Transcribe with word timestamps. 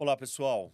Olá, 0.00 0.16
pessoal. 0.16 0.72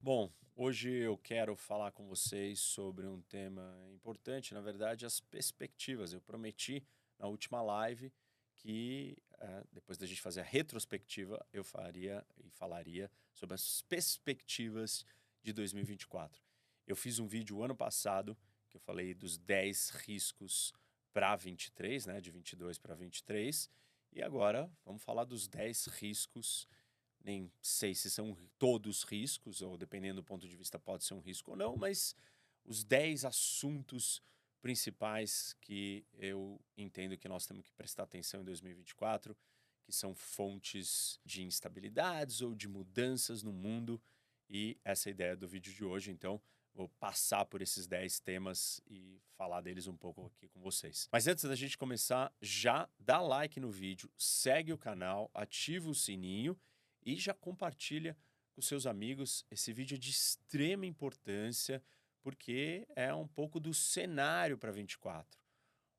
Bom, 0.00 0.32
hoje 0.54 0.88
eu 0.88 1.18
quero 1.18 1.56
falar 1.56 1.90
com 1.90 2.06
vocês 2.06 2.60
sobre 2.60 3.04
um 3.04 3.20
tema 3.22 3.76
importante, 3.92 4.54
na 4.54 4.60
verdade, 4.60 5.04
as 5.04 5.18
perspectivas. 5.18 6.12
Eu 6.12 6.20
prometi 6.20 6.86
na 7.18 7.26
última 7.26 7.60
live 7.62 8.12
que 8.54 9.16
é, 9.40 9.64
depois 9.72 9.98
da 9.98 10.06
gente 10.06 10.22
fazer 10.22 10.42
a 10.42 10.44
retrospectiva, 10.44 11.44
eu 11.52 11.64
faria 11.64 12.24
e 12.38 12.48
falaria 12.48 13.10
sobre 13.34 13.56
as 13.56 13.82
perspectivas 13.82 15.04
de 15.42 15.52
2024. 15.52 16.40
Eu 16.86 16.94
fiz 16.94 17.18
um 17.18 17.26
vídeo 17.26 17.64
ano 17.64 17.74
passado 17.74 18.38
que 18.68 18.76
eu 18.76 18.80
falei 18.80 19.14
dos 19.14 19.36
10 19.36 19.90
riscos 20.06 20.72
para 21.12 21.34
23, 21.34 22.06
né, 22.06 22.20
de 22.20 22.30
22 22.30 22.78
para 22.78 22.94
23, 22.94 23.68
e 24.12 24.22
agora 24.22 24.70
vamos 24.84 25.02
falar 25.02 25.24
dos 25.24 25.48
10 25.48 25.86
riscos 25.86 26.68
nem 27.22 27.50
sei 27.60 27.94
se 27.94 28.10
são 28.10 28.36
todos 28.58 29.02
riscos, 29.04 29.62
ou 29.62 29.76
dependendo 29.76 30.20
do 30.20 30.24
ponto 30.24 30.48
de 30.48 30.56
vista, 30.56 30.78
pode 30.78 31.04
ser 31.04 31.14
um 31.14 31.20
risco 31.20 31.52
ou 31.52 31.56
não, 31.56 31.76
mas 31.76 32.14
os 32.64 32.84
10 32.84 33.24
assuntos 33.24 34.22
principais 34.60 35.54
que 35.60 36.04
eu 36.14 36.60
entendo 36.76 37.16
que 37.16 37.28
nós 37.28 37.46
temos 37.46 37.66
que 37.66 37.72
prestar 37.72 38.02
atenção 38.02 38.42
em 38.42 38.44
2024, 38.44 39.36
que 39.82 39.92
são 39.92 40.14
fontes 40.14 41.18
de 41.24 41.42
instabilidades 41.42 42.42
ou 42.42 42.54
de 42.54 42.68
mudanças 42.68 43.42
no 43.42 43.52
mundo, 43.52 44.00
e 44.48 44.78
essa 44.84 45.08
é 45.08 45.10
a 45.10 45.12
ideia 45.12 45.36
do 45.36 45.48
vídeo 45.48 45.72
de 45.72 45.84
hoje. 45.84 46.10
Então, 46.10 46.40
vou 46.74 46.88
passar 47.00 47.44
por 47.44 47.62
esses 47.62 47.86
10 47.86 48.20
temas 48.20 48.80
e 48.86 49.20
falar 49.36 49.60
deles 49.60 49.86
um 49.86 49.96
pouco 49.96 50.26
aqui 50.26 50.48
com 50.48 50.60
vocês. 50.60 51.08
Mas 51.10 51.26
antes 51.26 51.44
da 51.44 51.54
gente 51.54 51.78
começar, 51.78 52.32
já 52.40 52.88
dá 52.98 53.20
like 53.20 53.58
no 53.58 53.70
vídeo, 53.70 54.10
segue 54.16 54.72
o 54.72 54.78
canal, 54.78 55.30
ativa 55.34 55.88
o 55.88 55.94
sininho 55.94 56.58
e 57.04 57.16
já 57.16 57.34
compartilha 57.34 58.16
com 58.52 58.62
seus 58.62 58.86
amigos. 58.86 59.44
Esse 59.50 59.72
vídeo 59.72 59.94
é 59.94 59.98
de 59.98 60.10
extrema 60.10 60.86
importância 60.86 61.82
porque 62.22 62.86
é 62.94 63.12
um 63.14 63.26
pouco 63.26 63.58
do 63.58 63.72
cenário 63.72 64.58
para 64.58 64.70
24. 64.70 65.40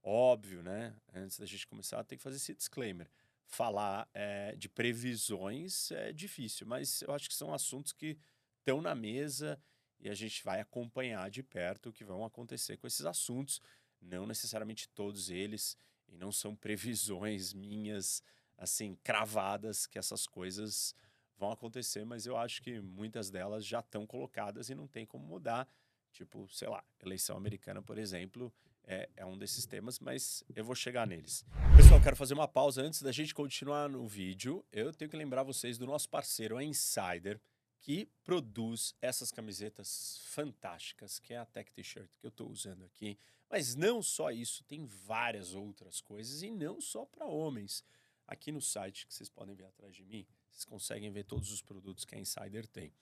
Óbvio, 0.03 0.61
né? 0.63 0.95
Antes 1.13 1.37
da 1.37 1.45
gente 1.45 1.67
começar, 1.67 2.03
tem 2.03 2.17
que 2.17 2.23
fazer 2.23 2.37
esse 2.37 2.53
disclaimer. 2.53 3.09
Falar 3.45 4.09
é, 4.13 4.55
de 4.55 4.69
previsões 4.69 5.91
é 5.91 6.13
difícil, 6.13 6.65
mas 6.65 7.01
eu 7.01 7.13
acho 7.13 7.27
que 7.27 7.35
são 7.35 7.53
assuntos 7.53 7.91
que 7.91 8.17
estão 8.59 8.81
na 8.81 8.95
mesa 8.95 9.61
e 9.99 10.09
a 10.09 10.13
gente 10.15 10.43
vai 10.43 10.59
acompanhar 10.59 11.29
de 11.29 11.43
perto 11.43 11.89
o 11.89 11.93
que 11.93 12.03
vão 12.03 12.23
acontecer 12.23 12.77
com 12.77 12.87
esses 12.87 13.05
assuntos. 13.05 13.61
Não 13.99 14.25
necessariamente 14.25 14.89
todos 14.89 15.29
eles, 15.29 15.77
e 16.07 16.15
não 16.15 16.31
são 16.31 16.55
previsões 16.55 17.53
minhas 17.53 18.23
assim, 18.61 18.95
cravadas 19.03 19.87
que 19.87 19.97
essas 19.97 20.27
coisas 20.27 20.93
vão 21.35 21.51
acontecer, 21.51 22.05
mas 22.05 22.27
eu 22.27 22.37
acho 22.37 22.61
que 22.61 22.79
muitas 22.79 23.31
delas 23.31 23.65
já 23.65 23.79
estão 23.79 24.05
colocadas 24.05 24.69
e 24.69 24.75
não 24.75 24.87
tem 24.87 25.03
como 25.03 25.25
mudar. 25.25 25.67
Tipo, 26.11 26.47
sei 26.49 26.69
lá, 26.69 26.83
eleição 27.03 27.35
americana, 27.35 27.81
por 27.81 27.97
exemplo, 27.97 28.53
é, 28.83 29.09
é, 29.17 29.25
um 29.25 29.35
desses 29.35 29.65
temas, 29.65 29.97
mas 29.99 30.43
eu 30.55 30.63
vou 30.63 30.75
chegar 30.75 31.07
neles. 31.07 31.43
Pessoal, 31.75 31.99
quero 31.99 32.15
fazer 32.15 32.35
uma 32.35 32.47
pausa 32.47 32.83
antes 32.83 33.01
da 33.01 33.11
gente 33.11 33.33
continuar 33.33 33.89
no 33.89 34.07
vídeo. 34.07 34.63
Eu 34.71 34.93
tenho 34.93 35.09
que 35.09 35.17
lembrar 35.17 35.41
vocês 35.41 35.79
do 35.79 35.87
nosso 35.87 36.07
parceiro, 36.07 36.57
a 36.57 36.63
Insider, 36.63 37.41
que 37.79 38.07
produz 38.23 38.93
essas 39.01 39.31
camisetas 39.31 40.21
fantásticas, 40.25 41.17
que 41.17 41.33
é 41.33 41.37
a 41.37 41.45
Tech 41.45 41.71
T-shirt 41.71 42.11
que 42.19 42.27
eu 42.27 42.29
estou 42.29 42.47
usando 42.47 42.85
aqui. 42.85 43.17
Mas 43.49 43.75
não 43.75 44.03
só 44.03 44.29
isso, 44.29 44.63
tem 44.65 44.85
várias 44.85 45.55
outras 45.55 45.99
coisas 45.99 46.43
e 46.43 46.51
não 46.51 46.79
só 46.79 47.05
para 47.05 47.25
homens. 47.25 47.83
Aqui 48.31 48.49
no 48.49 48.61
site, 48.61 49.05
que 49.05 49.13
vocês 49.13 49.27
podem 49.27 49.53
ver 49.53 49.65
atrás 49.65 49.93
de 49.93 50.05
mim, 50.05 50.25
vocês 50.49 50.63
conseguem 50.63 51.11
ver 51.11 51.25
todos 51.25 51.51
os 51.51 51.61
produtos 51.61 52.05
que 52.05 52.15
a 52.15 52.17
Insider 52.17 52.65
tem. 52.65 52.93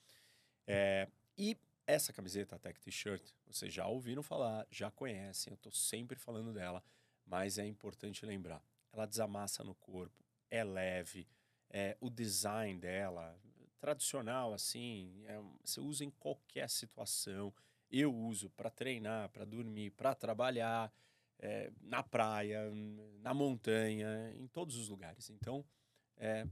É, 0.65 1.07
e 1.37 1.55
essa 1.85 2.11
camiseta, 2.11 2.55
a 2.55 2.59
Tech 2.59 2.79
T-shirt, 2.79 3.31
vocês 3.45 3.71
já 3.71 3.85
ouviram 3.85 4.23
falar, 4.23 4.65
já 4.71 4.89
conhecem, 4.89 5.51
eu 5.51 5.55
estou 5.55 5.71
sempre 5.71 6.17
falando 6.17 6.51
dela, 6.51 6.83
mas 7.27 7.59
é 7.59 7.67
importante 7.67 8.25
lembrar. 8.25 8.59
Ela 8.91 9.05
desamassa 9.05 9.63
no 9.63 9.75
corpo, 9.75 10.25
é 10.49 10.63
leve, 10.63 11.27
é, 11.69 11.95
o 12.01 12.09
design 12.09 12.79
dela, 12.79 13.39
tradicional 13.79 14.51
assim, 14.51 15.23
é, 15.27 15.39
você 15.63 15.79
usa 15.79 16.03
em 16.03 16.09
qualquer 16.09 16.67
situação. 16.71 17.53
Eu 17.91 18.11
uso 18.11 18.49
para 18.49 18.71
treinar, 18.71 19.29
para 19.29 19.45
dormir, 19.45 19.91
para 19.91 20.15
trabalhar 20.15 20.91
é, 21.39 21.71
na 21.81 22.03
praia, 22.03 22.69
na 23.21 23.33
montanha, 23.33 24.33
em 24.35 24.47
todos 24.47 24.75
os 24.75 24.89
lugares. 24.89 25.29
Então, 25.29 25.65
é, 26.17 26.45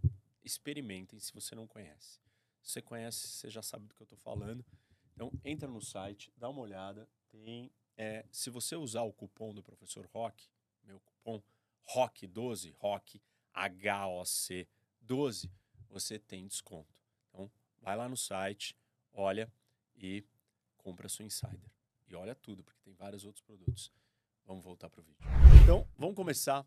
experimentem 0.44 1.20
se 1.20 1.34
você 1.34 1.54
não 1.54 1.68
conhece. 1.68 2.20
Se 2.62 2.72
você 2.72 2.82
conhece, 2.82 3.28
você 3.28 3.50
já 3.50 3.62
sabe 3.62 3.88
do 3.88 3.94
que 3.94 4.02
eu 4.02 4.06
estou 4.06 4.18
falando. 4.18 4.66
Então, 5.14 5.32
entra 5.44 5.68
no 5.68 5.82
site, 5.82 6.32
dá 6.38 6.50
uma 6.50 6.62
olhada. 6.62 7.08
Tem, 7.30 7.72
é, 7.98 8.26
se 8.32 8.50
você 8.50 8.76
usar 8.76 9.04
o 9.04 9.14
cupom 9.14 9.54
do 9.54 9.64
professor 9.64 10.06
Rock, 10.08 10.50
meu 10.84 11.00
cupom 11.00 11.42
ROC12, 11.88 12.74
ROC, 12.78 13.22
H-O-C 13.54 14.68
12, 15.02 15.52
você 15.90 16.20
tem 16.20 16.48
desconto. 16.48 17.02
Então, 17.30 17.52
vai 17.82 17.96
lá 17.96 18.08
no 18.08 18.18
site, 18.18 18.76
olha 19.14 19.52
e 19.96 20.24
compra 20.78 21.10
sua 21.10 21.26
Insider. 21.26 21.72
E 22.08 22.16
olha 22.16 22.36
tudo, 22.36 22.64
porque 22.64 22.80
tem 22.82 22.94
vários 22.94 23.26
outros 23.26 23.44
produtos. 23.44 23.92
Vamos 24.48 24.64
voltar 24.64 24.90
para 24.90 25.02
o 25.02 25.04
vídeo. 25.04 25.20
Então, 25.62 25.86
vamos 25.98 26.16
começar. 26.16 26.66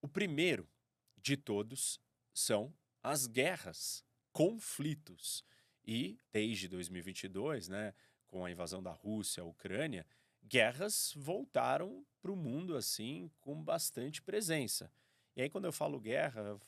O 0.00 0.08
primeiro 0.08 0.66
de 1.14 1.36
todos 1.36 2.00
são 2.32 2.72
as 3.02 3.26
guerras, 3.26 4.02
conflitos. 4.32 5.44
E 5.84 6.18
desde 6.32 6.68
2022, 6.68 7.68
né, 7.68 7.92
com 8.26 8.46
a 8.46 8.50
invasão 8.50 8.82
da 8.82 8.92
Rússia 8.92 9.42
à 9.42 9.46
Ucrânia, 9.46 10.06
guerras 10.42 11.12
voltaram 11.14 12.02
para 12.22 12.32
o 12.32 12.36
mundo 12.36 12.74
assim 12.74 13.30
com 13.42 13.62
bastante 13.62 14.22
presença. 14.22 14.90
E 15.36 15.42
aí, 15.42 15.50
quando 15.50 15.66
eu 15.66 15.72
falo 15.72 16.00
guerra, 16.00 16.58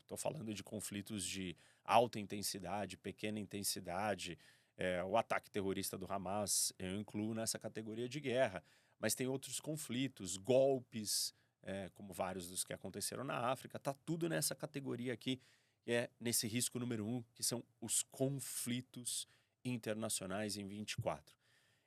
estou 0.00 0.16
falando 0.16 0.52
de 0.52 0.64
conflitos 0.64 1.24
de 1.24 1.56
alta 1.84 2.18
intensidade, 2.18 2.96
pequena 2.96 3.38
intensidade. 3.38 4.36
É, 4.76 5.04
o 5.04 5.16
ataque 5.16 5.48
terrorista 5.48 5.96
do 5.96 6.10
Hamas 6.10 6.72
eu 6.76 6.96
incluo 6.96 7.34
nessa 7.34 7.56
categoria 7.56 8.08
de 8.08 8.18
guerra 8.18 8.64
mas 9.02 9.16
tem 9.16 9.26
outros 9.26 9.58
conflitos, 9.58 10.36
golpes, 10.36 11.34
é, 11.64 11.90
como 11.92 12.14
vários 12.14 12.48
dos 12.48 12.62
que 12.62 12.72
aconteceram 12.72 13.24
na 13.24 13.50
África, 13.50 13.76
tá 13.76 13.92
tudo 14.06 14.28
nessa 14.28 14.54
categoria 14.54 15.12
aqui, 15.12 15.40
que 15.82 15.90
é 15.90 16.08
nesse 16.20 16.46
risco 16.46 16.78
número 16.78 17.04
um, 17.04 17.20
que 17.34 17.42
são 17.42 17.64
os 17.80 18.04
conflitos 18.04 19.26
internacionais 19.64 20.56
em 20.56 20.68
24. 20.68 21.36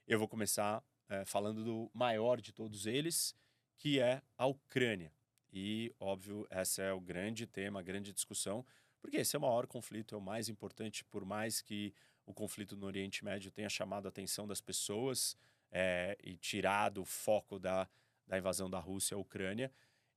Eu 0.05 0.19
vou 0.19 0.27
começar 0.27 0.83
é, 1.07 1.23
falando 1.23 1.63
do 1.63 1.89
maior 1.93 2.41
de 2.41 2.51
todos 2.51 2.85
eles, 2.85 3.33
que 3.77 3.97
é 3.97 4.21
a 4.37 4.45
Ucrânia. 4.45 5.13
E, 5.53 5.95
óbvio, 5.97 6.45
esse 6.51 6.81
é 6.81 6.91
o 6.91 6.99
grande 6.99 7.47
tema, 7.47 7.79
a 7.79 7.83
grande 7.83 8.11
discussão, 8.11 8.65
porque 8.99 9.15
esse 9.15 9.37
é 9.37 9.39
o 9.39 9.41
maior 9.41 9.67
conflito, 9.67 10.15
é 10.15 10.17
o 10.17 10.21
mais 10.21 10.49
importante, 10.49 11.05
por 11.05 11.23
mais 11.23 11.61
que 11.61 11.93
o 12.25 12.33
conflito 12.33 12.75
no 12.75 12.85
Oriente 12.85 13.23
Médio 13.23 13.51
tenha 13.51 13.69
chamado 13.69 14.05
a 14.05 14.09
atenção 14.09 14.45
das 14.45 14.59
pessoas, 14.59 15.37
é, 15.77 16.17
e 16.23 16.37
tirado 16.37 17.01
o 17.01 17.05
foco 17.05 17.59
da, 17.59 17.85
da 18.25 18.37
invasão 18.37 18.69
da 18.69 18.79
Rússia 18.79 19.15
à 19.15 19.19
Ucrânia, 19.19 19.69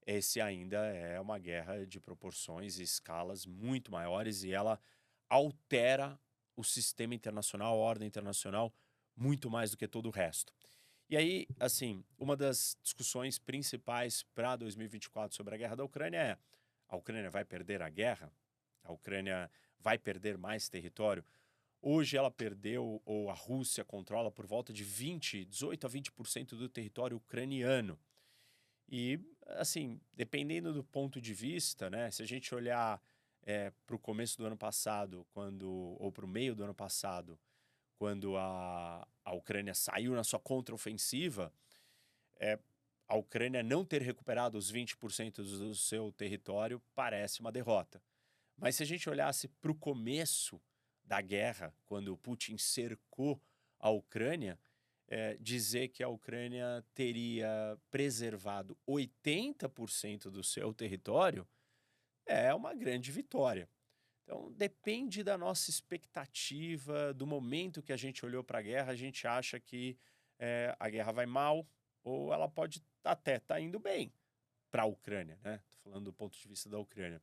esse 0.06 0.41
ainda 0.41 0.86
é 0.86 1.19
uma 1.19 1.36
guerra 1.36 1.84
de 1.84 1.98
proporções 1.98 2.78
e 2.78 2.84
escalas 2.84 3.44
muito 3.44 3.91
maiores 3.91 4.44
e 4.44 4.52
ela 4.52 4.80
altera 5.28 6.16
o 6.54 6.62
sistema 6.62 7.12
internacional, 7.12 7.74
a 7.74 7.76
ordem 7.76 8.06
internacional, 8.06 8.72
muito 9.16 9.50
mais 9.50 9.72
do 9.72 9.76
que 9.76 9.88
todo 9.88 10.06
o 10.06 10.12
resto. 10.12 10.54
E 11.10 11.16
aí, 11.16 11.48
assim, 11.58 12.04
uma 12.16 12.36
das 12.36 12.78
discussões 12.80 13.36
principais 13.40 14.22
para 14.36 14.54
2024 14.54 15.36
sobre 15.36 15.56
a 15.56 15.58
guerra 15.58 15.75
da 15.75 15.84
Ucrânia 15.84 16.19
é: 16.19 16.38
a 16.88 16.96
Ucrânia 16.96 17.30
vai 17.30 17.44
perder 17.44 17.82
a 17.82 17.88
guerra? 17.88 18.32
A 18.84 18.92
Ucrânia 18.92 19.50
vai 19.80 19.98
perder 19.98 20.38
mais 20.38 20.69
território? 20.69 21.25
Hoje 21.80 22.16
ela 22.16 22.30
perdeu, 22.30 23.00
ou 23.04 23.30
a 23.30 23.34
Rússia 23.34 23.84
controla 23.84 24.30
por 24.30 24.46
volta 24.46 24.72
de 24.72 24.82
20, 24.82 25.44
18 25.44 25.86
a 25.86 25.90
20% 25.90 26.48
do 26.50 26.69
território 26.69 27.16
ucraniano. 27.16 27.98
E, 28.88 29.20
assim, 29.46 30.00
dependendo 30.12 30.72
do 30.72 30.82
ponto 30.82 31.20
de 31.20 31.32
vista, 31.32 31.88
né, 31.88 32.10
se 32.10 32.22
a 32.22 32.26
gente 32.26 32.52
olhar 32.54 33.00
é, 33.42 33.70
para 33.86 33.94
o 33.94 33.98
começo 33.98 34.36
do 34.38 34.46
ano 34.46 34.56
passado, 34.56 35.26
quando 35.32 35.96
ou 36.00 36.10
para 36.10 36.25
o 36.25 36.28
meio 36.28 36.54
do 36.54 36.64
ano 36.64 36.75
passado, 36.75 37.38
quando 37.96 38.36
a, 38.36 39.06
a 39.24 39.32
Ucrânia 39.32 39.74
saiu 39.74 40.14
na 40.14 40.24
sua 40.24 40.40
contraofensiva, 40.40 41.52
é, 42.40 42.58
a 43.06 43.16
Ucrânia 43.16 43.62
não 43.62 43.84
ter 43.84 44.02
recuperado 44.02 44.58
os 44.58 44.72
20% 44.72 45.36
do 45.36 45.74
seu 45.74 46.12
território 46.12 46.82
parece 46.94 47.40
uma 47.40 47.52
derrota. 47.52 48.02
Mas 48.56 48.76
se 48.76 48.82
a 48.82 48.86
gente 48.86 49.08
olhasse 49.08 49.48
para 49.48 49.70
o 49.70 49.74
começo 49.74 50.60
da 51.08 51.22
guerra, 51.22 51.75
quando 51.87 52.16
Putin 52.19 52.58
cercou 52.58 53.40
a 53.81 53.88
Ucrânia, 53.88 54.58
é, 55.08 55.38
dizer 55.40 55.88
que 55.88 56.02
a 56.02 56.08
Ucrânia 56.08 56.84
teria 56.94 57.78
preservado 57.90 58.76
80% 58.87 60.25
do 60.25 60.44
seu 60.44 60.72
território 60.75 61.49
é 62.26 62.52
uma 62.52 62.75
grande 62.75 63.10
vitória. 63.10 63.66
Então, 64.22 64.52
depende 64.52 65.25
da 65.25 65.38
nossa 65.38 65.70
expectativa, 65.70 67.14
do 67.14 67.26
momento 67.26 67.82
que 67.82 67.94
a 67.94 67.96
gente 67.96 68.26
olhou 68.26 68.44
para 68.44 68.58
a 68.58 68.62
guerra, 68.62 68.93
a 68.93 68.96
gente 68.96 69.26
acha 69.26 69.58
que 69.58 69.96
é, 70.38 70.76
a 70.78 70.90
guerra 70.90 71.10
vai 71.10 71.25
mal 71.25 71.66
ou 72.05 72.34
ela 72.34 72.46
pode 72.46 72.82
até 73.02 73.37
estar 73.37 73.55
tá 73.55 73.60
indo 73.60 73.78
bem 73.78 74.12
para 74.70 74.82
a 74.82 74.87
Ucrânia, 74.87 75.38
né? 75.43 75.62
Tô 75.70 75.78
falando 75.78 76.05
do 76.05 76.12
ponto 76.12 76.38
de 76.38 76.46
vista 76.46 76.69
da 76.69 76.78
Ucrânia. 76.78 77.22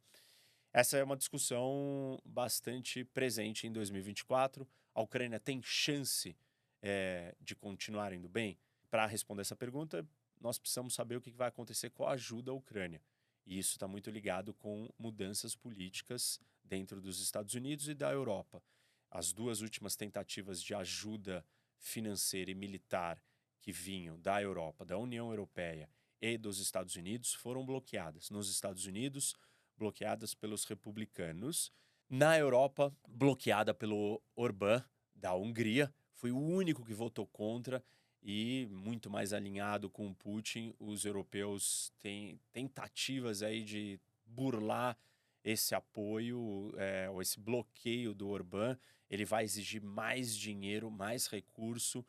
Essa 0.78 0.98
é 0.98 1.04
uma 1.06 1.16
discussão 1.16 2.22
bastante 2.26 3.06
presente 3.06 3.66
em 3.66 3.72
2024. 3.72 4.68
A 4.94 5.02
Ucrânia 5.02 5.40
tem 5.40 5.62
chance 5.64 6.36
é, 6.82 7.34
de 7.40 7.56
continuar 7.56 8.12
indo 8.12 8.28
bem? 8.28 8.60
Para 8.92 9.06
responder 9.06 9.44
essa 9.44 9.56
pergunta, 9.56 10.06
nós 10.38 10.60
precisamos 10.60 10.94
saber 10.94 11.16
o 11.16 11.22
que 11.22 11.32
vai 11.32 11.48
acontecer 11.48 11.92
com 11.92 12.06
a 12.06 12.12
ajuda 12.12 12.52
à 12.52 12.54
Ucrânia. 12.54 13.02
E 13.46 13.58
isso 13.58 13.72
está 13.72 13.88
muito 13.88 14.10
ligado 14.10 14.54
com 14.54 14.90
mudanças 15.00 15.56
políticas 15.56 16.42
dentro 16.62 17.00
dos 17.00 17.22
Estados 17.22 17.54
Unidos 17.54 17.88
e 17.88 17.94
da 17.94 18.12
Europa. 18.12 18.62
As 19.10 19.32
duas 19.32 19.62
últimas 19.62 19.96
tentativas 19.96 20.62
de 20.62 20.76
ajuda 20.76 21.46
financeira 21.78 22.52
e 22.52 22.54
militar 22.54 23.24
que 23.62 23.72
vinham 23.72 24.20
da 24.20 24.42
Europa, 24.42 24.84
da 24.84 24.98
União 24.98 25.30
Europeia 25.30 25.90
e 26.20 26.38
dos 26.38 26.60
Estados 26.60 26.98
Unidos 26.98 27.34
foram 27.34 27.66
bloqueadas. 27.66 28.30
Nos 28.30 28.50
Estados 28.50 28.86
Unidos, 28.86 29.38
bloqueadas 29.78 30.34
pelos 30.34 30.66
republicanos. 30.66 31.72
Na 32.10 32.38
Europa, 32.38 32.96
bloqueada 33.08 33.74
pelo 33.74 34.22
Orbán, 34.36 34.84
da 35.14 35.34
Hungria. 35.34 35.94
Foi 36.14 36.32
o 36.32 36.40
único 36.40 36.86
que 36.86 36.94
votou 36.94 37.26
contra 37.28 37.84
e 38.22 38.68
muito 38.72 39.10
mais 39.10 39.34
alinhado 39.34 39.90
com 39.90 40.08
o 40.08 40.16
Putin. 40.16 40.74
Os 40.80 41.06
europeus 41.06 41.92
têm 42.00 42.40
tentativas 42.52 43.42
aí 43.42 43.64
de 43.64 44.00
burlar 44.26 44.98
esse 45.44 45.76
apoio, 45.76 46.74
é, 46.76 47.08
ou 47.08 47.22
esse 47.22 47.40
bloqueio 47.40 48.16
do 48.16 48.28
Orbán, 48.30 48.76
ele 49.08 49.24
vai 49.24 49.44
exigir 49.44 49.80
mais 49.80 50.36
dinheiro, 50.36 50.90
mais 50.90 51.28
recurso, 51.28 52.04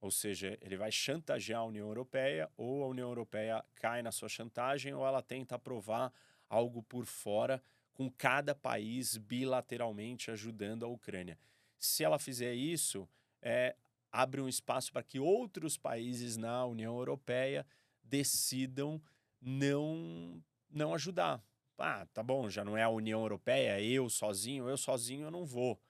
ou 0.00 0.10
seja, 0.10 0.58
ele 0.60 0.76
vai 0.76 0.90
chantagear 0.90 1.60
a 1.60 1.64
União 1.64 1.86
Europeia, 1.86 2.50
ou 2.56 2.82
a 2.82 2.88
União 2.88 3.08
Europeia 3.08 3.64
cai 3.76 4.02
na 4.02 4.10
sua 4.10 4.28
chantagem, 4.28 4.92
ou 4.92 5.06
ela 5.06 5.22
tenta 5.22 5.54
aprovar 5.54 6.12
algo 6.52 6.82
por 6.82 7.06
fora, 7.06 7.62
com 7.94 8.10
cada 8.10 8.54
país 8.54 9.16
bilateralmente 9.16 10.30
ajudando 10.30 10.84
a 10.84 10.88
Ucrânia. 10.88 11.38
Se 11.78 12.04
ela 12.04 12.18
fizer 12.18 12.54
isso, 12.54 13.08
é, 13.40 13.74
abre 14.10 14.40
um 14.40 14.48
espaço 14.48 14.92
para 14.92 15.02
que 15.02 15.18
outros 15.18 15.78
países 15.78 16.36
na 16.36 16.66
União 16.66 16.96
Europeia 16.96 17.66
decidam 18.04 19.00
não, 19.40 20.42
não 20.70 20.94
ajudar, 20.94 21.42
ah, 21.78 22.06
tá 22.12 22.22
bom, 22.22 22.48
já 22.48 22.64
não 22.64 22.76
é 22.76 22.82
a 22.82 22.88
União 22.88 23.22
Europeia, 23.22 23.80
eu 23.80 24.08
sozinho, 24.10 24.68
eu 24.68 24.76
sozinho 24.76 25.24
eu 25.24 25.30
não 25.30 25.44
vou. 25.44 25.80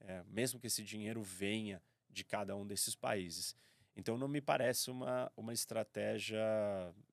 É, 0.00 0.22
mesmo 0.26 0.58
que 0.58 0.66
esse 0.66 0.82
dinheiro 0.82 1.22
venha 1.22 1.80
de 2.08 2.24
cada 2.24 2.56
um 2.56 2.66
desses 2.66 2.94
países. 2.94 3.54
Então 3.96 4.18
não 4.18 4.28
me 4.28 4.40
parece 4.40 4.90
uma, 4.90 5.30
uma 5.36 5.52
estratégia 5.52 6.42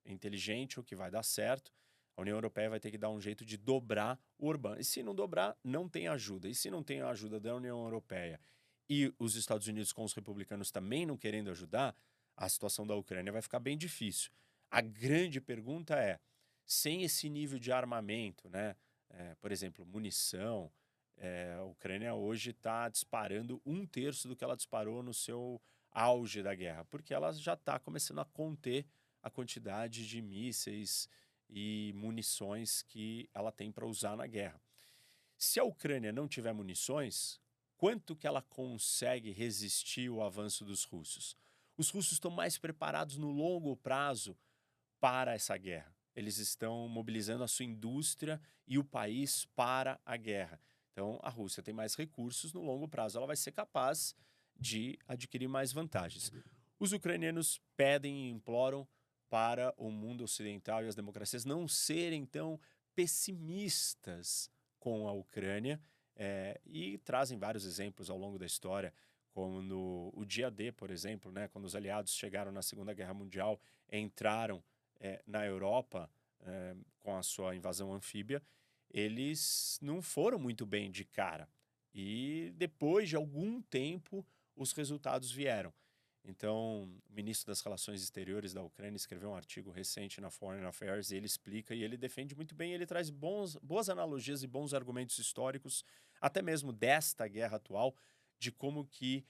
inteligente 0.05 0.79
ou 0.79 0.83
que 0.83 0.95
vai 0.95 1.11
dar 1.11 1.23
certo. 1.23 1.71
A 2.17 2.21
União 2.21 2.35
Europeia 2.35 2.69
vai 2.69 2.79
ter 2.79 2.89
que 2.89 2.97
dar 2.97 3.11
um 3.11 3.21
jeito 3.21 3.45
de 3.45 3.55
dobrar 3.55 4.19
o 4.39 4.47
Orbán. 4.47 4.77
E 4.79 4.83
se 4.83 5.03
não 5.03 5.13
dobrar, 5.13 5.55
não 5.63 5.87
tem 5.87 6.07
ajuda. 6.07 6.49
E 6.49 6.55
se 6.55 6.71
não 6.71 6.81
tem 6.81 6.99
a 6.99 7.09
ajuda 7.09 7.39
da 7.39 7.55
União 7.55 7.83
Europeia 7.83 8.39
e 8.89 9.13
os 9.19 9.35
Estados 9.35 9.67
Unidos 9.67 9.93
com 9.93 10.03
os 10.03 10.13
republicanos 10.13 10.71
também 10.71 11.05
não 11.05 11.15
querendo 11.15 11.51
ajudar, 11.51 11.95
a 12.35 12.49
situação 12.49 12.87
da 12.87 12.95
Ucrânia 12.95 13.31
vai 13.31 13.41
ficar 13.41 13.59
bem 13.59 13.77
difícil. 13.77 14.31
A 14.71 14.81
grande 14.81 15.39
pergunta 15.39 15.95
é: 15.95 16.19
sem 16.65 17.03
esse 17.03 17.29
nível 17.29 17.59
de 17.59 17.71
armamento, 17.71 18.49
né? 18.49 18.75
É, 19.09 19.35
por 19.35 19.51
exemplo, 19.51 19.85
munição, 19.85 20.71
é, 21.17 21.55
a 21.57 21.63
Ucrânia 21.63 22.13
hoje 22.13 22.49
está 22.49 22.89
disparando 22.89 23.61
um 23.65 23.85
terço 23.85 24.27
do 24.27 24.35
que 24.35 24.43
ela 24.43 24.55
disparou 24.55 25.01
no 25.01 25.13
seu 25.13 25.61
auge 25.91 26.43
da 26.43 26.53
guerra, 26.53 26.83
porque 26.85 27.13
ela 27.13 27.31
já 27.31 27.53
está 27.53 27.79
começando 27.79 28.19
a 28.19 28.25
conter 28.25 28.85
a 29.23 29.29
quantidade 29.29 30.07
de 30.07 30.21
mísseis 30.21 31.07
e 31.49 31.91
munições 31.95 32.81
que 32.81 33.29
ela 33.33 33.51
tem 33.51 33.71
para 33.71 33.85
usar 33.85 34.15
na 34.15 34.27
guerra. 34.27 34.61
Se 35.37 35.59
a 35.59 35.63
Ucrânia 35.63 36.11
não 36.11 36.27
tiver 36.27 36.53
munições, 36.53 37.39
quanto 37.77 38.15
que 38.15 38.27
ela 38.27 38.41
consegue 38.41 39.31
resistir 39.31 40.09
o 40.09 40.21
avanço 40.21 40.65
dos 40.65 40.83
russos? 40.83 41.37
Os 41.77 41.89
russos 41.89 42.13
estão 42.13 42.31
mais 42.31 42.57
preparados 42.57 43.17
no 43.17 43.31
longo 43.31 43.75
prazo 43.75 44.35
para 44.99 45.33
essa 45.33 45.55
guerra 45.57 45.97
eles 46.17 46.39
estão 46.39 46.87
mobilizando 46.89 47.43
a 47.43 47.47
sua 47.47 47.63
indústria 47.63 48.41
e 48.67 48.79
o 48.79 48.83
país 48.83 49.45
para 49.55 50.01
a 50.03 50.17
guerra. 50.17 50.59
Então, 50.91 51.19
a 51.21 51.29
Rússia 51.29 51.61
tem 51.61 51.75
mais 51.75 51.93
recursos, 51.93 52.51
no 52.51 52.63
longo 52.63 52.87
prazo 52.87 53.19
ela 53.19 53.27
vai 53.27 53.35
ser 53.35 53.51
capaz 53.51 54.15
de 54.59 54.97
adquirir 55.07 55.47
mais 55.47 55.71
vantagens. 55.71 56.31
Os 56.79 56.91
ucranianos 56.91 57.61
pedem 57.75 58.25
e 58.25 58.29
imploram 58.31 58.87
para 59.29 59.73
o 59.77 59.91
mundo 59.91 60.23
ocidental 60.23 60.83
e 60.83 60.87
as 60.87 60.95
democracias 60.95 61.45
não 61.45 61.67
serem 61.67 62.25
tão 62.25 62.59
pessimistas 62.95 64.49
com 64.79 65.07
a 65.07 65.11
Ucrânia 65.11 65.79
é, 66.15 66.59
e 66.65 66.97
trazem 66.99 67.37
vários 67.37 67.65
exemplos 67.65 68.09
ao 68.09 68.17
longo 68.17 68.39
da 68.39 68.45
história, 68.45 68.93
como 69.31 69.61
no 69.61 70.11
o 70.15 70.25
dia 70.25 70.49
D, 70.49 70.71
por 70.71 70.89
exemplo, 70.89 71.31
né, 71.31 71.47
quando 71.47 71.65
os 71.65 71.75
aliados 71.75 72.15
chegaram 72.15 72.51
na 72.51 72.61
Segunda 72.61 72.93
Guerra 72.93 73.13
Mundial, 73.13 73.59
entraram 73.91 74.63
é, 74.99 75.21
na 75.27 75.45
Europa, 75.45 76.09
é, 76.41 76.75
com 76.99 77.15
a 77.15 77.21
sua 77.21 77.55
invasão 77.55 77.93
anfíbia, 77.93 78.41
eles 78.89 79.77
não 79.81 80.01
foram 80.01 80.39
muito 80.39 80.65
bem 80.65 80.89
de 80.89 81.05
cara. 81.05 81.47
E 81.93 82.51
depois 82.55 83.09
de 83.09 83.15
algum 83.15 83.61
tempo, 83.61 84.25
os 84.55 84.71
resultados 84.71 85.31
vieram. 85.31 85.73
Então, 86.27 86.83
o 86.83 87.13
ministro 87.13 87.47
das 87.47 87.61
Relações 87.61 88.03
Exteriores 88.03 88.53
da 88.53 88.61
Ucrânia 88.61 88.97
escreveu 88.97 89.29
um 89.29 89.35
artigo 89.35 89.71
recente 89.71 90.19
na 90.19 90.29
Foreign 90.29 90.65
Affairs 90.65 91.09
e 91.09 91.15
ele 91.15 91.25
explica 91.25 91.73
e 91.73 91.81
ele 91.81 91.95
defende 91.95 92.35
muito 92.35 92.53
bem. 92.53 92.73
Ele 92.73 92.85
traz 92.85 93.09
bons, 93.09 93.55
boas 93.63 93.87
analogias 93.87 94.43
e 94.43 94.47
bons 94.47 94.73
argumentos 94.73 95.17
históricos, 95.17 95.85
até 96.19 96.41
mesmo 96.41 96.73
desta 96.73 97.25
guerra 97.29 97.55
atual, 97.55 97.95
de 98.37 98.51
como 98.51 98.85
que 98.85 99.25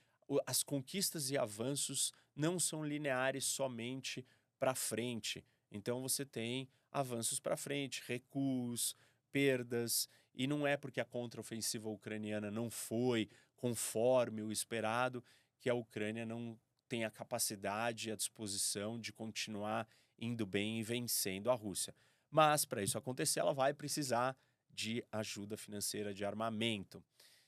as 0.45 0.63
conquistas 0.63 1.29
e 1.29 1.37
avanços 1.37 2.11
não 2.35 2.59
são 2.59 2.83
lineares 2.83 3.45
somente 3.45 4.25
para 4.57 4.73
frente, 4.73 5.45
então 5.71 6.01
você 6.01 6.25
tem 6.25 6.67
avanços 6.91 7.39
para 7.39 7.55
frente, 7.55 8.03
recuos, 8.07 8.95
perdas, 9.31 10.09
e 10.33 10.47
não 10.47 10.65
é 10.65 10.75
porque 10.75 10.99
a 10.99 11.05
contraofensiva 11.05 11.89
ucraniana 11.89 12.49
não 12.49 12.69
foi 12.69 13.29
conforme 13.55 14.41
o 14.41 14.51
esperado 14.51 15.23
que 15.59 15.69
a 15.69 15.73
Ucrânia 15.73 16.25
não 16.25 16.57
tem 16.87 17.05
a 17.05 17.11
capacidade 17.11 18.09
e 18.09 18.11
a 18.11 18.15
disposição 18.15 18.99
de 18.99 19.11
continuar 19.11 19.87
indo 20.17 20.45
bem 20.45 20.79
e 20.79 20.83
vencendo 20.83 21.51
a 21.51 21.53
Rússia. 21.53 21.93
Mas 22.29 22.65
para 22.65 22.81
isso 22.81 22.97
acontecer, 22.97 23.39
ela 23.39 23.53
vai 23.53 23.73
precisar 23.73 24.35
de 24.69 25.03
ajuda 25.11 25.57
financeira 25.57 26.13
de 26.13 26.23
armamento. 26.25 27.03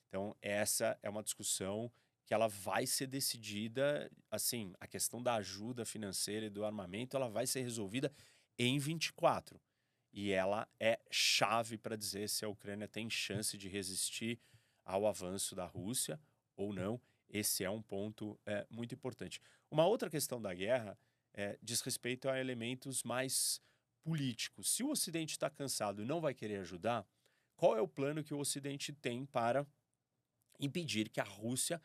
Então, 0.07 0.35
essa 0.41 0.97
é 1.03 1.09
uma 1.09 1.23
discussão 1.23 1.91
que 2.25 2.33
ela 2.33 2.47
vai 2.47 2.85
ser 2.85 3.07
decidida, 3.07 4.11
assim, 4.29 4.73
a 4.79 4.87
questão 4.87 5.21
da 5.21 5.35
ajuda 5.35 5.83
financeira 5.83 6.45
e 6.45 6.49
do 6.49 6.63
armamento, 6.63 7.17
ela 7.17 7.27
vai 7.27 7.47
ser 7.47 7.61
resolvida 7.61 8.11
em 8.57 8.77
24. 8.77 9.59
E 10.11 10.31
ela 10.31 10.67
é 10.79 10.99
chave 11.09 11.77
para 11.77 11.95
dizer 11.95 12.29
se 12.29 12.45
a 12.45 12.49
Ucrânia 12.49 12.87
tem 12.87 13.09
chance 13.09 13.57
de 13.57 13.67
resistir 13.67 14.39
ao 14.83 15.05
avanço 15.07 15.55
da 15.55 15.65
Rússia 15.65 16.19
ou 16.55 16.73
não. 16.73 17.01
Esse 17.29 17.63
é 17.63 17.69
um 17.69 17.81
ponto 17.81 18.39
é, 18.45 18.65
muito 18.69 18.93
importante. 18.93 19.39
Uma 19.69 19.85
outra 19.85 20.09
questão 20.09 20.41
da 20.41 20.53
guerra 20.53 20.97
é, 21.33 21.57
diz 21.61 21.81
respeito 21.81 22.27
a 22.27 22.39
elementos 22.39 23.03
mais 23.03 23.61
políticos. 24.03 24.71
Se 24.71 24.83
o 24.83 24.89
Ocidente 24.89 25.33
está 25.33 25.49
cansado 25.49 26.01
e 26.01 26.05
não 26.05 26.19
vai 26.19 26.33
querer 26.33 26.57
ajudar, 26.61 27.07
qual 27.55 27.77
é 27.77 27.81
o 27.81 27.87
plano 27.87 28.23
que 28.23 28.33
o 28.33 28.39
Ocidente 28.39 28.91
tem 28.91 29.25
para 29.25 29.67
impedir 30.59 31.09
que 31.09 31.19
a 31.19 31.23
Rússia 31.23 31.81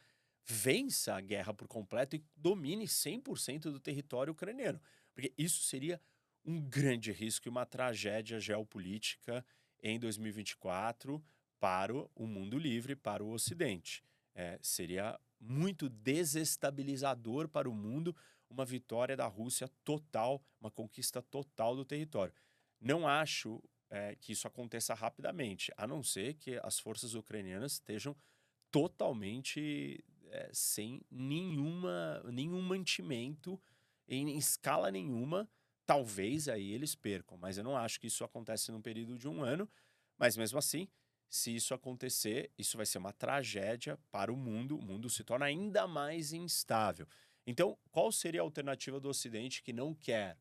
vença 0.47 1.15
a 1.15 1.21
guerra 1.21 1.55
por 1.55 1.67
completo 1.67 2.17
e 2.17 2.25
domine 2.37 2.87
100% 2.87 3.63
do 3.63 3.81
território 3.81 4.33
ucraniano. 4.33 4.81
Porque 5.15 5.33
isso 5.39 5.63
seria 5.63 6.01
um 6.45 6.61
grande 6.61 7.11
risco 7.11 7.49
e 7.49 7.51
uma 7.51 7.65
tragédia 7.65 8.39
geopolítica 8.39 9.45
em 9.83 9.99
2024 9.99 11.25
para 11.59 11.95
o 11.95 12.27
mundo 12.27 12.59
livre, 12.59 12.95
para 12.95 13.25
o 13.25 13.31
Ocidente. 13.31 14.05
É, 14.35 14.59
seria 14.61 15.19
muito 15.45 15.89
desestabilizador 15.89 17.49
para 17.49 17.69
o 17.69 17.75
mundo 17.75 18.17
uma 18.49 18.65
vitória 18.65 19.17
da 19.17 19.27
Rússia 19.27 19.69
total, 19.85 20.43
uma 20.61 20.71
conquista 20.71 21.21
total 21.21 21.77
do 21.77 21.85
território. 21.85 22.33
Não 22.81 23.07
acho 23.07 23.63
é, 23.91 24.15
que 24.17 24.33
isso 24.33 24.47
aconteça 24.47 24.95
rapidamente, 24.95 25.73
a 25.77 25.87
não 25.87 26.03
ser 26.03 26.35
que 26.35 26.59
as 26.63 26.79
forças 26.79 27.15
ucranianas 27.15 27.73
estejam 27.73 28.17
totalmente 28.71 30.05
é, 30.31 30.51
sem 30.53 31.01
nenhuma, 31.11 32.23
nenhum 32.25 32.61
mantimento 32.63 33.61
em 34.09 34.37
escala 34.37 34.91
nenhuma, 34.91 35.49
talvez 35.87 36.49
aí 36.49 36.73
eles 36.73 36.95
percam. 36.95 37.37
Mas 37.37 37.57
eu 37.57 37.65
não 37.65 37.77
acho 37.77 38.01
que 38.01 38.07
isso 38.07 38.25
acontece 38.25 38.71
num 38.71 38.83
período 38.83 39.17
de 39.17 39.29
um 39.29 39.43
ano. 39.43 39.69
Mas 40.19 40.37
mesmo 40.37 40.59
assim, 40.59 40.89
se 41.29 41.55
isso 41.55 41.75
acontecer, 41.75 42.51
isso 42.57 42.77
vai 42.77 42.87
ser 42.87 42.99
uma 42.99 43.13
tragédia 43.13 43.99
para 44.11 44.33
o 44.33 44.37
mundo, 44.37 44.79
o 44.79 44.83
mundo 44.83 45.11
se 45.11 45.25
torna 45.25 45.47
ainda 45.47 45.87
mais 45.87 46.33
instável. 46.33 47.07
Então, 47.47 47.77
qual 47.91 48.11
seria 48.11 48.41
a 48.41 48.45
alternativa 48.45 48.99
do 48.99 49.09
Ocidente 49.09 49.63
que 49.63 49.73
não 49.73 49.95
quer 49.95 50.39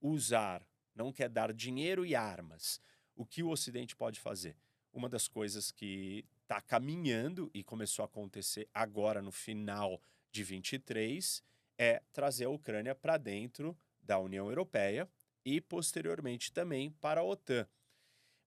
usar, 0.00 0.66
não 0.94 1.12
quer 1.12 1.28
dar 1.28 1.52
dinheiro 1.52 2.04
e 2.04 2.14
armas? 2.14 2.80
O 3.14 3.24
que 3.24 3.42
o 3.42 3.48
Ocidente 3.48 3.96
pode 3.96 4.20
fazer? 4.20 4.56
Uma 4.92 5.08
das 5.08 5.28
coisas 5.28 5.70
que 5.70 6.24
está 6.42 6.60
caminhando 6.60 7.50
e 7.54 7.62
começou 7.62 8.02
a 8.02 8.06
acontecer 8.06 8.68
agora 8.72 9.22
no 9.22 9.30
final 9.30 10.00
de 10.30 10.42
23 10.42 11.42
é 11.76 12.02
trazer 12.12 12.46
a 12.46 12.50
Ucrânia 12.50 12.94
para 12.94 13.16
dentro 13.16 13.76
da 14.02 14.18
União 14.18 14.48
Europeia 14.48 15.08
e 15.44 15.60
posteriormente 15.60 16.52
também 16.52 16.90
para 16.90 17.20
a 17.20 17.24
OTAN. 17.24 17.66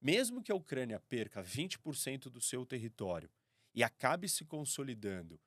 Mesmo 0.01 0.41
que 0.41 0.51
a 0.51 0.55
Ucrânia 0.55 0.99
perca 0.99 1.43
20% 1.43 2.23
do 2.23 2.41
seu 2.41 2.65
território 2.65 3.29
e 3.73 3.83
acabe 3.83 4.27
se 4.27 4.43
consolidando 4.43 5.39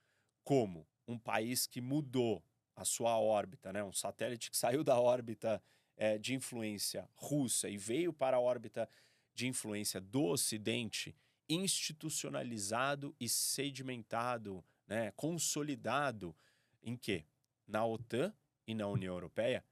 como 0.44 0.86
um 1.08 1.18
país 1.18 1.66
que 1.66 1.80
mudou 1.80 2.40
a 2.76 2.84
sua 2.84 3.18
órbita, 3.18 3.72
né? 3.72 3.82
um 3.82 3.92
satélite 3.92 4.50
que 4.52 4.56
saiu 4.56 4.84
da 4.84 4.98
órbita 5.00 5.60
é, 5.96 6.18
de 6.18 6.34
influência 6.34 7.08
russa 7.16 7.68
e 7.68 7.76
veio 7.76 8.12
para 8.12 8.36
a 8.36 8.40
órbita 8.40 8.88
de 9.34 9.48
influência 9.48 10.00
do 10.00 10.24
Ocidente, 10.24 11.16
institucionalizado 11.48 13.14
e 13.18 13.28
sedimentado, 13.28 14.64
né? 14.86 15.10
consolidado 15.16 16.34
em 16.80 16.96
quê? 16.96 17.24
Na 17.66 17.84
OTAN 17.84 18.32
e 18.66 18.74
na 18.74 18.86
União 18.86 19.14
Europeia, 19.14 19.64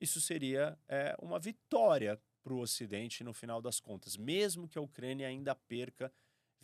isso 0.00 0.20
seria 0.20 0.78
é, 0.88 1.14
uma 1.20 1.38
vitória 1.38 2.18
para 2.50 2.54
o 2.56 2.60
Ocidente 2.60 3.22
no 3.22 3.32
final 3.32 3.62
das 3.62 3.78
contas, 3.78 4.16
mesmo 4.16 4.68
que 4.68 4.76
a 4.76 4.82
Ucrânia 4.82 5.28
ainda 5.28 5.54
perca 5.54 6.12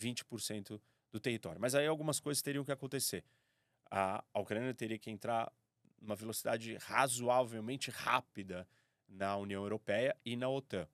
20% 0.01 0.81
do 1.13 1.21
território. 1.21 1.61
Mas 1.61 1.77
aí 1.77 1.87
algumas 1.87 2.19
coisas 2.19 2.43
teriam 2.43 2.65
que 2.65 2.73
acontecer 2.73 3.25
a, 3.89 4.25
a 4.35 4.41
Ucrânia 4.41 4.75
teria 4.75 4.99
que 4.99 5.11
entrar 5.11 5.53
numa 6.01 6.17
velocidade 6.17 6.77
razoavelmente 6.79 7.89
rápida 7.93 8.69
na 9.09 9.37
União 9.37 9.63
Europeia 9.63 10.17
e 10.25 10.35
na 10.35 10.49
OTAN. 10.49 10.89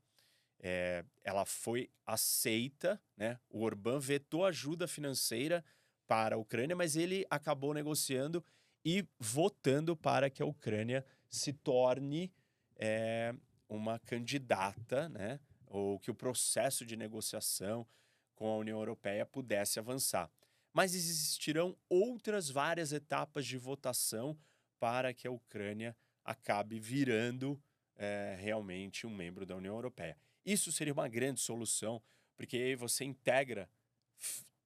É, 0.61 1.03
ela 1.25 1.47
foi 1.47 1.91
aceita, 2.07 3.01
né? 3.17 3.41
O 3.49 3.63
Orbán 3.63 3.99
vetou 3.99 4.45
ajuda 4.45 4.87
financeira 4.87 5.65
para 6.07 6.37
a 6.37 6.39
Ucrânia, 6.39 6.77
mas 6.77 6.97
ele 6.97 7.27
acabou 7.31 7.73
negociando 7.73 8.45
e 8.85 9.07
votando 9.19 9.97
para 9.97 10.29
que 10.29 10.43
a 10.43 10.47
Ucrânia 10.47 11.03
se 11.31 11.55
torne 11.55 12.31
é, 12.77 13.35
uma 13.77 13.99
candidata, 13.99 15.09
né? 15.09 15.41
Ou 15.67 15.99
que 15.99 16.11
o 16.11 16.15
processo 16.15 16.85
de 16.85 16.97
negociação 16.97 17.87
com 18.35 18.49
a 18.49 18.57
União 18.57 18.79
Europeia 18.79 19.25
pudesse 19.25 19.79
avançar 19.79 20.31
mas 20.73 20.95
existirão 20.95 21.77
outras 21.89 22.49
várias 22.49 22.93
etapas 22.93 23.47
de 23.47 23.59
votação 23.59 24.39
para 24.81 25.13
que 25.13 25.27
a 25.29 25.31
Ucrânia 25.31 25.95
acabe 26.25 26.81
virando 26.81 27.63
é, 27.97 28.37
realmente 28.41 29.07
um 29.07 29.15
membro 29.15 29.45
da 29.45 29.55
União 29.55 29.75
Europeia. 29.75 30.17
Isso 30.45 30.73
seria 30.73 30.93
uma 30.93 31.09
grande 31.09 31.41
solução, 31.41 32.03
porque 32.37 32.57
aí 32.57 32.75
você 32.75 33.05
integra 33.05 33.69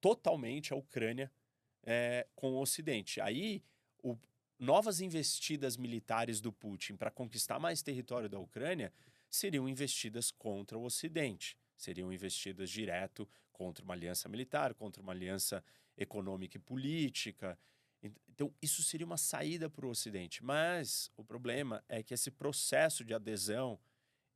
totalmente 0.00 0.72
a 0.72 0.76
Ucrânia 0.76 1.30
é, 1.82 2.26
com 2.34 2.52
o 2.52 2.60
Ocidente. 2.60 3.20
Aí, 3.20 3.62
o, 4.02 4.16
novas 4.58 5.00
investidas 5.00 5.76
militares 5.76 6.40
do 6.40 6.52
Putin 6.52 6.96
para 6.96 7.10
conquistar 7.10 7.58
mais 7.58 7.82
território 7.82 8.28
da 8.28 8.38
Ucrânia 8.38 8.92
seriam 9.28 9.68
investidas 9.68 10.30
contra 10.30 10.78
o 10.78 10.84
Ocidente, 10.84 11.56
seriam 11.76 12.12
investidas 12.12 12.70
direto 12.70 13.28
contra 13.52 13.84
uma 13.84 13.94
aliança 13.94 14.28
militar, 14.28 14.74
contra 14.74 15.02
uma 15.02 15.12
aliança 15.12 15.62
econômica 15.96 16.56
e 16.56 16.60
política. 16.60 17.58
Então, 18.02 18.52
isso 18.60 18.82
seria 18.82 19.06
uma 19.06 19.16
saída 19.16 19.68
para 19.68 19.86
o 19.86 19.90
Ocidente. 19.90 20.44
Mas 20.44 21.10
o 21.16 21.24
problema 21.24 21.82
é 21.88 22.02
que 22.02 22.14
esse 22.14 22.30
processo 22.30 23.04
de 23.04 23.14
adesão 23.14 23.78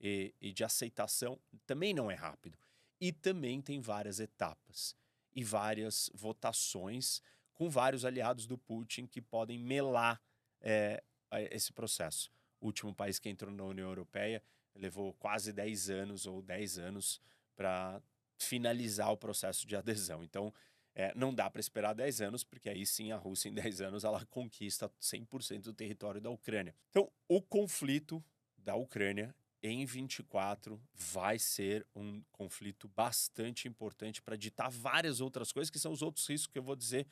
e, 0.01 0.35
e, 0.41 0.53
de 0.53 0.65
aceitação 0.65 1.39
também 1.67 1.93
não 1.93 2.11
é 2.11 2.15
rápido. 2.15 2.59
E 3.01 3.13
também 3.13 3.61
tem 3.61 3.81
várias 3.81 4.21
etapas 4.21 4.97
e 5.35 5.45
várias 5.45 6.11
votações 6.15 7.23
com 7.61 7.69
vários 7.69 8.07
aliados 8.07 8.47
do 8.47 8.57
Putin 8.57 9.07
que 9.07 9.21
podem 9.21 9.59
melar 9.59 10.19
é, 10.63 11.05
esse 11.51 11.71
processo. 11.75 12.33
O 12.59 12.65
último 12.65 12.95
país 12.95 13.19
que 13.19 13.29
entrou 13.29 13.53
na 13.53 13.65
União 13.65 13.87
Europeia 13.87 14.43
levou 14.75 15.13
quase 15.13 15.53
10 15.53 15.91
anos 15.91 16.25
ou 16.25 16.41
10 16.41 16.79
anos 16.79 17.21
para 17.55 18.03
finalizar 18.39 19.13
o 19.13 19.17
processo 19.19 19.67
de 19.67 19.77
adesão. 19.77 20.25
Então, 20.25 20.55
é, 20.95 21.13
não 21.15 21.35
dá 21.35 21.51
para 21.51 21.61
esperar 21.61 21.93
10 21.93 22.23
anos, 22.23 22.43
porque 22.43 22.71
aí 22.71 22.87
sim 22.87 23.13
a 23.13 23.19
Rússia, 23.19 23.51
em 23.51 23.53
10 23.53 23.83
anos, 23.83 24.05
ela 24.05 24.25
conquista 24.25 24.91
100% 24.99 25.65
do 25.65 25.75
território 25.75 26.19
da 26.19 26.31
Ucrânia. 26.31 26.75
Então, 26.89 27.13
o 27.29 27.43
conflito 27.43 28.25
da 28.57 28.75
Ucrânia 28.75 29.35
em 29.63 29.85
24 29.85 30.81
vai 30.95 31.39
ser 31.39 31.87
um 31.95 32.23
conflito 32.33 32.89
bastante 32.89 33.69
importante 33.69 34.23
para 34.23 34.35
ditar 34.35 34.71
várias 34.71 35.21
outras 35.21 35.53
coisas, 35.53 35.69
que 35.69 35.79
são 35.79 35.93
os 35.93 36.01
outros 36.01 36.27
riscos 36.27 36.51
que 36.51 36.59
eu 36.59 36.63
vou 36.63 36.75
dizer 36.75 37.07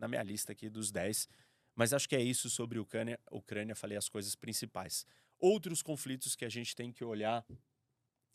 na 0.00 0.08
minha 0.08 0.22
lista 0.22 0.52
aqui 0.52 0.68
dos 0.68 0.90
10. 0.90 1.28
Mas 1.74 1.92
acho 1.92 2.08
que 2.08 2.16
é 2.16 2.20
isso 2.20 2.50
sobre 2.50 2.78
Ucrânia. 2.78 3.20
Ucrânia, 3.30 3.74
falei 3.76 3.96
as 3.96 4.08
coisas 4.08 4.34
principais. 4.34 5.06
Outros 5.38 5.82
conflitos 5.82 6.34
que 6.34 6.44
a 6.44 6.48
gente 6.48 6.74
tem 6.74 6.90
que 6.90 7.04
olhar, 7.04 7.46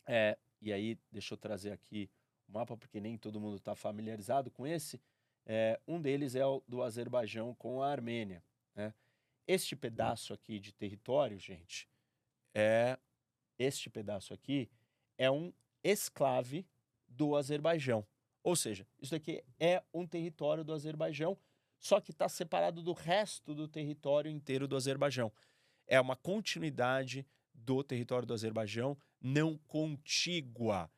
é, 0.06 0.38
e 0.62 0.72
aí 0.72 0.98
deixa 1.10 1.34
eu 1.34 1.38
trazer 1.38 1.72
aqui 1.72 2.08
o 2.48 2.52
mapa, 2.52 2.76
porque 2.76 3.00
nem 3.00 3.18
todo 3.18 3.40
mundo 3.40 3.56
está 3.56 3.74
familiarizado 3.74 4.50
com 4.50 4.66
esse. 4.66 5.00
É, 5.44 5.78
um 5.86 6.00
deles 6.00 6.34
é 6.34 6.46
o 6.46 6.62
do 6.66 6.82
Azerbaijão 6.82 7.54
com 7.54 7.82
a 7.82 7.90
Armênia. 7.90 8.42
Né? 8.74 8.94
Este 9.46 9.76
pedaço 9.76 10.32
aqui 10.32 10.58
de 10.58 10.72
território, 10.72 11.38
gente, 11.38 11.88
é 12.54 12.98
este 13.58 13.88
pedaço 13.88 14.34
aqui 14.34 14.68
é 15.16 15.30
um 15.30 15.52
esclave 15.82 16.66
do 17.08 17.36
Azerbaijão. 17.36 18.06
Ou 18.42 18.54
seja, 18.54 18.86
isso 19.00 19.14
aqui 19.14 19.42
é 19.58 19.82
um 19.92 20.06
território 20.06 20.62
do 20.62 20.72
Azerbaijão, 20.72 21.36
só 21.78 22.00
que 22.00 22.10
está 22.10 22.28
separado 22.28 22.82
do 22.82 22.92
resto 22.92 23.54
do 23.54 23.68
território 23.68 24.30
inteiro 24.30 24.66
do 24.66 24.76
Azerbaijão. 24.76 25.32
É 25.86 26.00
uma 26.00 26.16
continuidade 26.16 27.26
do 27.54 27.82
território 27.82 28.26
do 28.26 28.34
Azerbaijão 28.34 28.96
não 29.20 29.58
contígua. 29.66 30.90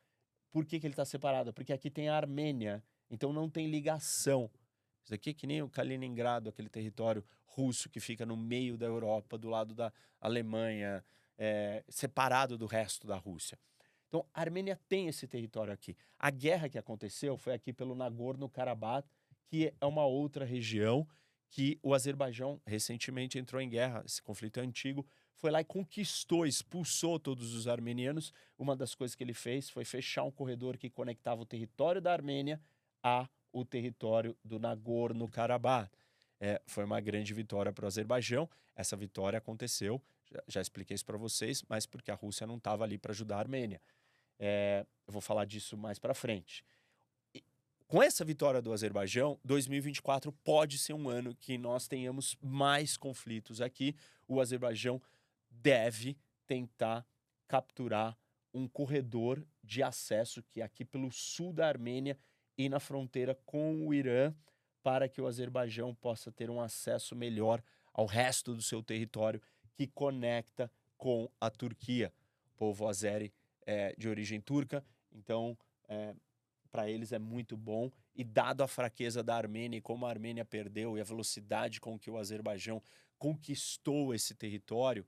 Por 0.51 0.65
que, 0.65 0.79
que 0.79 0.87
ele 0.87 0.93
está 0.93 1.05
separado? 1.05 1.53
Porque 1.53 1.73
aqui 1.73 1.89
tem 1.89 2.09
a 2.09 2.15
Armênia, 2.15 2.83
então 3.09 3.31
não 3.31 3.49
tem 3.49 3.67
ligação. 3.67 4.49
Isso 5.03 5.13
aqui 5.13 5.31
é 5.31 5.33
que 5.33 5.47
nem 5.47 5.61
o 5.61 5.69
Kaliningrado, 5.69 6.49
aquele 6.49 6.69
território 6.69 7.23
russo 7.45 7.89
que 7.89 7.99
fica 7.99 8.25
no 8.25 8.37
meio 8.37 8.77
da 8.77 8.85
Europa, 8.85 9.37
do 9.37 9.49
lado 9.49 9.73
da 9.73 9.91
Alemanha, 10.19 11.03
é, 11.37 11.83
separado 11.87 12.57
do 12.57 12.65
resto 12.65 13.07
da 13.07 13.15
Rússia. 13.15 13.57
Então, 14.07 14.25
a 14.33 14.41
Armênia 14.41 14.79
tem 14.87 15.07
esse 15.07 15.27
território 15.27 15.71
aqui. 15.71 15.95
A 16.17 16.31
guerra 16.31 16.67
que 16.67 16.77
aconteceu 16.77 17.37
foi 17.37 17.53
aqui 17.53 17.71
pelo 17.71 17.95
Nagorno-Karabakh, 17.95 19.07
que 19.49 19.73
é 19.81 19.85
uma 19.85 20.05
outra 20.05 20.45
região 20.45 21.07
que 21.49 21.79
o 21.81 21.95
Azerbaijão 21.95 22.61
recentemente 22.65 23.39
entrou 23.39 23.59
em 23.59 23.67
guerra. 23.67 24.03
Esse 24.05 24.21
conflito 24.21 24.59
é 24.59 24.63
antigo, 24.63 25.05
foi 25.33 25.49
lá 25.49 25.59
e 25.59 25.65
conquistou, 25.65 26.45
expulsou 26.45 27.19
todos 27.19 27.55
os 27.55 27.67
armenianos. 27.67 28.31
Uma 28.57 28.75
das 28.75 28.93
coisas 28.93 29.15
que 29.15 29.23
ele 29.23 29.33
fez 29.33 29.69
foi 29.69 29.83
fechar 29.83 30.23
um 30.23 30.31
corredor 30.31 30.77
que 30.77 30.89
conectava 30.89 31.41
o 31.41 31.45
território 31.45 31.99
da 31.99 32.13
Armênia 32.13 32.61
a 33.01 33.27
o 33.51 33.65
território 33.65 34.37
do 34.45 34.59
Nagorno-Karabakh. 34.59 35.89
É, 36.39 36.61
foi 36.67 36.83
uma 36.83 37.01
grande 37.01 37.33
vitória 37.33 37.73
para 37.73 37.85
o 37.85 37.87
Azerbaijão. 37.87 38.47
Essa 38.75 38.95
vitória 38.95 39.37
aconteceu, 39.37 40.01
já, 40.31 40.43
já 40.47 40.61
expliquei 40.61 40.93
isso 40.93 41.05
para 41.05 41.17
vocês, 41.17 41.63
mas 41.67 41.87
porque 41.87 42.11
a 42.11 42.15
Rússia 42.15 42.45
não 42.45 42.57
estava 42.57 42.83
ali 42.83 42.97
para 42.97 43.11
ajudar 43.11 43.37
a 43.37 43.39
Armênia. 43.39 43.81
É, 44.37 44.85
eu 45.07 45.11
vou 45.11 45.21
falar 45.21 45.45
disso 45.45 45.75
mais 45.75 45.97
para 45.97 46.13
frente. 46.13 46.63
Com 47.89 48.03
essa 48.03 48.23
vitória 48.23 48.61
do 48.61 48.71
Azerbaijão, 48.71 49.39
2024 49.43 50.31
pode 50.43 50.77
ser 50.77 50.93
um 50.93 51.09
ano 51.09 51.33
que 51.33 51.57
nós 51.57 51.87
tenhamos 51.87 52.37
mais 52.39 52.95
conflitos 52.95 53.61
aqui. 53.61 53.95
O 54.27 54.39
Azerbaijão 54.39 55.01
deve 55.49 56.15
tentar 56.45 57.03
capturar 57.47 58.15
um 58.53 58.67
corredor 58.67 59.43
de 59.63 59.81
acesso 59.81 60.43
que 60.43 60.61
é 60.61 60.63
aqui 60.63 60.85
pelo 60.85 61.11
sul 61.11 61.51
da 61.51 61.67
Armênia 61.67 62.15
e 62.55 62.69
na 62.69 62.79
fronteira 62.79 63.33
com 63.43 63.87
o 63.87 63.91
Irã, 63.91 64.35
para 64.83 65.09
que 65.09 65.19
o 65.19 65.25
Azerbaijão 65.25 65.95
possa 65.95 66.31
ter 66.31 66.51
um 66.51 66.61
acesso 66.61 67.15
melhor 67.15 67.59
ao 67.91 68.05
resto 68.05 68.53
do 68.53 68.61
seu 68.61 68.83
território 68.83 69.41
que 69.73 69.87
conecta 69.87 70.71
com 70.95 71.27
a 71.41 71.49
Turquia. 71.49 72.13
O 72.53 72.55
povo 72.55 72.87
azeri 72.87 73.33
é 73.65 73.95
de 73.97 74.07
origem 74.07 74.39
turca, 74.39 74.85
então 75.11 75.57
é, 75.87 76.13
para 76.71 76.89
eles 76.89 77.11
é 77.11 77.19
muito 77.19 77.57
bom. 77.57 77.91
E 78.15 78.23
dado 78.23 78.61
a 78.61 78.67
fraqueza 78.67 79.23
da 79.23 79.35
Armênia 79.35 79.77
e 79.77 79.81
como 79.81 80.05
a 80.05 80.09
Armênia 80.09 80.45
perdeu 80.45 80.97
e 80.97 81.01
a 81.01 81.03
velocidade 81.03 81.79
com 81.79 81.97
que 81.97 82.09
o 82.09 82.17
Azerbaijão 82.17 82.81
conquistou 83.17 84.13
esse 84.13 84.33
território, 84.33 85.05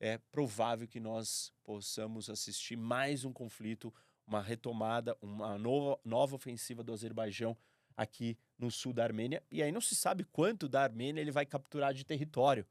é 0.00 0.18
provável 0.30 0.86
que 0.86 1.00
nós 1.00 1.52
possamos 1.64 2.30
assistir 2.30 2.76
mais 2.76 3.24
um 3.24 3.32
conflito 3.32 3.92
uma 4.28 4.42
retomada, 4.42 5.16
uma 5.22 5.58
nova, 5.58 5.98
nova 6.04 6.36
ofensiva 6.36 6.84
do 6.84 6.92
Azerbaijão 6.92 7.56
aqui 7.96 8.36
no 8.58 8.70
sul 8.70 8.92
da 8.92 9.02
Armênia. 9.02 9.42
E 9.50 9.62
aí 9.62 9.72
não 9.72 9.80
se 9.80 9.96
sabe 9.96 10.22
quanto 10.24 10.68
da 10.68 10.82
Armênia 10.82 11.20
ele 11.20 11.32
vai 11.32 11.46
capturar 11.46 11.94
de 11.94 12.04
território. 12.04 12.66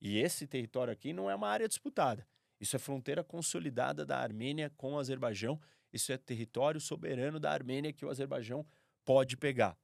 E 0.00 0.18
esse 0.18 0.46
território 0.46 0.92
aqui 0.92 1.12
não 1.12 1.28
é 1.28 1.34
uma 1.34 1.48
área 1.48 1.66
disputada. 1.66 2.26
Isso 2.60 2.76
é 2.76 2.78
fronteira 2.78 3.24
consolidada 3.24 4.04
da 4.04 4.18
Armênia 4.18 4.70
com 4.76 4.92
o 4.92 4.98
Azerbaijão. 4.98 5.58
Isso 5.92 6.12
é 6.12 6.18
território 6.18 6.80
soberano 6.80 7.40
da 7.40 7.50
Armênia 7.50 7.92
que 7.92 8.04
o 8.04 8.10
Azerbaijão 8.10 8.66
pode 9.04 9.36
pegar. 9.36 9.78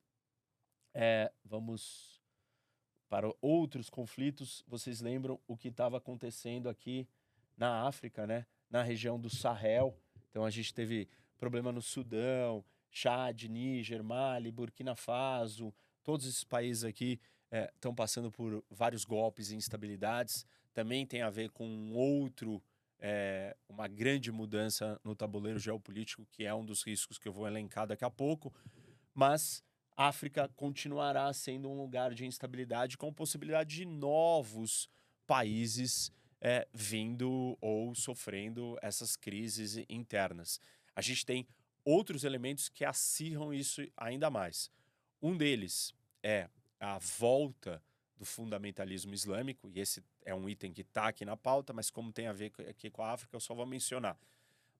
É, 0.93 1.33
vamos 1.45 2.23
para 3.09 3.33
outros 3.41 3.89
conflitos. 3.89 4.63
Vocês 4.67 5.01
lembram 5.01 5.41
o 5.47 5.57
que 5.57 5.69
estava 5.69 5.97
acontecendo 5.99 6.69
aqui 6.69 7.09
na 7.57 7.87
África, 7.87 8.27
né? 8.27 8.47
Na 8.69 8.83
região 8.83 9.19
do 9.19 9.31
Sahel. 9.31 9.97
Então 10.31 10.45
a 10.45 10.51
gente 10.51 10.75
teve 10.75 11.09
problema 11.39 11.73
no 11.73 11.81
Sudão, 11.81 12.65
Chad, 12.91 13.45
Níger, 13.45 14.03
Mali, 14.03 14.51
Burkina 14.51 14.95
Faso. 14.95 15.75
Todos 16.03 16.27
esses 16.27 16.45
países 16.45 16.85
aqui 16.85 17.21
estão 17.75 17.93
é, 17.93 17.95
passando 17.95 18.31
por 18.31 18.65
vários 18.71 19.05
golpes 19.05 19.51
e 19.51 19.57
instabilidades. 19.57 20.47
Também 20.73 21.07
tem 21.07 21.23
a 21.23 21.31
ver 21.31 21.51
com 21.51 21.93
outro, 21.93 22.63
é, 22.99 23.57
uma 23.69 23.87
grande 23.87 24.33
mudança 24.33 25.01
no 25.05 25.15
tabuleiro 25.15 25.59
geopolítico, 25.59 26.27
que 26.31 26.45
é 26.45 26.55
um 26.55 26.65
dos 26.65 26.83
riscos 26.83 27.19
que 27.19 27.29
eu 27.29 27.33
vou 27.33 27.47
elencar 27.47 27.87
daqui 27.87 28.05
a 28.05 28.11
pouco. 28.11 28.53
Mas 29.13 29.63
África 29.97 30.49
continuará 30.57 31.33
sendo 31.33 31.71
um 31.71 31.77
lugar 31.77 32.15
de 32.15 32.27
instabilidade 32.27 32.97
com 32.97 33.13
possibilidade 33.13 33.77
de 33.77 33.85
novos 33.85 34.89
países 35.27 36.11
é, 36.41 36.67
vindo 36.73 37.57
ou 37.61 37.95
sofrendo 37.95 38.77
essas 38.83 39.17
crises 39.17 39.77
internas. 39.89 40.61
A 40.95 41.01
gente 41.01 41.25
tem 41.25 41.47
outros 41.85 42.25
elementos 42.25 42.69
que 42.69 42.85
acirram 42.85 43.53
isso 43.53 43.83
ainda 43.97 44.31
mais. 44.31 44.71
Um 45.23 45.37
deles 45.37 45.95
é 46.23 46.49
a 46.81 46.99
volta 46.99 47.83
do 48.17 48.25
fundamentalismo 48.25 49.13
islâmico, 49.13 49.69
e 49.69 49.81
esse 49.81 50.03
é 50.25 50.35
um 50.35 50.49
item 50.49 50.73
que 50.73 50.83
está 50.83 51.09
aqui 51.09 51.25
na 51.25 51.37
pauta, 51.37 51.73
mas 51.73 51.91
como 51.91 52.13
tem 52.13 52.27
a 52.27 52.33
ver 52.33 52.53
aqui 52.69 52.91
com 52.91 53.03
a 53.03 53.13
África, 53.13 53.35
eu 53.35 53.41
só 53.41 53.55
vou 53.55 53.67
mencionar. 53.67 54.17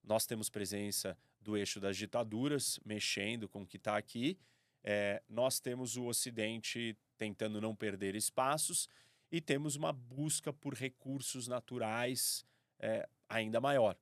Nós 0.03 0.27
temos 0.27 0.49
presença 0.49 1.17
do 1.41 1.57
eixo 1.57 1.81
das 1.81 1.97
ditaduras 1.97 2.79
mexendo 2.85 3.49
com 3.49 3.63
o 3.63 3.67
que 3.67 3.77
está 3.77 3.97
aqui, 3.97 4.39
é, 4.85 5.23
nós 5.29 5.59
temos 5.59 5.97
o 5.97 6.05
Ocidente 6.05 6.97
tentando 7.17 7.59
não 7.59 7.75
perder 7.75 8.15
espaços 8.15 8.87
e 9.33 9.41
temos 9.41 9.77
uma 9.77 9.93
busca 9.93 10.53
por 10.53 10.75
recursos 10.75 11.49
naturais 11.49 12.45
é, 12.79 13.09
ainda 13.27 13.61
maior. 13.61 13.97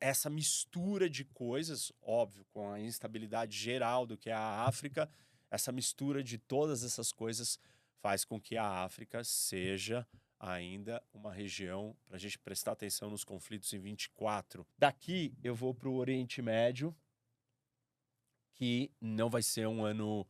Essa 0.00 0.30
mistura 0.30 1.10
de 1.10 1.24
coisas, 1.24 1.92
óbvio, 2.00 2.46
com 2.52 2.70
a 2.70 2.80
instabilidade 2.80 3.56
geral 3.58 4.06
do 4.06 4.16
que 4.16 4.30
é 4.30 4.32
a 4.32 4.62
África, 4.62 5.10
essa 5.50 5.72
mistura 5.72 6.22
de 6.22 6.38
todas 6.38 6.84
essas 6.84 7.12
coisas 7.12 7.58
faz 8.04 8.22
com 8.22 8.38
que 8.38 8.54
a 8.58 8.84
África 8.84 9.24
seja 9.24 10.06
ainda 10.38 11.02
uma 11.10 11.32
região 11.32 11.96
para 12.04 12.16
a 12.16 12.18
gente 12.18 12.38
prestar 12.38 12.72
atenção 12.72 13.08
nos 13.08 13.24
conflitos 13.24 13.72
em 13.72 13.78
24. 13.78 14.66
Daqui 14.76 15.34
eu 15.42 15.54
vou 15.54 15.74
para 15.74 15.88
o 15.88 15.94
Oriente 15.94 16.42
Médio, 16.42 16.94
que 18.52 18.92
não 19.00 19.30
vai 19.30 19.42
ser 19.42 19.66
um 19.66 19.82
ano 19.82 20.28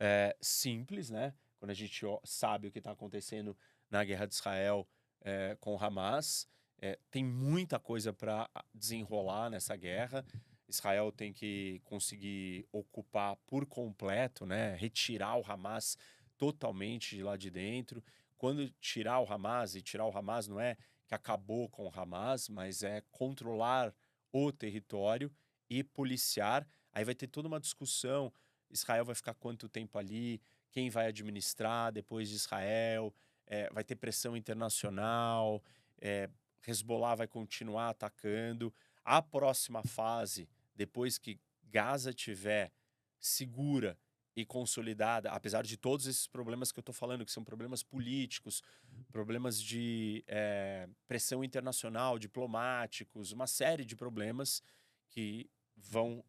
é, 0.00 0.36
simples, 0.40 1.10
né? 1.10 1.32
Quando 1.60 1.70
a 1.70 1.74
gente 1.74 2.04
sabe 2.24 2.66
o 2.66 2.72
que 2.72 2.78
está 2.78 2.90
acontecendo 2.90 3.56
na 3.88 4.02
guerra 4.02 4.26
de 4.26 4.34
Israel 4.34 4.84
é, 5.20 5.56
com 5.60 5.78
Hamas, 5.80 6.48
é, 6.80 6.98
tem 7.08 7.24
muita 7.24 7.78
coisa 7.78 8.12
para 8.12 8.50
desenrolar 8.74 9.48
nessa 9.48 9.76
guerra. 9.76 10.26
Israel 10.68 11.12
tem 11.12 11.32
que 11.32 11.80
conseguir 11.84 12.66
ocupar 12.72 13.36
por 13.46 13.64
completo, 13.64 14.44
né? 14.44 14.74
Retirar 14.74 15.36
o 15.36 15.44
Hamas 15.48 15.96
totalmente 16.42 17.14
de 17.14 17.22
lá 17.22 17.36
de 17.36 17.50
dentro. 17.50 18.02
Quando 18.36 18.68
tirar 18.80 19.20
o 19.20 19.32
Hamas, 19.32 19.76
e 19.76 19.80
tirar 19.80 20.06
o 20.06 20.18
Hamas 20.18 20.48
não 20.48 20.58
é 20.58 20.76
que 21.06 21.14
acabou 21.14 21.68
com 21.68 21.86
o 21.86 21.92
Hamas, 21.94 22.48
mas 22.48 22.82
é 22.82 23.00
controlar 23.12 23.94
o 24.32 24.50
território 24.50 25.30
e 25.70 25.84
policiar 25.84 26.66
Aí 26.92 27.04
vai 27.04 27.14
ter 27.14 27.26
toda 27.26 27.48
uma 27.48 27.60
discussão. 27.60 28.32
Israel 28.70 29.04
vai 29.04 29.14
ficar 29.14 29.34
quanto 29.34 29.68
tempo 29.68 29.98
ali? 29.98 30.40
Quem 30.70 30.90
vai 30.90 31.06
administrar 31.06 31.92
depois 31.92 32.28
de 32.28 32.34
Israel? 32.34 33.14
É, 33.46 33.70
vai 33.70 33.82
ter 33.82 33.96
pressão 33.96 34.36
internacional? 34.36 35.62
É, 36.00 36.28
Hezbollah 36.66 37.14
vai 37.14 37.26
continuar 37.26 37.90
atacando? 37.90 38.74
A 39.04 39.22
próxima 39.22 39.82
fase, 39.82 40.48
depois 40.74 41.18
que 41.18 41.40
Gaza 41.64 42.12
tiver 42.12 42.70
segura 43.18 43.98
e 44.34 44.44
consolidada, 44.46 45.30
apesar 45.30 45.62
de 45.62 45.76
todos 45.76 46.06
esses 46.06 46.26
problemas 46.26 46.72
que 46.72 46.78
eu 46.78 46.82
estou 46.82 46.94
falando, 46.94 47.24
que 47.24 47.32
são 47.32 47.44
problemas 47.44 47.82
políticos, 47.82 48.62
problemas 49.10 49.60
de 49.60 50.24
é, 50.26 50.88
pressão 51.06 51.44
internacional, 51.44 52.18
diplomáticos, 52.18 53.32
uma 53.32 53.46
série 53.46 53.84
de 53.84 53.94
problemas 53.94 54.62
que 55.10 55.50
vão 55.76 56.24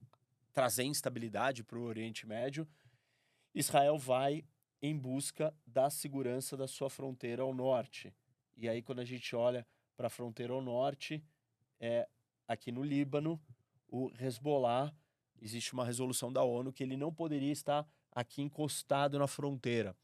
trazer 0.52 0.84
instabilidade 0.84 1.64
para 1.64 1.80
o 1.80 1.84
Oriente 1.84 2.28
Médio, 2.28 2.68
Israel 3.56 3.98
vai 3.98 4.44
em 4.82 4.98
busca 4.98 5.56
da 5.66 5.90
segurança 5.90 6.58
da 6.58 6.68
sua 6.68 6.90
fronteira 6.90 7.42
ao 7.42 7.54
norte. 7.54 8.14
E 8.58 8.68
aí, 8.68 8.82
quando 8.82 9.00
a 9.00 9.06
gente 9.06 9.36
olha 9.36 9.66
para 9.96 10.08
a 10.08 10.10
fronteira 10.10 10.52
ao 10.52 10.62
norte, 10.62 11.24
é, 11.80 12.08
aqui 12.48 12.72
no 12.72 12.84
Líbano, 12.84 13.42
o 13.88 14.12
Hezbollah, 14.20 14.94
existe 15.44 15.74
uma 15.74 15.86
resolução 15.86 16.32
da 16.32 16.42
ONU 16.42 16.72
que 16.72 16.84
ele 16.84 16.96
não 16.96 17.14
poderia 17.14 17.52
estar 17.52 17.86
aqui 18.12 18.42
encostado 18.42 19.20
na 19.20 19.28
fronteira. 19.28 19.96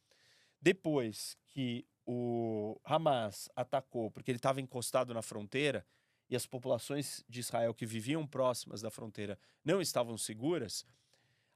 Depois 0.62 1.38
que 1.48 1.88
o 2.06 2.80
Hamas 2.84 3.50
atacou, 3.56 4.12
porque 4.12 4.30
ele 4.32 4.38
estava 4.38 4.60
encostado 4.60 5.14
na 5.14 5.22
fronteira, 5.22 5.86
e 6.30 6.36
as 6.36 6.46
populações 6.46 7.24
de 7.28 7.40
Israel 7.40 7.74
que 7.74 7.86
viviam 7.86 8.28
próximas 8.28 8.82
da 8.82 8.92
fronteira 8.92 9.40
não 9.64 9.82
estavam 9.82 10.18
seguras, 10.18 10.86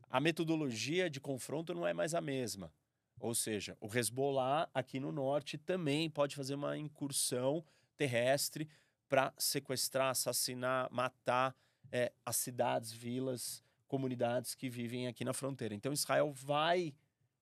a 0.10 0.20
metodologia 0.20 1.10
de 1.10 1.20
confronto 1.20 1.74
não 1.74 1.86
é 1.86 1.94
mais 1.94 2.16
a 2.16 2.22
mesma. 2.22 2.74
Ou 3.20 3.36
seja, 3.36 3.78
o 3.80 3.88
Hezbollah 3.88 4.70
aqui 4.74 5.00
no 5.00 5.12
norte 5.12 5.58
também 5.58 6.10
pode 6.10 6.36
fazer 6.36 6.56
uma 6.56 6.78
incursão 6.78 7.64
terrestre 7.96 8.68
para 9.08 9.34
sequestrar, 9.38 10.10
assassinar, 10.10 10.92
matar 10.92 11.56
é, 11.92 12.12
as 12.26 12.38
cidades, 12.38 12.92
vilas, 12.92 13.64
comunidades 13.94 14.56
que 14.56 14.72
vivem 14.72 15.06
aqui 15.06 15.24
na 15.24 15.34
fronteira. 15.34 15.76
Então 15.76 15.94
Israel 15.94 16.34
vai, 16.34 16.96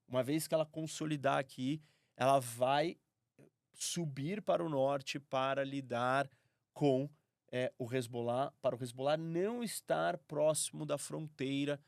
uma 0.06 0.22
vez 0.22 0.50
que 0.50 0.54
ela 0.54 0.66
consolidar 0.66 1.38
aqui, 1.38 1.82
ela 2.18 2.40
vai 2.40 2.98
subir 3.74 4.42
para 4.42 4.62
o 4.62 4.68
norte 4.68 5.18
para 5.18 5.64
lidar 5.64 6.30
com 6.74 7.10
é, 7.50 7.72
o 7.80 7.90
Hezbollah, 7.90 8.52
para 8.62 8.76
o 8.76 8.84
Hezbollah 8.84 9.16
não 9.16 9.64
estar 9.64 10.18
próximo 10.18 10.86
da 10.86 10.98
fronteira 10.98 11.80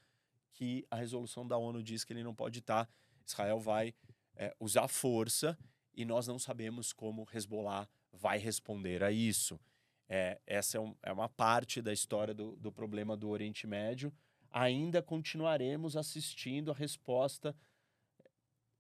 que 0.53 0.87
a 0.89 0.95
resolução 0.95 1.45
da 1.45 1.57
ONU 1.57 1.83
diz 1.83 2.05
que 2.05 2.13
ele 2.13 2.23
não 2.23 2.33
pode 2.33 2.59
estar. 2.59 2.89
Israel 3.27 3.59
vai 3.59 3.93
é, 4.33 4.55
usar 4.61 4.87
força 4.87 5.59
e 5.93 6.05
nós 6.05 6.25
não 6.25 6.39
sabemos 6.39 6.93
como 6.93 7.27
Hezbollah 7.33 7.85
vai 8.13 8.37
responder 8.37 9.03
a 9.03 9.11
isso. 9.11 9.59
É, 10.07 10.39
essa 10.47 10.77
é, 10.77 10.79
um, 10.79 10.95
é, 11.03 11.11
uma 11.11 11.27
parte 11.27 11.81
da 11.81 11.91
história 11.91 12.33
do, 12.33 12.55
do 12.55 12.71
problema 12.71 13.17
do 13.17 13.27
Oriente 13.27 13.67
Médio. 13.67 14.13
Ainda 14.53 15.01
continuaremos 15.01 15.97
assistindo 15.97 16.69
a 16.69 16.75
resposta 16.75 17.55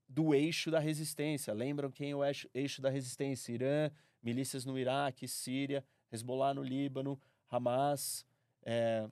do 0.07 0.35
eixo 0.35 0.69
da 0.69 0.79
resistência. 0.79 1.51
Lembram 1.51 1.89
quem 1.89 2.11
é 2.11 2.15
o 2.15 2.23
eixo, 2.23 2.79
da 2.79 2.91
resistência? 2.91 3.51
Irã, 3.51 3.91
milícias 4.21 4.65
no 4.65 4.77
Iraque, 4.77 5.27
Síria. 5.27 5.83
Hezbollah 6.11 6.53
no 6.53 6.61
Líbano, 6.61 7.19
Hamas, 7.49 8.23
é, 8.61 9.09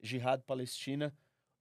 Jihad 0.00 0.40
Palestina 0.44 1.12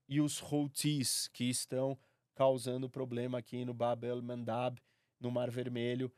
e 0.07 0.21
os 0.21 0.39
Houthis, 0.39 1.27
que 1.29 1.45
estão 1.45 1.97
causando 2.35 2.87
problema 2.87 3.39
aqui 3.39 3.65
no 3.65 3.73
Bab 3.73 4.05
el-Mandab, 4.05 4.79
no 5.19 5.31
Mar 5.31 5.49
Vermelho. 5.49 6.11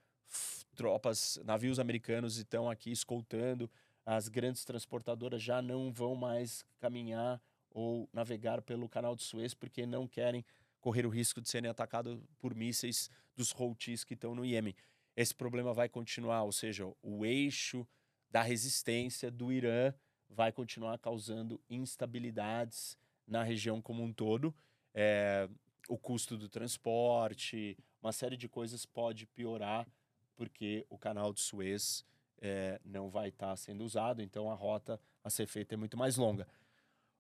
Tropas, 0.75 1.39
navios 1.45 1.79
americanos 1.79 2.35
estão 2.35 2.69
aqui 2.69 2.91
escoltando. 2.91 3.71
As 4.05 4.27
grandes 4.27 4.65
transportadoras 4.65 5.41
já 5.41 5.61
não 5.61 5.89
vão 5.89 6.15
mais 6.15 6.65
caminhar 6.79 7.41
ou 7.75 8.09
navegar 8.13 8.61
pelo 8.61 8.87
canal 8.87 9.17
de 9.17 9.23
Suez 9.23 9.53
porque 9.53 9.85
não 9.85 10.07
querem 10.07 10.45
correr 10.79 11.05
o 11.05 11.09
risco 11.09 11.41
de 11.41 11.49
serem 11.49 11.69
atacados 11.69 12.17
por 12.39 12.55
mísseis 12.55 13.09
dos 13.35 13.53
Houthis 13.53 14.05
que 14.05 14.13
estão 14.13 14.33
no 14.33 14.45
Iêmen. 14.45 14.73
Esse 15.13 15.35
problema 15.35 15.73
vai 15.73 15.89
continuar, 15.89 16.43
ou 16.43 16.53
seja, 16.53 16.89
o 17.03 17.25
eixo 17.25 17.85
da 18.31 18.41
resistência 18.41 19.29
do 19.29 19.51
Irã 19.51 19.93
vai 20.29 20.53
continuar 20.53 20.97
causando 20.99 21.61
instabilidades 21.69 22.97
na 23.27 23.43
região 23.43 23.81
como 23.81 24.01
um 24.01 24.13
todo. 24.13 24.55
É, 24.93 25.49
o 25.89 25.97
custo 25.97 26.37
do 26.37 26.47
transporte, 26.47 27.77
uma 28.01 28.13
série 28.13 28.37
de 28.37 28.47
coisas 28.47 28.85
pode 28.85 29.25
piorar 29.25 29.85
porque 30.33 30.85
o 30.89 30.97
canal 30.97 31.33
de 31.33 31.41
Suez 31.41 32.05
é, 32.39 32.79
não 32.85 33.09
vai 33.09 33.29
estar 33.29 33.49
tá 33.49 33.57
sendo 33.57 33.83
usado, 33.83 34.21
então 34.21 34.49
a 34.49 34.55
rota 34.55 34.97
a 35.21 35.29
ser 35.29 35.45
feita 35.45 35.73
é 35.73 35.77
muito 35.77 35.97
mais 35.97 36.15
longa. 36.15 36.47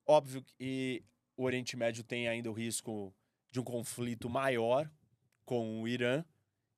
Óbvio 0.05 0.43
que 0.43 1.03
o 1.35 1.43
Oriente 1.43 1.75
Médio 1.75 2.03
tem 2.03 2.27
ainda 2.27 2.49
o 2.49 2.53
risco 2.53 3.13
de 3.51 3.59
um 3.59 3.63
conflito 3.63 4.29
maior 4.29 4.89
com 5.43 5.81
o 5.81 5.87
Irã, 5.87 6.23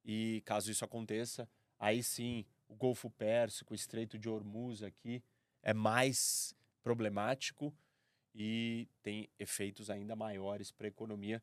e 0.04 0.42
caso 0.46 0.72
isso 0.72 0.86
aconteça, 0.86 1.50
aí 1.78 2.02
sim 2.02 2.46
o 2.68 2.76
Golfo 2.76 3.10
Pérsico, 3.10 3.74
o 3.74 3.76
Estreito 3.76 4.18
de 4.18 4.30
Hormuz 4.30 4.82
aqui 4.84 5.24
é 5.62 5.74
mais 5.74 6.56
problemático 6.82 7.76
e 8.34 8.88
tem 9.02 9.30
efeitos 9.38 9.90
ainda 9.90 10.16
maiores 10.16 10.72
para 10.72 10.88
a 10.88 10.90
economia. 10.90 11.42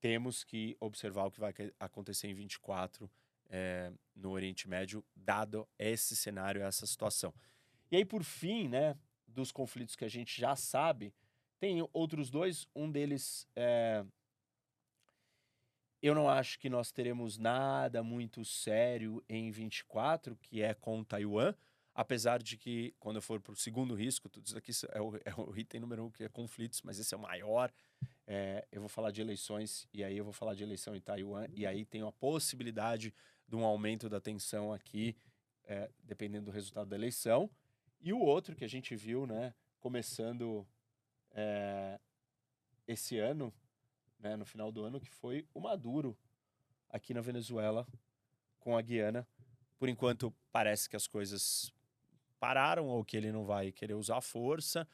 Temos 0.00 0.44
que 0.44 0.76
observar 0.80 1.26
o 1.26 1.30
que 1.30 1.40
vai 1.40 1.52
acontecer 1.78 2.28
em 2.28 2.34
24 2.34 3.10
é, 3.50 3.92
no 4.14 4.30
Oriente 4.30 4.68
Médio, 4.68 5.04
dado 5.14 5.68
esse 5.78 6.14
cenário, 6.14 6.62
essa 6.62 6.86
situação. 6.86 7.34
E 7.90 7.96
aí, 7.96 8.04
por 8.04 8.22
fim, 8.22 8.68
né, 8.68 8.96
dos 9.28 9.52
conflitos 9.52 9.94
que 9.94 10.04
a 10.04 10.08
gente 10.08 10.40
já 10.40 10.56
sabe, 10.56 11.12
tem 11.58 11.86
outros 11.92 12.30
dois. 12.30 12.66
Um 12.74 12.90
deles 12.90 13.46
é. 13.54 14.04
Eu 16.00 16.14
não 16.14 16.28
acho 16.28 16.58
que 16.60 16.70
nós 16.70 16.92
teremos 16.92 17.36
nada 17.36 18.02
muito 18.04 18.44
sério 18.44 19.22
em 19.28 19.50
24, 19.50 20.36
que 20.36 20.62
é 20.62 20.72
com 20.72 21.02
Taiwan. 21.02 21.54
Apesar 21.92 22.40
de 22.40 22.56
que, 22.56 22.94
quando 23.00 23.16
eu 23.16 23.22
for 23.22 23.40
para 23.40 23.52
o 23.52 23.56
segundo 23.56 23.92
risco, 23.92 24.28
tudo 24.28 24.46
isso 24.46 24.56
aqui 24.56 24.70
é 24.92 25.00
o, 25.00 25.16
é 25.16 25.34
o, 25.36 25.56
item 25.58 25.80
número 25.80 26.04
um, 26.04 26.10
que 26.12 26.22
é 26.22 26.28
conflitos, 26.28 26.80
mas 26.82 27.00
esse 27.00 27.12
é 27.12 27.16
o 27.16 27.20
maior. 27.20 27.72
É, 28.24 28.64
eu 28.70 28.80
vou 28.80 28.88
falar 28.88 29.10
de 29.10 29.20
eleições, 29.20 29.88
e 29.92 30.04
aí 30.04 30.16
eu 30.16 30.22
vou 30.22 30.32
falar 30.32 30.54
de 30.54 30.62
eleição 30.62 30.94
em 30.94 31.00
Taiwan, 31.00 31.48
e 31.52 31.66
aí 31.66 31.84
tem 31.84 32.06
a 32.06 32.12
possibilidade 32.12 33.12
de 33.48 33.56
um 33.56 33.64
aumento 33.64 34.08
da 34.08 34.20
tensão 34.20 34.72
aqui, 34.72 35.16
é, 35.64 35.90
dependendo 36.04 36.44
do 36.44 36.52
resultado 36.52 36.88
da 36.88 36.94
eleição. 36.94 37.50
E 38.00 38.12
o 38.12 38.20
outro 38.20 38.54
que 38.54 38.64
a 38.64 38.68
gente 38.68 38.94
viu, 38.94 39.26
né, 39.26 39.54
começando 39.80 40.66
é, 41.32 41.98
esse 42.86 43.18
ano, 43.18 43.52
né, 44.18 44.36
no 44.36 44.44
final 44.44 44.70
do 44.70 44.84
ano, 44.84 45.00
que 45.00 45.10
foi 45.10 45.46
o 45.52 45.60
Maduro 45.60 46.16
aqui 46.88 47.12
na 47.12 47.20
Venezuela 47.20 47.86
com 48.60 48.76
a 48.76 48.82
Guiana. 48.82 49.26
Por 49.78 49.88
enquanto, 49.88 50.34
parece 50.52 50.88
que 50.88 50.96
as 50.96 51.06
coisas 51.06 51.72
pararam 52.38 52.86
ou 52.86 53.04
que 53.04 53.16
ele 53.16 53.32
não 53.32 53.44
vai 53.44 53.72
querer 53.72 53.94
usar 53.94 54.20
força, 54.20 54.86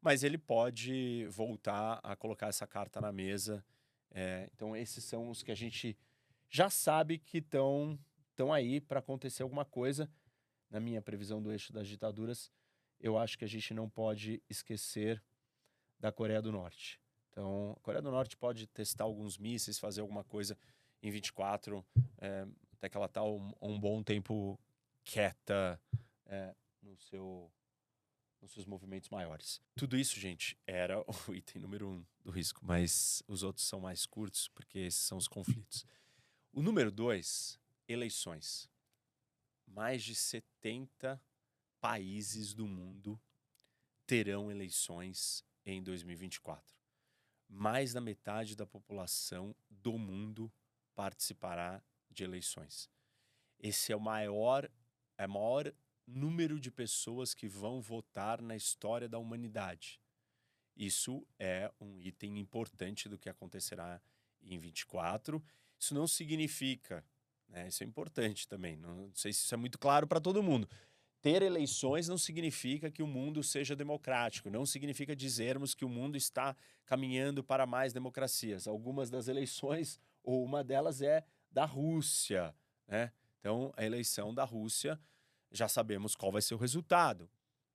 mas 0.00 0.22
ele 0.22 0.38
pode 0.38 1.26
voltar 1.26 2.00
a 2.02 2.16
colocar 2.16 2.46
essa 2.46 2.66
carta 2.66 3.00
na 3.00 3.12
mesa. 3.12 3.64
É, 4.10 4.48
então, 4.54 4.74
esses 4.74 5.04
são 5.04 5.30
os 5.30 5.42
que 5.42 5.52
a 5.52 5.56
gente 5.56 5.96
já 6.48 6.70
sabe 6.70 7.18
que 7.18 7.38
estão 7.38 7.98
aí 8.52 8.80
para 8.80 9.00
acontecer 9.00 9.42
alguma 9.42 9.64
coisa 9.64 10.10
na 10.70 10.80
minha 10.80 11.02
previsão 11.02 11.42
do 11.42 11.50
eixo 11.50 11.72
das 11.72 11.88
ditaduras, 11.88 12.50
eu 13.00 13.18
acho 13.18 13.36
que 13.36 13.44
a 13.44 13.48
gente 13.48 13.74
não 13.74 13.88
pode 13.88 14.42
esquecer 14.48 15.22
da 15.98 16.12
Coreia 16.12 16.40
do 16.40 16.52
Norte. 16.52 17.00
Então, 17.30 17.74
a 17.76 17.80
Coreia 17.80 18.02
do 18.02 18.10
Norte 18.10 18.36
pode 18.36 18.66
testar 18.66 19.04
alguns 19.04 19.36
mísseis, 19.36 19.78
fazer 19.78 20.00
alguma 20.00 20.24
coisa 20.24 20.56
em 21.02 21.10
24, 21.10 21.84
é, 22.18 22.46
até 22.72 22.88
que 22.88 22.96
ela 22.96 23.06
está 23.06 23.22
um, 23.22 23.52
um, 23.60 23.78
bom 23.78 24.02
tempo 24.02 24.58
quieta 25.04 25.80
é, 26.26 26.54
no 26.82 26.96
seu, 26.96 27.50
nos 28.40 28.52
seus 28.52 28.66
movimentos 28.66 29.08
maiores. 29.08 29.60
Tudo 29.74 29.96
isso, 29.96 30.18
gente, 30.20 30.58
era 30.66 31.00
o 31.28 31.34
item 31.34 31.62
número 31.62 31.88
um 31.88 32.04
do 32.22 32.30
risco, 32.30 32.60
mas 32.64 33.22
os 33.26 33.42
outros 33.42 33.66
são 33.66 33.80
mais 33.80 34.04
curtos, 34.06 34.48
porque 34.48 34.78
esses 34.78 35.00
são 35.00 35.16
os 35.16 35.28
conflitos. 35.28 35.86
O 36.52 36.62
número 36.62 36.90
dois, 36.90 37.58
eleições 37.88 38.68
mais 39.70 40.02
de 40.02 40.14
70 40.14 41.20
países 41.80 42.52
do 42.52 42.66
mundo 42.66 43.20
terão 44.06 44.50
eleições 44.50 45.44
em 45.64 45.82
2024. 45.82 46.78
Mais 47.48 47.92
da 47.92 48.00
metade 48.00 48.56
da 48.56 48.66
população 48.66 49.54
do 49.68 49.96
mundo 49.96 50.52
participará 50.94 51.82
de 52.10 52.24
eleições. 52.24 52.90
Esse 53.58 53.92
é 53.92 53.96
o 53.96 54.00
maior, 54.00 54.70
é 55.16 55.26
o 55.26 55.30
maior 55.30 55.72
número 56.06 56.58
de 56.58 56.70
pessoas 56.70 57.34
que 57.34 57.48
vão 57.48 57.80
votar 57.80 58.42
na 58.42 58.56
história 58.56 59.08
da 59.08 59.18
humanidade. 59.18 60.00
Isso 60.76 61.26
é 61.38 61.72
um 61.80 62.00
item 62.00 62.38
importante 62.38 63.08
do 63.08 63.18
que 63.18 63.28
acontecerá 63.28 64.00
em 64.42 64.58
24. 64.58 65.42
Isso 65.78 65.94
não 65.94 66.06
significa 66.06 67.04
né? 67.50 67.68
Isso 67.68 67.82
é 67.82 67.86
importante 67.86 68.48
também. 68.48 68.76
Não 68.76 69.10
sei 69.14 69.32
se 69.32 69.40
isso 69.40 69.54
é 69.54 69.56
muito 69.56 69.78
claro 69.78 70.06
para 70.06 70.20
todo 70.20 70.42
mundo. 70.42 70.68
Ter 71.20 71.42
eleições 71.42 72.08
não 72.08 72.16
significa 72.16 72.90
que 72.90 73.02
o 73.02 73.06
mundo 73.06 73.42
seja 73.42 73.76
democrático, 73.76 74.48
não 74.48 74.64
significa 74.64 75.14
dizermos 75.14 75.74
que 75.74 75.84
o 75.84 75.88
mundo 75.88 76.16
está 76.16 76.56
caminhando 76.86 77.44
para 77.44 77.66
mais 77.66 77.92
democracias. 77.92 78.66
Algumas 78.66 79.10
das 79.10 79.28
eleições, 79.28 80.00
ou 80.24 80.42
uma 80.42 80.64
delas 80.64 81.02
é 81.02 81.22
da 81.50 81.66
Rússia. 81.66 82.54
Né? 82.88 83.12
Então, 83.38 83.72
a 83.76 83.84
eleição 83.84 84.32
da 84.32 84.44
Rússia, 84.44 84.98
já 85.52 85.68
sabemos 85.68 86.14
qual 86.16 86.32
vai 86.32 86.40
ser 86.40 86.54
o 86.54 86.58
resultado. 86.58 87.28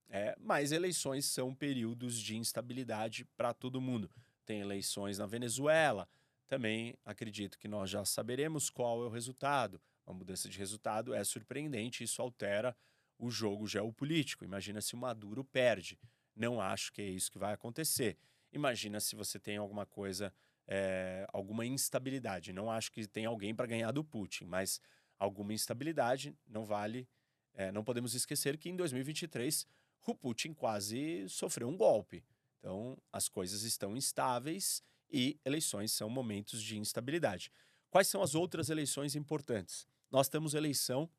É, 0.09 0.35
mas 0.39 0.71
eleições 0.71 1.25
são 1.25 1.53
períodos 1.53 2.19
de 2.19 2.38
instabilidade 2.38 3.25
para 3.38 3.53
todo 3.53 3.81
mundo. 3.81 4.09
Tem 4.45 4.61
eleições 4.61 5.17
na 5.17 5.25
Venezuela, 5.25 6.07
também 6.47 6.95
acredito 7.03 7.58
que 7.58 7.67
nós 7.67 7.89
já 7.89 8.05
saberemos 8.05 8.69
qual 8.69 9.03
é 9.03 9.08
o 9.08 9.10
resultado. 9.10 9.81
Uma 10.05 10.17
mudança 10.19 10.47
de 10.47 10.58
resultado 10.58 11.13
é 11.13 11.23
surpreendente, 11.23 12.03
isso 12.03 12.21
altera 12.21 12.75
o 13.17 13.29
jogo 13.29 13.67
geopolítico. 13.67 14.43
Imagina 14.43 14.81
se 14.81 14.93
o 14.93 14.97
Maduro 14.97 15.43
perde. 15.43 15.99
Não 16.36 16.62
acho 16.62 16.91
que 16.91 17.01
é 17.01 17.05
isso 17.05 17.31
que 17.31 17.39
vai 17.39 17.53
acontecer. 17.53 18.17
Imagina 18.51 18.99
se 18.99 19.15
você 19.15 19.39
tem 19.39 19.58
alguma 19.58 19.86
coisa, 19.86 20.34
é, 20.67 21.25
alguma 21.34 21.65
instabilidade. 21.65 22.53
Não 22.53 22.69
acho 22.69 22.91
que 22.91 23.08
tem 23.08 23.25
alguém 23.25 23.55
para 23.55 23.65
ganhar 23.65 23.91
do 23.91 24.03
Putin, 24.03 24.45
mas 24.45 24.79
alguma 25.17 25.53
instabilidade 25.53 26.36
não 26.47 26.65
vale. 26.65 27.08
É, 27.53 27.71
não 27.71 27.84
podemos 27.84 28.13
esquecer 28.13 28.58
que 28.58 28.69
em 28.69 28.75
2023 28.75 29.65
o 30.05 30.13
Putin 30.13 30.53
quase 30.53 31.27
sofreu 31.29 31.67
um 31.67 31.77
golpe. 31.77 32.23
Então 32.60 32.97
as 33.12 33.27
coisas 33.27 33.63
estão 33.63 33.95
instáveis 33.95 34.84
e 35.15 35.39
eleições 35.45 35.93
são 35.93 36.10
momentos 36.10 36.62
de 36.62 36.78
instabilidade. 36.78 37.49
Quais 37.89 38.10
são 38.10 38.21
as 38.21 38.36
outras 38.36 38.69
eleições 38.69 39.15
importantes? 39.15 39.88
Nós 40.12 40.28
temos 40.28 40.54
eleição 40.54 41.10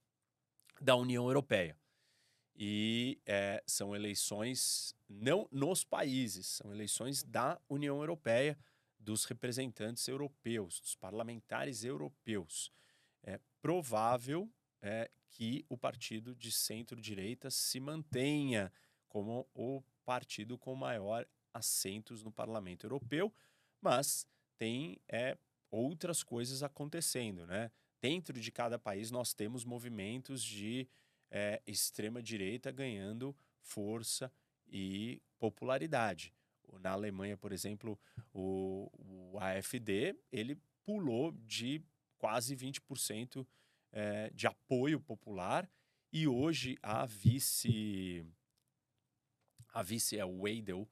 da 0.79 0.95
União 0.95 1.27
Europeia. 1.27 1.75
E 2.55 3.19
é, 3.25 3.65
são 3.67 3.97
eleições 3.97 4.95
não 5.09 5.49
nos 5.51 5.83
países, 5.83 6.47
são 6.47 6.71
eleições 6.71 7.23
da 7.23 7.59
União 7.71 7.99
Europeia, 7.99 8.59
dos 8.99 9.25
representantes 9.25 10.07
europeus, 10.09 10.79
dos 10.79 10.95
parlamentares 10.95 11.83
europeus. 11.83 12.71
É 13.23 13.41
provável 13.63 14.47
é, 14.83 15.11
que 15.31 15.65
o 15.71 15.79
partido 15.79 16.35
de 16.35 16.53
centro-direita 16.53 17.51
se 17.51 17.81
mantenha 17.81 18.71
como 19.09 19.49
o 19.55 19.83
partido 20.05 20.59
com 20.59 20.75
maior 20.75 21.27
assentos 21.55 22.23
no 22.23 22.31
parlamento 22.31 22.85
europeu, 22.85 23.33
mas 23.81 24.27
tem 24.59 24.99
é, 25.09 25.37
outras 25.71 26.23
coisas 26.23 26.63
acontecendo, 26.63 27.47
né? 27.47 27.71
Dentro 28.01 28.39
de 28.39 28.53
cada 28.53 28.79
país 28.79 29.11
nós 29.11 29.35
temos 29.35 29.65
movimentos 29.65 30.43
de 30.43 30.89
é, 31.31 31.61
extrema 31.67 32.23
direita 32.23 32.71
ganhando 32.71 33.37
força 33.61 34.33
e 34.69 35.21
popularidade. 35.39 36.33
Na 36.81 36.91
Alemanha, 36.91 37.37
por 37.37 37.53
exemplo, 37.53 37.99
o, 38.33 38.91
o 39.33 39.39
AfD 39.39 40.17
ele 40.31 40.61
pulou 40.85 41.33
de 41.33 41.83
quase 42.19 42.57
20% 42.57 43.47
é, 43.93 44.31
de 44.31 44.47
apoio 44.47 45.01
popular 45.01 45.69
e 46.13 46.27
hoje 46.27 46.79
a 46.83 47.07
vice 47.07 48.25
a 49.73 49.83
vice 49.83 50.19
é 50.19 50.25
o 50.25 50.41
Weidel, 50.41 50.89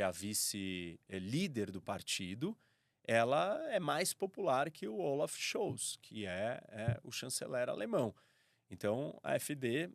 que 0.00 0.02
é 0.02 0.06
a 0.06 0.10
vice-líder 0.10 1.70
do 1.70 1.82
partido, 1.82 2.56
ela 3.04 3.60
é 3.70 3.78
mais 3.78 4.14
popular 4.14 4.70
que 4.70 4.88
o 4.88 4.96
Olaf 4.96 5.36
Scholz, 5.36 5.98
que 6.00 6.24
é, 6.24 6.58
é 6.68 6.98
o 7.04 7.12
chanceler 7.12 7.68
alemão. 7.68 8.14
Então, 8.70 9.20
a 9.22 9.38
FD 9.38 9.90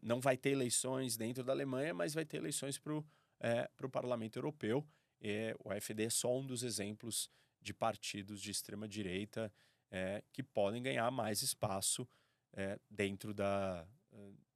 não 0.00 0.20
vai 0.20 0.36
ter 0.36 0.50
eleições 0.50 1.16
dentro 1.16 1.42
da 1.42 1.52
Alemanha, 1.52 1.92
mas 1.92 2.14
vai 2.14 2.24
ter 2.24 2.36
eleições 2.36 2.78
para 2.78 2.94
o 2.94 3.04
é, 3.40 3.68
Parlamento 3.90 4.38
Europeu. 4.38 4.86
E 5.20 5.52
o 5.64 5.72
AfD 5.72 6.04
é 6.04 6.10
só 6.10 6.38
um 6.38 6.46
dos 6.46 6.62
exemplos 6.62 7.28
de 7.60 7.74
partidos 7.74 8.40
de 8.40 8.52
extrema-direita 8.52 9.52
é, 9.90 10.22
que 10.32 10.44
podem 10.44 10.80
ganhar 10.80 11.10
mais 11.10 11.42
espaço 11.42 12.06
é, 12.52 12.78
dentro 12.88 13.34
da, 13.34 13.84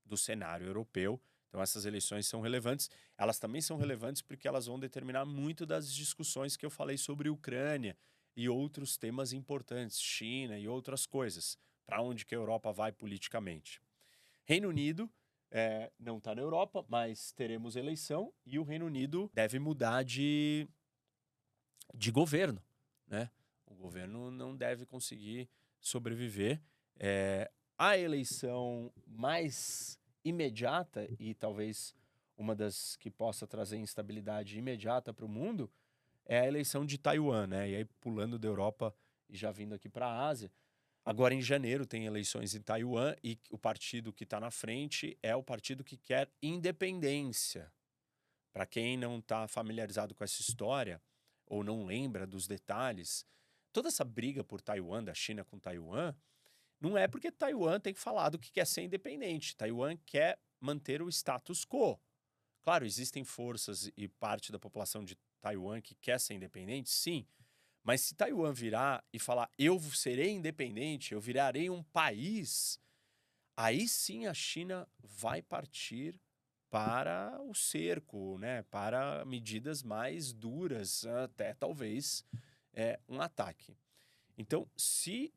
do 0.05 0.17
cenário 0.17 0.65
europeu. 0.65 1.21
Então, 1.53 1.61
essas 1.61 1.85
eleições 1.85 2.27
são 2.27 2.41
relevantes. 2.41 2.89
Elas 3.19 3.39
também 3.39 3.61
são 3.61 3.77
relevantes 3.77 4.23
porque 4.23 4.49
elas 4.49 4.65
vão 4.65 4.81
determinar 4.81 5.27
muito 5.27 5.67
das 5.67 5.93
discussões 5.93 6.57
que 6.57 6.65
eu 6.65 6.71
falei 6.71 6.97
sobre 6.97 7.29
Ucrânia 7.29 7.95
e 8.35 8.49
outros 8.49 8.97
temas 8.97 9.35
importantes, 9.35 10.01
China 10.01 10.59
e 10.59 10.67
outras 10.67 11.05
coisas, 11.05 11.59
para 11.85 12.01
onde 12.01 12.25
que 12.25 12.35
a 12.35 12.39
Europa 12.39 12.73
vai 12.73 12.91
politicamente. 12.91 13.83
Reino 14.47 14.71
Unido 14.71 15.11
é, 15.51 15.93
não 16.01 16.17
está 16.17 16.35
na 16.35 16.41
Europa, 16.41 16.87
mas 16.89 17.33
teremos 17.33 17.77
eleição 17.77 18.33
e 18.47 18.59
o 18.59 18.63
Reino 18.63 18.87
Unido 18.87 19.31
deve 19.35 19.59
mudar 19.59 20.05
de, 20.05 20.67
de 21.93 22.11
governo, 22.11 22.63
né? 23.07 23.31
O 23.67 23.75
governo 23.75 24.31
não 24.31 24.57
deve 24.57 24.87
conseguir 24.87 25.51
sobreviver. 25.79 26.63
É, 26.99 27.51
a 27.77 27.99
eleição 27.99 28.91
mais 29.07 29.99
imediata 30.25 31.07
e 31.19 31.35
talvez 31.35 31.95
uma 32.37 32.55
das 32.55 32.97
que 32.97 33.11
possa 33.11 33.47
trazer 33.47 33.77
instabilidade 33.77 34.59
imediata 34.59 35.13
para 35.13 35.25
o 35.25 35.29
mundo 35.29 35.71
é 36.25 36.41
a 36.41 36.47
eleição 36.47 36.85
de 36.87 36.99
Taiwan, 36.99 37.47
né? 37.47 37.71
E 37.71 37.77
aí 37.77 37.85
pulando 38.01 38.39
da 38.39 38.49
Europa 38.49 38.95
e 39.29 39.37
já 39.37 39.51
vindo 39.51 39.75
aqui 39.75 39.89
para 39.89 40.07
a 40.07 40.27
Ásia. 40.29 40.51
Agora, 41.05 41.35
em 41.35 41.43
janeiro, 41.43 41.85
tem 41.85 42.07
eleições 42.07 42.55
em 42.55 42.63
Taiwan 42.63 43.17
e 43.25 43.39
o 43.51 43.59
partido 43.59 44.13
que 44.13 44.23
está 44.23 44.39
na 44.39 44.51
frente 44.51 45.19
é 45.21 45.35
o 45.35 45.43
partido 45.43 45.83
que 45.83 45.97
quer 45.97 46.31
independência. 46.41 47.73
Para 48.53 48.67
quem 48.67 48.97
não 48.97 49.19
está 49.19 49.49
familiarizado 49.49 50.15
com 50.15 50.23
essa 50.23 50.41
história 50.41 51.03
ou 51.47 51.65
não 51.65 51.85
lembra 51.85 52.27
dos 52.27 52.47
detalhes, 52.47 53.27
toda 53.73 53.89
essa 53.89 54.05
briga 54.05 54.45
por 54.45 54.61
Taiwan, 54.61 55.03
da 55.03 55.15
China 55.15 55.45
com 55.45 55.59
Taiwan, 55.59 56.15
não 56.83 56.99
é 56.99 57.07
porque 57.07 57.31
Taiwan 57.31 57.79
tem 57.79 57.95
falado 57.95 58.41
que 58.41 58.51
quer 58.51 58.67
ser 58.67 58.83
independente. 58.83 59.57
Taiwan 59.57 59.97
quer 60.05 60.37
manter 60.61 61.01
o 61.01 61.09
status 61.09 61.65
quo. 61.65 61.97
Claro, 62.61 62.85
existem 62.85 63.23
forças 63.23 63.89
e 63.97 64.09
parte 64.09 64.51
da 64.51 64.59
população 64.59 65.05
de 65.05 65.17
Taiwan 65.41 65.81
que 65.81 65.95
quer 65.95 66.19
ser 66.19 66.35
independente, 66.35 66.91
sim. 66.91 67.25
Mas 67.85 68.01
se 68.01 68.17
Taiwan 68.17 68.53
virar 68.53 69.05
e 69.13 69.19
falar 69.19 69.49
eu 69.57 69.81
serei 69.81 70.31
independente, 70.31 71.15
eu 71.15 71.21
virarei 71.21 71.71
um 71.71 71.85
país, 71.85 72.81
aí 73.57 73.87
sim 73.87 74.27
a 74.27 74.35
China 74.35 74.89
vai 75.01 75.41
partir 75.41 76.21
para 76.69 77.41
o 77.43 77.55
cerco, 77.55 78.39
né? 78.39 78.63
para 78.65 79.25
medidas 79.25 79.85
mais 79.85 80.33
duras, 80.33 81.05
até 81.07 81.55
talvez 81.55 82.25
é, 82.73 82.99
um 83.09 83.21
ataque. 83.21 83.77
Então, 84.37 84.69
se 84.77 85.33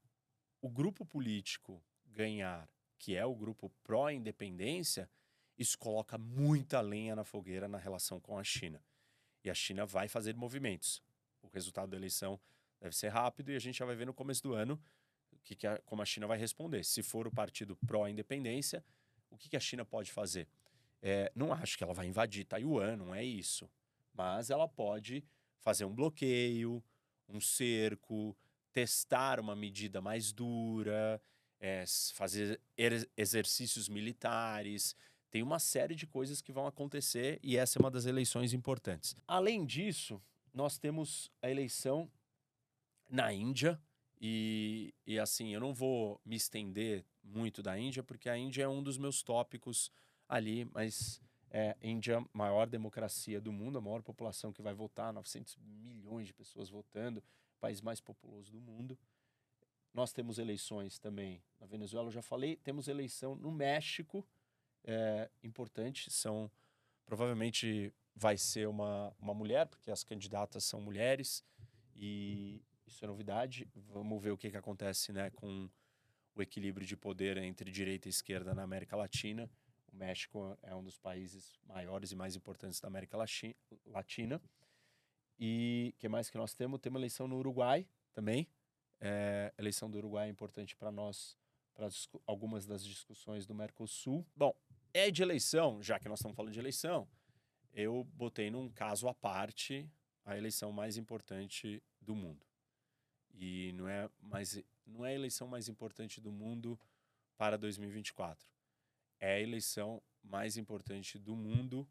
o 0.65 0.69
grupo 0.69 1.05
político 1.05 1.81
ganhar, 2.07 2.69
que 2.97 3.15
é 3.15 3.25
o 3.25 3.35
grupo 3.35 3.71
pró-independência, 3.83 5.09
isso 5.57 5.77
coloca 5.77 6.17
muita 6.17 6.81
lenha 6.81 7.15
na 7.15 7.23
fogueira 7.23 7.67
na 7.67 7.77
relação 7.77 8.19
com 8.19 8.37
a 8.37 8.43
China. 8.43 8.83
E 9.43 9.49
a 9.49 9.53
China 9.53 9.85
vai 9.85 10.07
fazer 10.07 10.35
movimentos 10.35 11.03
o 11.45 11.49
resultado 11.53 11.91
da 11.91 11.97
eleição 11.97 12.39
deve 12.81 12.95
ser 12.95 13.09
rápido 13.09 13.51
e 13.51 13.55
a 13.55 13.59
gente 13.59 13.77
já 13.77 13.85
vai 13.85 13.95
ver 13.95 14.05
no 14.05 14.13
começo 14.13 14.41
do 14.41 14.53
ano 14.53 14.81
que, 15.43 15.55
que 15.55 15.67
a, 15.67 15.77
como 15.85 16.01
a 16.01 16.05
China 16.05 16.25
vai 16.25 16.37
responder. 16.37 16.83
Se 16.83 17.03
for 17.03 17.27
o 17.27 17.31
partido 17.31 17.75
pró-independência, 17.87 18.83
o 19.29 19.37
que, 19.37 19.49
que 19.49 19.55
a 19.55 19.59
China 19.59 19.85
pode 19.85 20.11
fazer? 20.11 20.47
É, 21.01 21.31
não 21.35 21.53
acho 21.53 21.77
que 21.77 21.83
ela 21.83 21.93
vai 21.93 22.07
invadir 22.07 22.45
Taiwan, 22.45 22.95
não 22.95 23.13
é 23.13 23.23
isso. 23.23 23.69
Mas 24.13 24.49
ela 24.49 24.67
pode 24.67 25.23
fazer 25.59 25.85
um 25.85 25.93
bloqueio, 25.93 26.83
um 27.29 27.39
cerco, 27.39 28.35
testar 28.75 29.39
uma 29.39 29.55
medida 29.55 30.01
mais 30.01 30.33
dura, 30.33 31.21
é, 31.61 31.85
fazer 32.13 32.59
exercícios 33.15 33.87
militares. 33.87 34.93
Tem 35.31 35.41
uma 35.41 35.59
série 35.59 35.95
de 35.95 36.05
coisas 36.05 36.41
que 36.41 36.51
vão 36.51 36.67
acontecer 36.67 37.39
e 37.41 37.55
essa 37.55 37.79
é 37.79 37.81
uma 37.81 37.89
das 37.89 38.05
eleições 38.05 38.51
importantes. 38.51 39.15
Além 39.25 39.65
disso, 39.65 40.21
nós 40.53 40.77
temos 40.77 41.31
a 41.41 41.49
eleição 41.49 42.11
na 43.09 43.31
Índia. 43.31 43.81
E, 44.19 44.93
e 45.07 45.17
assim, 45.17 45.53
eu 45.53 45.61
não 45.61 45.73
vou 45.73 46.19
me 46.25 46.35
estender 46.35 47.05
muito 47.23 47.63
da 47.63 47.79
Índia, 47.79 48.03
porque 48.03 48.29
a 48.29 48.37
Índia 48.37 48.63
é 48.63 48.67
um 48.67 48.83
dos 48.83 48.97
meus 48.97 49.23
tópicos 49.23 49.89
ali, 50.27 50.65
mas 50.73 51.21
é 51.49 51.77
Índia, 51.81 52.25
maior 52.33 52.67
democracia 52.67 53.39
do 53.39 53.53
mundo, 53.53 53.77
a 53.77 53.81
maior 53.81 54.01
população 54.01 54.51
que 54.51 54.61
vai 54.61 54.73
votar, 54.73 55.13
900 55.13 55.57
milhões 55.61 56.27
de 56.27 56.33
pessoas 56.33 56.69
votando, 56.69 57.23
país 57.65 57.81
mais 57.81 57.99
populoso 57.99 58.51
do 58.51 58.61
mundo. 58.61 58.97
Nós 59.91 60.13
temos 60.13 60.37
eleições 60.37 60.99
também 60.99 61.41
na 61.59 61.65
Venezuela, 61.65 62.07
eu 62.07 62.11
já 62.11 62.21
falei, 62.21 62.57
temos 62.57 62.87
eleição 62.87 63.35
no 63.35 63.51
México, 63.51 64.23
é, 64.83 65.31
importante, 65.43 66.11
são 66.11 66.51
provavelmente 67.07 67.91
vai 68.15 68.37
ser 68.37 68.67
uma, 68.67 69.15
uma 69.19 69.33
mulher, 69.33 69.65
porque 69.67 69.89
as 69.89 70.03
candidatas 70.03 70.63
são 70.63 70.79
mulheres, 70.79 71.43
e 71.95 72.61
isso 72.85 73.03
é 73.03 73.07
novidade. 73.07 73.67
Vamos 73.73 74.21
ver 74.21 74.31
o 74.31 74.37
que, 74.37 74.51
que 74.51 74.57
acontece 74.57 75.11
né, 75.11 75.31
com 75.31 75.67
o 76.35 76.41
equilíbrio 76.41 76.85
de 76.85 76.95
poder 76.95 77.37
entre 77.37 77.71
direita 77.71 78.07
e 78.07 78.11
esquerda 78.11 78.53
na 78.53 78.61
América 78.61 78.95
Latina. 78.95 79.49
O 79.91 79.95
México 79.95 80.55
é 80.61 80.75
um 80.75 80.83
dos 80.83 80.99
países 80.99 81.59
maiores 81.65 82.11
e 82.11 82.15
mais 82.15 82.35
importantes 82.35 82.79
da 82.79 82.87
América 82.87 83.17
Latina. 83.87 84.39
E 85.39 85.93
que 85.97 86.07
mais 86.07 86.29
que 86.29 86.37
nós 86.37 86.53
temos? 86.53 86.79
Temos 86.79 86.99
eleição 86.99 87.27
no 87.27 87.37
Uruguai 87.37 87.87
também. 88.13 88.47
É, 88.99 89.53
eleição 89.57 89.89
do 89.89 89.97
Uruguai 89.97 90.27
é 90.27 90.29
importante 90.31 90.75
para 90.75 90.91
nós, 90.91 91.37
para 91.73 91.89
algumas 92.25 92.65
das 92.65 92.83
discussões 92.83 93.45
do 93.45 93.53
Mercosul. 93.53 94.25
Bom, 94.35 94.55
é 94.93 95.11
de 95.11 95.21
eleição, 95.21 95.83
já 95.83 95.99
que 95.99 96.07
nós 96.07 96.19
estamos 96.19 96.35
falando 96.35 96.53
de 96.53 96.59
eleição, 96.59 97.07
eu 97.73 98.05
botei 98.13 98.49
num 98.49 98.69
caso 98.69 99.07
à 99.09 99.13
parte 99.13 99.89
a 100.23 100.37
eleição 100.37 100.71
mais 100.71 100.97
importante 100.97 101.83
do 102.01 102.15
mundo. 102.15 102.45
E 103.33 103.73
não 103.73 103.87
é, 103.87 104.09
mais, 104.21 104.63
não 104.85 105.05
é 105.05 105.09
a 105.09 105.15
eleição 105.15 105.47
mais 105.47 105.67
importante 105.67 106.21
do 106.21 106.31
mundo 106.31 106.79
para 107.37 107.57
2024. 107.57 108.47
É 109.19 109.35
a 109.35 109.41
eleição 109.41 110.01
mais 110.23 110.55
importante 110.57 111.19
do 111.19 111.35
mundo, 111.35 111.87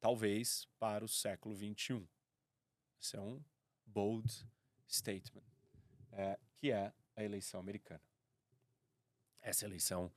talvez, 0.00 0.66
para 0.78 1.04
o 1.04 1.08
século 1.08 1.54
21. 1.54 2.06
Isso 3.00 3.16
é 3.16 3.20
um 3.20 3.42
bold 3.86 4.32
statement, 4.88 5.44
é, 6.12 6.38
que 6.56 6.70
é 6.70 6.92
a 7.16 7.24
eleição 7.24 7.60
americana. 7.60 8.02
Essa 9.40 9.64
eleição 9.64 10.12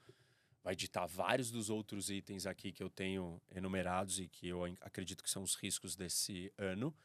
vai 0.64 0.76
ditar 0.76 1.08
vários 1.08 1.52
dos 1.52 1.70
outros 1.70 2.10
itens 2.10 2.46
aqui 2.46 2.72
que 2.72 2.84
eu 2.84 2.90
tenho 2.90 3.42
enumerados 3.50 4.20
e 4.20 4.28
que 4.28 4.48
eu 4.48 4.64
acredito 4.82 5.24
que 5.24 5.30
são 5.30 5.44
os 5.44 5.56
riscos 5.56 5.96
desse 5.96 6.54
ano. 6.58 6.96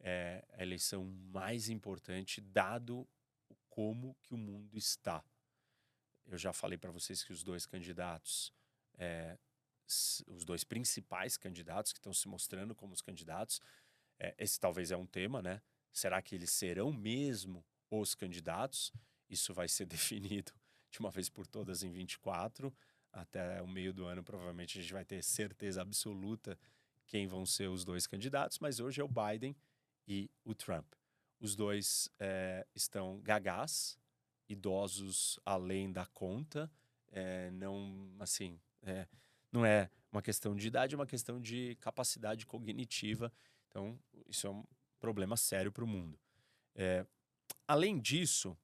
É 0.00 0.44
a 0.52 0.62
eleição 0.62 1.04
mais 1.04 1.68
importante, 1.68 2.40
dado 2.40 3.08
como 3.68 4.14
que 4.22 4.34
o 4.34 4.38
mundo 4.38 4.76
está. 4.76 5.24
Eu 6.26 6.36
já 6.36 6.52
falei 6.52 6.76
para 6.76 6.90
vocês 6.90 7.22
que 7.24 7.32
os 7.32 7.42
dois 7.42 7.66
candidatos, 7.66 8.52
é, 8.98 9.38
os 10.26 10.44
dois 10.44 10.64
principais 10.64 11.36
candidatos 11.36 11.92
que 11.92 11.98
estão 11.98 12.12
se 12.12 12.28
mostrando 12.28 12.74
como 12.74 12.92
os 12.92 13.00
candidatos, 13.00 13.60
é, 14.22 14.34
esse 14.38 14.58
talvez 14.60 14.92
é 14.92 14.96
um 14.96 15.04
tema, 15.04 15.42
né? 15.42 15.60
Será 15.92 16.22
que 16.22 16.36
eles 16.36 16.50
serão 16.50 16.92
mesmo 16.92 17.64
os 17.90 18.14
candidatos? 18.14 18.92
Isso 19.28 19.52
vai 19.52 19.68
ser 19.68 19.84
definido 19.86 20.52
de 20.90 21.00
uma 21.00 21.10
vez 21.10 21.28
por 21.28 21.44
todas 21.44 21.82
em 21.82 21.90
24. 21.90 22.72
Até 23.12 23.60
o 23.60 23.66
meio 23.66 23.92
do 23.92 24.06
ano, 24.06 24.22
provavelmente, 24.22 24.78
a 24.78 24.80
gente 24.80 24.92
vai 24.92 25.04
ter 25.04 25.22
certeza 25.22 25.82
absoluta 25.82 26.56
quem 27.06 27.26
vão 27.26 27.44
ser 27.44 27.68
os 27.68 27.84
dois 27.84 28.06
candidatos, 28.06 28.58
mas 28.60 28.78
hoje 28.78 29.00
é 29.00 29.04
o 29.04 29.08
Biden 29.08 29.56
e 30.06 30.30
o 30.44 30.54
Trump. 30.54 30.86
Os 31.40 31.56
dois 31.56 32.08
é, 32.18 32.64
estão 32.74 33.20
gagás, 33.20 33.98
idosos 34.48 35.38
além 35.44 35.92
da 35.92 36.06
conta, 36.06 36.70
é, 37.10 37.50
não, 37.50 38.14
assim, 38.20 38.58
é, 38.82 39.06
não 39.50 39.66
é 39.66 39.90
uma 40.10 40.22
questão 40.22 40.54
de 40.54 40.68
idade, 40.68 40.94
é 40.94 40.98
uma 40.98 41.06
questão 41.06 41.40
de 41.40 41.76
capacidade 41.80 42.46
cognitiva. 42.46 43.32
Então, 43.72 43.98
isso 44.28 44.46
é 44.46 44.50
um 44.50 44.62
problema 45.00 45.34
sério 45.34 45.72
para 45.72 45.82
o 45.82 45.86
mundo. 45.86 46.20
É, 46.74 47.06
além 47.66 47.98
disso, 47.98 48.56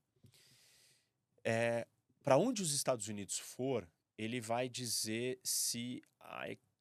é, 1.43 1.89
para 2.23 2.37
onde 2.37 2.61
os 2.61 2.75
Estados 2.75 3.09
Unidos 3.09 3.39
for, 3.39 3.91
ele 4.19 4.39
vai 4.39 4.69
dizer 4.69 5.41
se, 5.43 6.03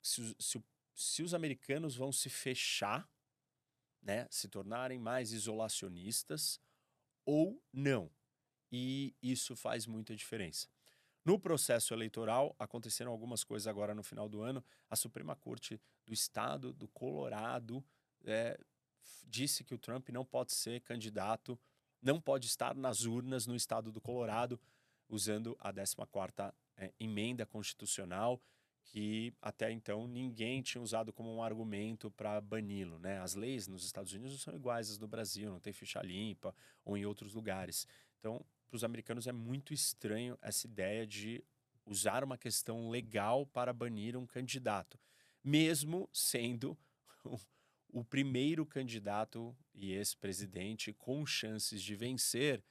se, 0.02 0.36
se, 0.38 0.63
se 0.94 1.24
os 1.24 1.34
americanos 1.34 1.96
vão 1.96 2.12
se 2.12 2.30
fechar, 2.30 3.10
né, 4.02 4.28
se 4.30 4.50
tornarem 4.50 5.00
mais 5.00 5.32
isolacionistas 5.32 6.60
ou 7.26 7.63
não. 7.72 8.12
E 8.70 9.16
isso 9.22 9.56
faz 9.56 9.86
muita 9.86 10.13
diferença. 10.13 10.68
No 11.24 11.40
processo 11.40 11.94
eleitoral, 11.94 12.54
aconteceram 12.60 13.12
algumas 13.12 13.44
coisas 13.44 13.68
agora 13.68 13.96
no 13.96 14.04
final 14.04 14.28
do 14.28 14.42
ano. 14.42 14.63
A 14.90 14.98
Suprema 14.98 15.36
Corte 15.36 15.80
do 16.06 16.13
Estado 16.13 16.74
do 16.74 16.90
Colorado 16.90 17.84
é, 18.28 18.60
disse 19.26 19.63
que 19.63 19.74
o 19.74 19.78
Trump 19.78 20.10
não 20.10 20.24
pode 20.24 20.54
ser 20.54 20.82
candidato, 20.82 21.60
não 22.02 22.22
pode 22.22 22.48
estar 22.48 22.76
nas 22.76 23.06
urnas 23.06 23.48
no 23.48 23.56
estado 23.56 23.92
do 23.92 24.00
Colorado 24.00 24.60
usando 25.10 25.58
a 25.60 25.74
14ª 25.74 26.54
é, 26.78 26.94
emenda 27.00 27.46
constitucional 27.46 28.42
que 28.90 29.34
até 29.42 29.72
então 29.72 30.08
ninguém 30.08 30.62
tinha 30.62 30.82
usado 30.82 31.12
como 31.12 31.34
um 31.34 31.44
argumento 31.44 32.10
para 32.12 32.40
bani-lo. 32.40 33.00
Né? 33.00 33.20
As 33.20 33.36
leis 33.36 33.68
nos 33.68 33.84
Estados 33.84 34.13
Unidos 34.13 34.32
não 34.32 34.40
são 34.40 34.56
iguais 34.56 34.90
às 34.90 34.98
do 34.98 35.08
Brasil, 35.08 35.52
não 35.52 35.60
tem 35.60 35.74
ficha 35.74 36.02
limpa 36.02 36.56
ou 36.86 36.98
em 36.98 37.06
outros 37.06 37.34
lugares. 37.34 37.86
Então, 38.20 38.46
para 38.70 38.78
os 38.78 38.84
americanos 38.84 39.28
é 39.28 39.32
muito 39.32 39.74
estranho 39.74 40.38
essa 40.42 40.66
ideia 40.68 41.06
de 41.06 41.44
usar 41.86 42.24
uma 42.24 42.38
questão 42.38 42.90
legal 42.90 43.46
para 43.46 43.74
banir 43.74 44.16
um 44.16 44.26
candidato, 44.26 45.00
mesmo 45.44 46.10
sendo 46.13 46.78
o 47.89 48.04
primeiro 48.04 48.65
candidato 48.65 49.56
e 49.73 49.91
ex-presidente 49.93 50.93
com 50.93 51.26
chances 51.26 51.82
de 51.82 51.95
vencer 51.95 52.63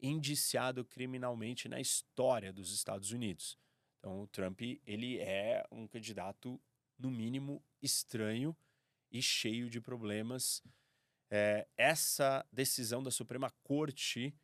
indiciado 0.00 0.84
criminalmente 0.84 1.68
na 1.68 1.80
história 1.80 2.52
dos 2.52 2.72
Estados 2.72 3.10
Unidos. 3.10 3.58
Então, 3.98 4.22
o 4.22 4.26
Trump 4.26 4.60
ele 4.86 5.18
é 5.18 5.64
um 5.70 5.86
candidato 5.86 6.60
no 6.98 7.10
mínimo 7.10 7.62
estranho 7.80 8.56
e 9.10 9.22
cheio 9.22 9.70
de 9.70 9.80
problemas. 9.80 10.62
É, 11.30 11.66
essa 11.76 12.44
decisão 12.52 13.02
da 13.02 13.10
Suprema 13.10 13.50
Corte 13.62 14.34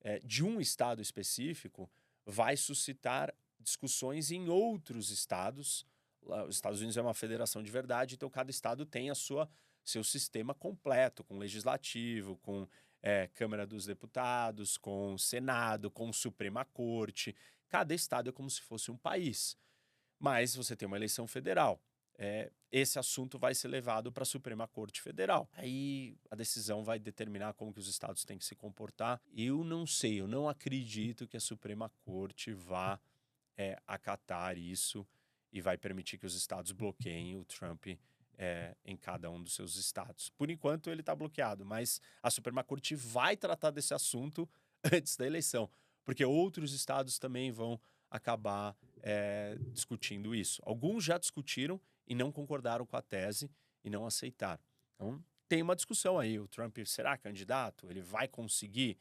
é, 0.00 0.18
de 0.20 0.44
um 0.44 0.60
estado 0.60 1.02
específico 1.02 1.90
vai 2.24 2.56
suscitar 2.56 3.34
discussões 3.58 4.30
em 4.30 4.48
outros 4.48 5.10
estados. 5.10 5.84
Os 6.46 6.56
Estados 6.56 6.80
Unidos 6.80 6.96
é 6.96 7.02
uma 7.02 7.14
federação 7.14 7.62
de 7.62 7.70
verdade, 7.70 8.14
então 8.14 8.28
cada 8.28 8.50
estado 8.50 8.84
tem 8.84 9.10
a 9.10 9.14
sua 9.14 9.48
seu 9.88 10.04
sistema 10.04 10.54
completo, 10.54 11.24
com 11.24 11.38
legislativo, 11.38 12.36
com 12.38 12.68
é, 13.02 13.26
Câmara 13.28 13.66
dos 13.66 13.86
Deputados, 13.86 14.76
com 14.76 15.16
Senado, 15.16 15.90
com 15.90 16.12
Suprema 16.12 16.64
Corte. 16.64 17.34
Cada 17.68 17.94
estado 17.94 18.28
é 18.30 18.32
como 18.32 18.50
se 18.50 18.60
fosse 18.60 18.90
um 18.90 18.96
país. 18.96 19.56
Mas 20.18 20.54
você 20.54 20.76
tem 20.76 20.86
uma 20.86 20.96
eleição 20.96 21.26
federal. 21.26 21.80
É, 22.18 22.50
esse 22.70 22.98
assunto 22.98 23.38
vai 23.38 23.54
ser 23.54 23.68
levado 23.68 24.10
para 24.12 24.24
a 24.24 24.26
Suprema 24.26 24.66
Corte 24.66 25.00
Federal. 25.00 25.48
Aí 25.52 26.16
a 26.30 26.34
decisão 26.34 26.84
vai 26.84 26.98
determinar 26.98 27.54
como 27.54 27.72
que 27.72 27.78
os 27.78 27.88
estados 27.88 28.24
têm 28.24 28.36
que 28.36 28.44
se 28.44 28.56
comportar. 28.56 29.20
Eu 29.32 29.64
não 29.64 29.86
sei, 29.86 30.20
eu 30.20 30.26
não 30.26 30.48
acredito 30.48 31.26
que 31.26 31.36
a 31.36 31.40
Suprema 31.40 31.90
Corte 32.04 32.52
vá 32.52 33.00
é, 33.56 33.80
acatar 33.86 34.58
isso 34.58 35.06
e 35.52 35.60
vai 35.60 35.78
permitir 35.78 36.18
que 36.18 36.26
os 36.26 36.34
estados 36.34 36.72
bloqueiem 36.72 37.36
o 37.36 37.44
Trump 37.44 37.86
é, 38.38 38.76
em 38.84 38.96
cada 38.96 39.28
um 39.30 39.42
dos 39.42 39.54
seus 39.54 39.76
estados. 39.76 40.30
Por 40.30 40.48
enquanto, 40.48 40.88
ele 40.88 41.00
está 41.00 41.14
bloqueado, 41.14 41.64
mas 41.64 42.00
a 42.22 42.30
Suprema 42.30 42.62
Corte 42.62 42.94
vai 42.94 43.36
tratar 43.36 43.70
desse 43.70 43.92
assunto 43.92 44.48
antes 44.92 45.16
da 45.16 45.26
eleição, 45.26 45.68
porque 46.04 46.24
outros 46.24 46.72
estados 46.72 47.18
também 47.18 47.50
vão 47.50 47.80
acabar 48.08 48.76
é, 49.02 49.58
discutindo 49.72 50.34
isso. 50.34 50.62
Alguns 50.64 51.04
já 51.04 51.18
discutiram 51.18 51.80
e 52.06 52.14
não 52.14 52.32
concordaram 52.32 52.86
com 52.86 52.96
a 52.96 53.02
tese 53.02 53.50
e 53.84 53.90
não 53.90 54.06
aceitaram. 54.06 54.62
Então, 54.94 55.22
tem 55.48 55.60
uma 55.62 55.76
discussão 55.76 56.18
aí. 56.18 56.38
O 56.38 56.48
Trump 56.48 56.78
será 56.86 57.16
candidato? 57.18 57.90
Ele 57.90 58.00
vai 58.00 58.28
conseguir? 58.28 58.98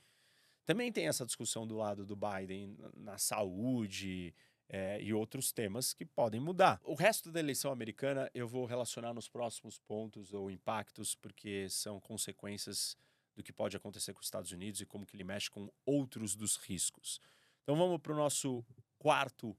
Também 0.65 0.91
tem 0.91 1.07
essa 1.07 1.25
discussão 1.25 1.65
do 1.65 1.77
lado 1.77 2.05
do 2.05 2.15
Biden 2.15 2.77
na 2.95 3.17
saúde, 3.17 4.33
é, 4.69 5.01
e 5.01 5.13
outros 5.13 5.51
temas 5.51 5.93
que 5.93 6.05
podem 6.05 6.39
mudar. 6.39 6.79
O 6.83 6.93
resto 6.93 7.31
da 7.31 7.39
eleição 7.39 7.71
americana 7.71 8.29
eu 8.33 8.47
vou 8.47 8.65
relacionar 8.65 9.13
nos 9.13 9.29
próximos 9.29 9.79
pontos 9.79 10.33
ou 10.33 10.51
impactos, 10.51 11.15
porque 11.15 11.69
são 11.69 11.99
consequências 11.99 12.97
do 13.35 13.43
que 13.43 13.53
pode 13.53 13.77
acontecer 13.77 14.13
com 14.13 14.19
os 14.19 14.27
Estados 14.27 14.51
Unidos 14.51 14.81
e 14.81 14.85
como 14.85 15.05
que 15.05 15.15
ele 15.15 15.23
mexe 15.23 15.49
com 15.49 15.71
outros 15.85 16.35
dos 16.35 16.57
riscos. 16.57 17.21
Então 17.63 17.75
vamos 17.75 17.99
para 18.01 18.13
o 18.13 18.15
nosso 18.15 18.65
quarto 18.97 19.55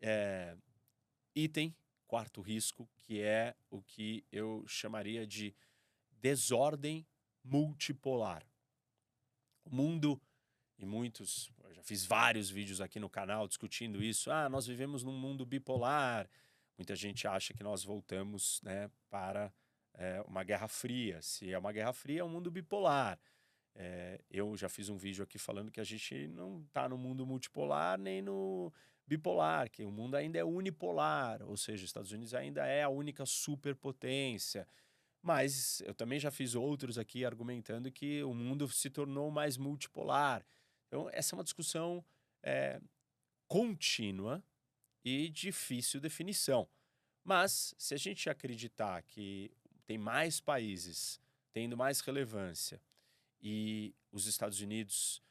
é, 0.00 0.56
item, 1.34 1.74
quarto 2.06 2.40
risco, 2.40 2.88
que 2.96 3.20
é 3.20 3.54
o 3.70 3.82
que 3.82 4.24
eu 4.32 4.64
chamaria 4.66 5.26
de 5.26 5.54
desordem 6.20 7.06
multipolar. 7.44 8.44
O 9.64 9.74
mundo 9.74 10.20
e 10.80 10.86
muitos, 10.86 11.50
já 11.72 11.82
fiz 11.82 12.06
vários 12.06 12.48
vídeos 12.48 12.80
aqui 12.80 12.98
no 12.98 13.08
canal 13.08 13.46
discutindo 13.46 14.02
isso. 14.02 14.30
Ah, 14.30 14.48
nós 14.48 14.66
vivemos 14.66 15.02
num 15.02 15.12
mundo 15.12 15.44
bipolar. 15.44 16.28
Muita 16.78 16.96
gente 16.96 17.28
acha 17.28 17.52
que 17.52 17.62
nós 17.62 17.84
voltamos 17.84 18.60
né, 18.62 18.90
para 19.10 19.52
é, 19.94 20.22
uma 20.26 20.42
guerra 20.42 20.66
fria. 20.68 21.20
Se 21.20 21.52
é 21.52 21.58
uma 21.58 21.70
guerra 21.70 21.92
fria, 21.92 22.20
é 22.20 22.24
um 22.24 22.30
mundo 22.30 22.50
bipolar. 22.50 23.18
É, 23.74 24.20
eu 24.30 24.56
já 24.56 24.70
fiz 24.70 24.88
um 24.88 24.96
vídeo 24.96 25.22
aqui 25.22 25.38
falando 25.38 25.70
que 25.70 25.80
a 25.80 25.84
gente 25.84 26.26
não 26.28 26.62
está 26.66 26.88
no 26.88 26.96
mundo 26.96 27.26
multipolar 27.26 27.98
nem 27.98 28.22
no 28.22 28.72
bipolar, 29.06 29.70
que 29.70 29.84
o 29.84 29.90
mundo 29.90 30.14
ainda 30.14 30.38
é 30.38 30.44
unipolar, 30.44 31.42
ou 31.42 31.56
seja, 31.56 31.84
os 31.84 31.90
Estados 31.90 32.12
Unidos 32.12 32.32
ainda 32.32 32.64
é 32.64 32.82
a 32.82 32.88
única 32.88 33.26
superpotência. 33.26 34.66
Mas 35.22 35.82
eu 35.82 35.92
também 35.92 36.18
já 36.18 36.30
fiz 36.30 36.54
outros 36.54 36.96
aqui 36.96 37.24
argumentando 37.24 37.92
que 37.92 38.22
o 38.22 38.32
mundo 38.32 38.66
se 38.68 38.88
tornou 38.88 39.30
mais 39.30 39.56
multipolar. 39.58 40.44
Então, 40.90 41.08
essa 41.12 41.36
é 41.36 41.38
uma 41.38 41.44
discussão 41.44 42.04
é, 42.42 42.80
contínua 43.46 44.42
e 45.04 45.28
difícil 45.28 46.00
definição. 46.00 46.68
Mas, 47.22 47.72
se 47.78 47.94
a 47.94 47.96
gente 47.96 48.28
acreditar 48.28 49.00
que 49.04 49.52
tem 49.86 49.96
mais 49.96 50.40
países 50.40 51.20
tendo 51.52 51.76
mais 51.76 52.00
relevância 52.00 52.82
e 53.40 53.94
os 54.10 54.26
Estados 54.26 54.60
Unidos 54.60 55.22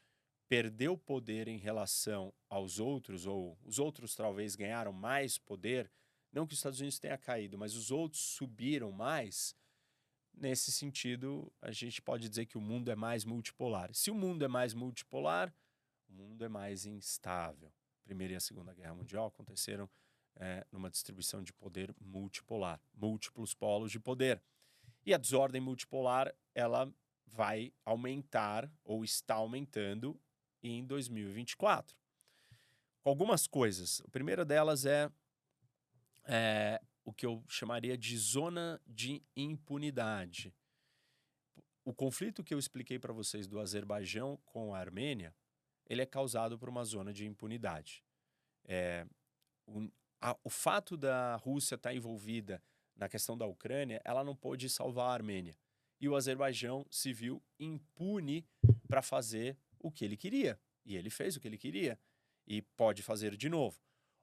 perdeu 0.48 0.96
poder 0.96 1.46
em 1.46 1.58
relação 1.58 2.32
aos 2.48 2.80
outros, 2.80 3.26
ou 3.26 3.58
os 3.62 3.78
outros 3.78 4.14
talvez 4.14 4.56
ganharam 4.56 4.94
mais 4.94 5.36
poder, 5.36 5.90
não 6.32 6.46
que 6.46 6.54
os 6.54 6.58
Estados 6.58 6.80
Unidos 6.80 6.98
tenha 6.98 7.18
caído, 7.18 7.58
mas 7.58 7.74
os 7.74 7.90
outros 7.90 8.22
subiram 8.22 8.90
mais, 8.90 9.54
Nesse 10.32 10.72
sentido, 10.72 11.52
a 11.60 11.70
gente 11.70 12.00
pode 12.00 12.28
dizer 12.28 12.46
que 12.46 12.56
o 12.56 12.60
mundo 12.60 12.90
é 12.90 12.96
mais 12.96 13.24
multipolar. 13.24 13.92
Se 13.92 14.10
o 14.10 14.14
mundo 14.14 14.44
é 14.44 14.48
mais 14.48 14.72
multipolar, 14.72 15.52
o 16.08 16.12
mundo 16.12 16.44
é 16.44 16.48
mais 16.48 16.86
instável. 16.86 17.72
A 18.02 18.04
Primeira 18.04 18.34
e 18.34 18.36
a 18.36 18.40
Segunda 18.40 18.74
Guerra 18.74 18.94
Mundial 18.94 19.26
aconteceram 19.26 19.88
é, 20.36 20.66
numa 20.72 20.90
distribuição 20.90 21.42
de 21.42 21.52
poder 21.52 21.94
multipolar, 22.00 22.80
múltiplos 22.94 23.54
polos 23.54 23.92
de 23.92 24.00
poder. 24.00 24.42
E 25.04 25.12
a 25.12 25.18
desordem 25.18 25.60
multipolar, 25.60 26.34
ela 26.54 26.92
vai 27.26 27.72
aumentar 27.84 28.70
ou 28.84 29.04
está 29.04 29.34
aumentando 29.34 30.20
em 30.62 30.84
2024. 30.84 31.96
Algumas 33.04 33.46
coisas. 33.46 34.02
A 34.06 34.10
primeira 34.10 34.44
delas 34.44 34.84
é, 34.84 35.10
é 36.24 36.80
o 37.10 37.12
que 37.12 37.26
eu 37.26 37.42
chamaria 37.48 37.98
de 37.98 38.16
zona 38.16 38.80
de 38.86 39.20
impunidade. 39.36 40.54
O 41.84 41.92
conflito 41.92 42.44
que 42.44 42.54
eu 42.54 42.58
expliquei 42.58 43.00
para 43.00 43.12
vocês 43.12 43.48
do 43.48 43.58
Azerbaijão 43.58 44.38
com 44.46 44.72
a 44.72 44.78
Armênia, 44.78 45.34
ele 45.88 46.02
é 46.02 46.06
causado 46.06 46.56
por 46.56 46.68
uma 46.68 46.84
zona 46.84 47.12
de 47.12 47.26
impunidade. 47.26 48.04
É, 48.64 49.04
o, 49.66 49.90
a, 50.20 50.38
o 50.44 50.48
fato 50.48 50.96
da 50.96 51.34
Rússia 51.34 51.74
estar 51.74 51.90
tá 51.90 51.94
envolvida 51.94 52.62
na 52.94 53.08
questão 53.08 53.36
da 53.36 53.44
Ucrânia, 53.44 54.00
ela 54.04 54.22
não 54.22 54.36
pôde 54.36 54.70
salvar 54.70 55.10
a 55.10 55.14
Armênia. 55.14 55.58
E 56.00 56.08
o 56.08 56.14
Azerbaijão 56.14 56.86
se 56.88 57.12
viu 57.12 57.42
impune 57.58 58.46
para 58.86 59.02
fazer 59.02 59.58
o 59.80 59.90
que 59.90 60.04
ele 60.04 60.16
queria. 60.16 60.60
E 60.84 60.96
ele 60.96 61.10
fez 61.10 61.34
o 61.34 61.40
que 61.40 61.48
ele 61.48 61.58
queria. 61.58 61.98
E 62.46 62.62
pode 62.62 63.02
fazer 63.02 63.36
de 63.36 63.48
novo. 63.48 63.80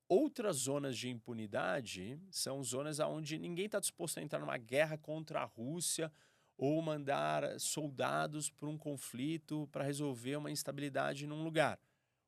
Outras 0.10 0.58
zonas 0.58 0.98
de 0.98 1.10
impunidade 1.10 2.18
são 2.32 2.64
zonas 2.64 3.00
onde 3.00 3.38
ninguém 3.38 3.66
está 3.66 3.78
disposto 3.80 4.20
a 4.20 4.22
entrar 4.22 4.40
numa 4.40 4.58
guerra 4.58 4.98
contra 4.98 5.42
a 5.42 5.46
Rússia 5.46 6.12
ou 6.58 6.82
mandar 6.82 7.60
soldados 7.60 8.50
para 8.50 8.70
um 8.70 8.78
conflito 8.78 9.68
para 9.70 9.84
resolver 9.84 10.38
uma 10.38 10.50
instabilidade 10.50 11.28
num 11.28 11.44
lugar. 11.44 11.78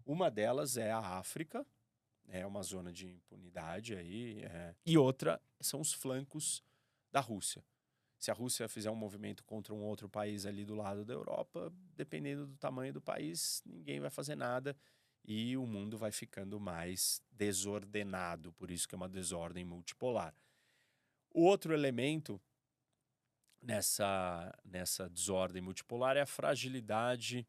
Uma 0.05 0.29
delas 0.29 0.75
é 0.75 0.91
a 0.91 0.99
África, 0.99 1.65
é 2.27 2.45
uma 2.45 2.61
zona 2.63 2.91
de 2.91 3.07
impunidade 3.07 3.95
aí, 3.95 4.43
é. 4.43 4.75
e 4.85 4.97
outra 4.97 5.41
são 5.61 5.79
os 5.79 5.93
flancos 5.93 6.61
da 7.11 7.21
Rússia. 7.21 7.63
Se 8.19 8.29
a 8.29 8.33
Rússia 8.33 8.67
fizer 8.67 8.91
um 8.91 8.95
movimento 8.95 9.45
contra 9.45 9.73
um 9.73 9.81
outro 9.81 10.09
país 10.09 10.45
ali 10.45 10.65
do 10.65 10.75
lado 10.75 11.05
da 11.05 11.13
Europa, 11.13 11.71
dependendo 11.95 12.45
do 12.45 12.57
tamanho 12.57 12.91
do 12.91 13.01
país, 13.01 13.63
ninguém 13.65 14.01
vai 14.01 14.09
fazer 14.09 14.35
nada 14.35 14.75
e 15.29 15.55
o 15.55 15.67
mundo 15.67 15.95
vai 15.95 16.11
ficando 16.11 16.59
mais 16.59 17.21
desordenado, 17.29 18.51
por 18.53 18.71
isso 18.71 18.87
que 18.87 18.95
é 18.95 18.97
uma 18.97 19.07
desordem 19.07 19.63
multipolar. 19.63 20.33
O 21.31 21.43
outro 21.43 21.71
elemento 21.71 22.41
nessa, 23.61 24.51
nessa 24.65 25.07
desordem 25.07 25.61
multipolar 25.61 26.17
é 26.17 26.21
a 26.21 26.25
fragilidade 26.25 27.47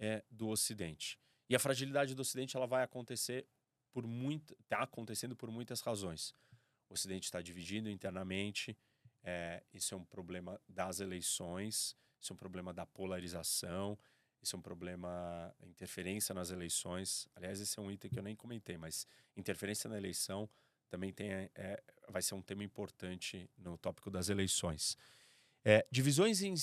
é, 0.00 0.24
do 0.30 0.48
Ocidente. 0.48 1.20
E 1.50 1.54
a 1.54 1.58
fragilidade 1.58 2.14
do 2.14 2.22
Ocidente 2.22 2.56
ela 2.56 2.66
vai 2.66 2.82
acontecer 2.82 3.46
por 3.92 4.06
muito, 4.06 4.56
está 4.62 4.78
acontecendo 4.84 5.36
por 5.36 5.50
muitas 5.50 5.82
razões. 5.82 6.34
O 6.88 6.94
Ocidente 6.94 7.26
está 7.26 7.42
dividido 7.42 7.90
internamente, 7.90 8.74
é, 9.22 9.62
isso 9.74 9.94
é 9.94 9.98
um 9.98 10.04
problema 10.04 10.58
das 10.66 10.98
eleições, 10.98 11.94
isso 12.18 12.32
é 12.32 12.34
um 12.34 12.38
problema 12.38 12.72
da 12.72 12.86
polarização, 12.86 13.98
isso 14.42 14.56
é 14.56 14.58
um 14.58 14.62
problema, 14.62 15.54
interferência 15.62 16.34
nas 16.34 16.50
eleições. 16.50 17.28
Aliás, 17.34 17.60
esse 17.60 17.78
é 17.78 17.82
um 17.82 17.90
item 17.90 18.10
que 18.10 18.18
eu 18.18 18.22
nem 18.22 18.36
comentei, 18.36 18.76
mas 18.76 19.06
interferência 19.36 19.88
na 19.88 19.96
eleição 19.96 20.48
também 20.88 21.12
tem, 21.12 21.30
é, 21.30 21.82
vai 22.08 22.22
ser 22.22 22.34
um 22.34 22.42
tema 22.42 22.64
importante 22.64 23.50
no 23.58 23.76
tópico 23.76 24.10
das 24.10 24.28
eleições. 24.28 24.96
É, 25.64 25.86
divisões 25.90 26.40
in, 26.40 26.54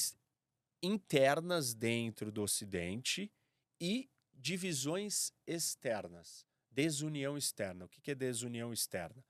internas 0.81 1.73
dentro 1.73 2.31
do 2.31 2.41
Ocidente 2.41 3.31
e 3.79 4.09
divisões 4.33 5.31
externas 5.45 6.45
Desunião 6.75 7.37
externa. 7.37 7.85
O 7.85 7.87
que 7.87 8.11
é 8.11 8.15
desunião 8.15 8.73
externa? 8.73 9.23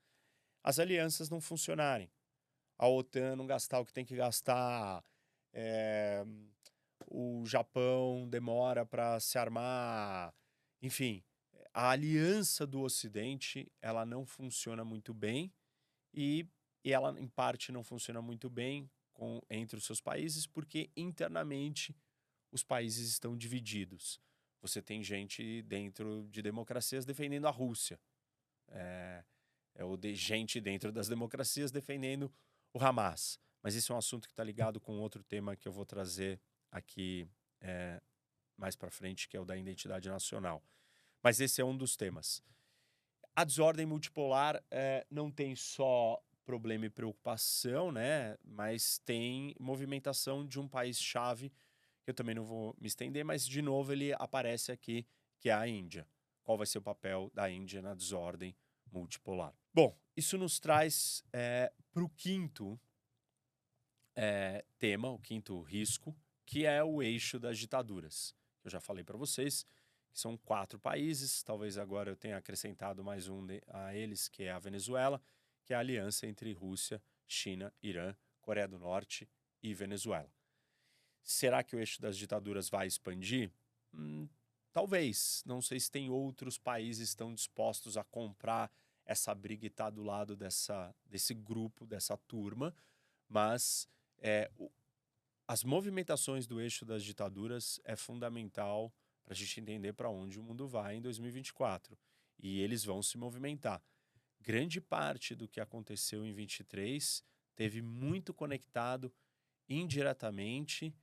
As 0.64 0.80
alianças 0.80 1.30
não 1.30 1.40
funcionarem. 1.40 2.10
A 2.76 2.88
OTAN 2.88 3.36
não 3.36 3.46
gastar 3.46 3.78
o 3.78 3.86
que 3.86 3.92
tem 3.92 4.04
que 4.04 4.16
gastar. 4.16 5.04
É, 5.52 6.24
o 7.06 7.44
Japão 7.46 8.28
demora 8.28 8.84
para 8.84 9.18
se 9.20 9.38
armar. 9.38 10.34
Enfim, 10.80 11.22
a 11.72 11.90
aliança 11.90 12.66
do 12.66 12.80
Ocidente 12.80 13.70
ela 13.82 14.06
não 14.06 14.24
funciona 14.24 14.84
muito 14.84 15.12
bem 15.12 15.52
e, 16.12 16.46
e 16.84 16.92
ela, 16.92 17.18
em 17.20 17.28
parte, 17.28 17.70
não 17.70 17.84
funciona 17.84 18.22
muito 18.22 18.48
bem 18.48 18.90
com, 19.12 19.42
entre 19.50 19.76
os 19.76 19.84
seus 19.84 20.00
países 20.00 20.46
porque 20.46 20.90
internamente 20.96 21.94
os 22.50 22.62
países 22.62 23.10
estão 23.10 23.36
divididos. 23.36 24.20
Você 24.62 24.80
tem 24.80 25.02
gente 25.02 25.62
dentro 25.62 26.26
de 26.30 26.42
democracias 26.42 27.04
defendendo 27.04 27.46
a 27.46 27.50
Rússia. 27.50 28.00
É, 28.68 29.24
é 29.74 29.96
de 29.96 30.14
gente 30.14 30.60
dentro 30.60 30.90
das 30.90 31.08
democracias 31.08 31.70
defendendo 31.70 32.32
o 32.72 32.82
Hamas. 32.82 33.38
Mas 33.62 33.74
isso 33.74 33.92
é 33.92 33.94
um 33.94 33.98
assunto 33.98 34.26
que 34.26 34.32
está 34.32 34.42
ligado 34.42 34.80
com 34.80 34.98
outro 34.98 35.22
tema 35.22 35.56
que 35.56 35.68
eu 35.68 35.72
vou 35.72 35.84
trazer 35.84 36.40
aqui 36.76 37.28
é, 37.60 38.00
mais 38.56 38.76
para 38.76 38.90
frente, 38.90 39.28
que 39.28 39.36
é 39.36 39.40
o 39.40 39.44
da 39.44 39.56
identidade 39.56 40.08
nacional. 40.08 40.62
Mas 41.22 41.40
esse 41.40 41.60
é 41.60 41.64
um 41.64 41.76
dos 41.76 41.96
temas. 41.96 42.42
A 43.34 43.44
desordem 43.44 43.84
multipolar 43.84 44.62
é, 44.70 45.06
não 45.10 45.30
tem 45.30 45.54
só 45.54 46.22
problema 46.44 46.86
e 46.86 46.90
preocupação, 46.90 47.90
né? 47.90 48.36
Mas 48.44 48.98
tem 48.98 49.54
movimentação 49.58 50.46
de 50.46 50.60
um 50.60 50.68
país-chave, 50.68 51.50
que 52.02 52.10
eu 52.10 52.14
também 52.14 52.34
não 52.34 52.44
vou 52.44 52.74
me 52.80 52.86
estender, 52.86 53.24
mas 53.24 53.46
de 53.46 53.60
novo 53.60 53.92
ele 53.92 54.14
aparece 54.14 54.70
aqui, 54.70 55.06
que 55.40 55.50
é 55.50 55.52
a 55.52 55.66
Índia. 55.66 56.06
Qual 56.44 56.56
vai 56.56 56.66
ser 56.66 56.78
o 56.78 56.82
papel 56.82 57.30
da 57.34 57.50
Índia 57.50 57.82
na 57.82 57.94
desordem 57.94 58.56
multipolar? 58.92 59.52
Bom, 59.74 59.98
isso 60.16 60.38
nos 60.38 60.60
traz 60.60 61.22
é, 61.32 61.72
para 61.92 62.04
o 62.04 62.08
quinto 62.08 62.80
é, 64.14 64.64
tema, 64.78 65.10
o 65.10 65.18
quinto 65.18 65.60
risco, 65.60 66.16
que 66.46 66.64
é 66.64 66.82
o 66.82 67.02
eixo 67.02 67.38
das 67.38 67.58
ditaduras. 67.58 68.34
Eu 68.64 68.70
já 68.70 68.80
falei 68.80 69.04
para 69.04 69.18
vocês 69.18 69.66
que 70.12 70.18
são 70.18 70.36
quatro 70.38 70.78
países, 70.78 71.42
talvez 71.42 71.76
agora 71.76 72.10
eu 72.10 72.16
tenha 72.16 72.38
acrescentado 72.38 73.04
mais 73.04 73.28
um 73.28 73.44
a 73.68 73.94
eles, 73.94 74.28
que 74.28 74.44
é 74.44 74.52
a 74.52 74.58
Venezuela, 74.58 75.20
que 75.64 75.74
é 75.74 75.76
a 75.76 75.80
aliança 75.80 76.26
entre 76.26 76.52
Rússia, 76.52 77.02
China, 77.26 77.74
Irã, 77.82 78.14
Coreia 78.40 78.68
do 78.68 78.78
Norte 78.78 79.28
e 79.62 79.74
Venezuela. 79.74 80.30
Será 81.22 81.62
que 81.62 81.74
o 81.74 81.78
eixo 81.80 82.00
das 82.00 82.16
ditaduras 82.16 82.70
vai 82.70 82.86
expandir? 82.86 83.50
Hum, 83.92 84.28
talvez. 84.72 85.42
Não 85.44 85.60
sei 85.60 85.80
se 85.80 85.90
tem 85.90 86.08
outros 86.08 86.56
países 86.56 87.08
estão 87.08 87.34
dispostos 87.34 87.96
a 87.96 88.04
comprar 88.04 88.70
essa 89.04 89.34
briga 89.34 89.66
e 89.66 89.68
estar 89.68 89.86
tá 89.86 89.90
do 89.90 90.04
lado 90.04 90.36
dessa, 90.36 90.94
desse 91.04 91.34
grupo, 91.34 91.84
dessa 91.84 92.16
turma, 92.16 92.74
mas 93.28 93.88
é, 94.18 94.50
as 95.46 95.62
movimentações 95.64 96.46
do 96.46 96.60
eixo 96.60 96.84
das 96.84 97.04
ditaduras 97.04 97.80
é 97.84 97.96
fundamental 97.96 98.92
para 99.24 99.34
a 99.34 99.36
gente 99.36 99.60
entender 99.60 99.92
para 99.92 100.10
onde 100.10 100.38
o 100.38 100.42
mundo 100.42 100.66
vai 100.66 100.96
em 100.96 101.00
2024. 101.00 101.98
E 102.38 102.60
eles 102.60 102.84
vão 102.84 103.02
se 103.02 103.16
movimentar 103.16 103.82
grande 104.46 104.80
parte 104.80 105.34
do 105.34 105.48
que 105.48 105.60
aconteceu 105.60 106.24
em 106.24 106.32
23 106.32 107.24
teve 107.56 107.82
muito 107.82 108.32
conectado 108.32 109.12
indiretamente 109.68 110.94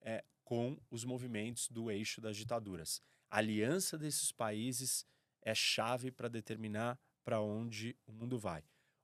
é, 0.00 0.24
com 0.44 0.78
os 0.88 1.04
movimentos 1.04 1.68
do 1.68 1.90
eixo 1.90 2.20
das 2.20 2.36
ditaduras. 2.36 3.02
A 3.28 3.38
aliança 3.38 3.98
desses 3.98 4.30
países 4.30 5.04
é 5.42 5.52
chave 5.56 6.12
para 6.12 6.28
determinar 6.28 6.96
para 7.24 7.40
onde 7.40 7.96
o 8.06 8.12
mundo 8.12 8.38
vai. 8.38 8.62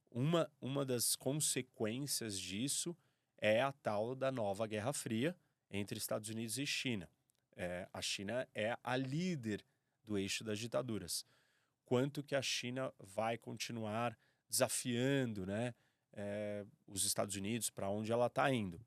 Uma, 0.09 0.49
uma 0.61 0.84
das 0.84 1.16
consequências 1.16 2.38
disso 2.38 2.97
é 3.41 3.61
a 3.61 3.72
tal 3.72 4.14
da 4.14 4.30
nova 4.30 4.66
Guerra 4.66 4.93
Fria 4.93 5.36
entre 5.70 5.99
Estados 5.99 6.28
Unidos 6.28 6.59
e 6.59 6.66
China. 6.66 7.09
É, 7.57 7.88
a 7.93 8.01
China 8.01 8.47
é 8.55 8.76
a 8.82 8.97
líder 8.97 9.64
do 10.05 10.18
eixo 10.18 10.45
das 10.45 10.59
ditaduras 10.59 11.24
quanto 11.91 12.22
que 12.22 12.36
a 12.36 12.43
China 12.43 12.95
vai 13.01 13.36
continuar 13.36 14.16
desafiando 14.49 15.45
né, 15.45 15.74
é, 16.12 16.64
os 16.86 17.05
Estados 17.05 17.34
Unidos 17.34 17.68
para 17.68 17.88
onde 17.88 18.12
ela 18.12 18.28
está 18.28 18.49
indo. 18.49 18.80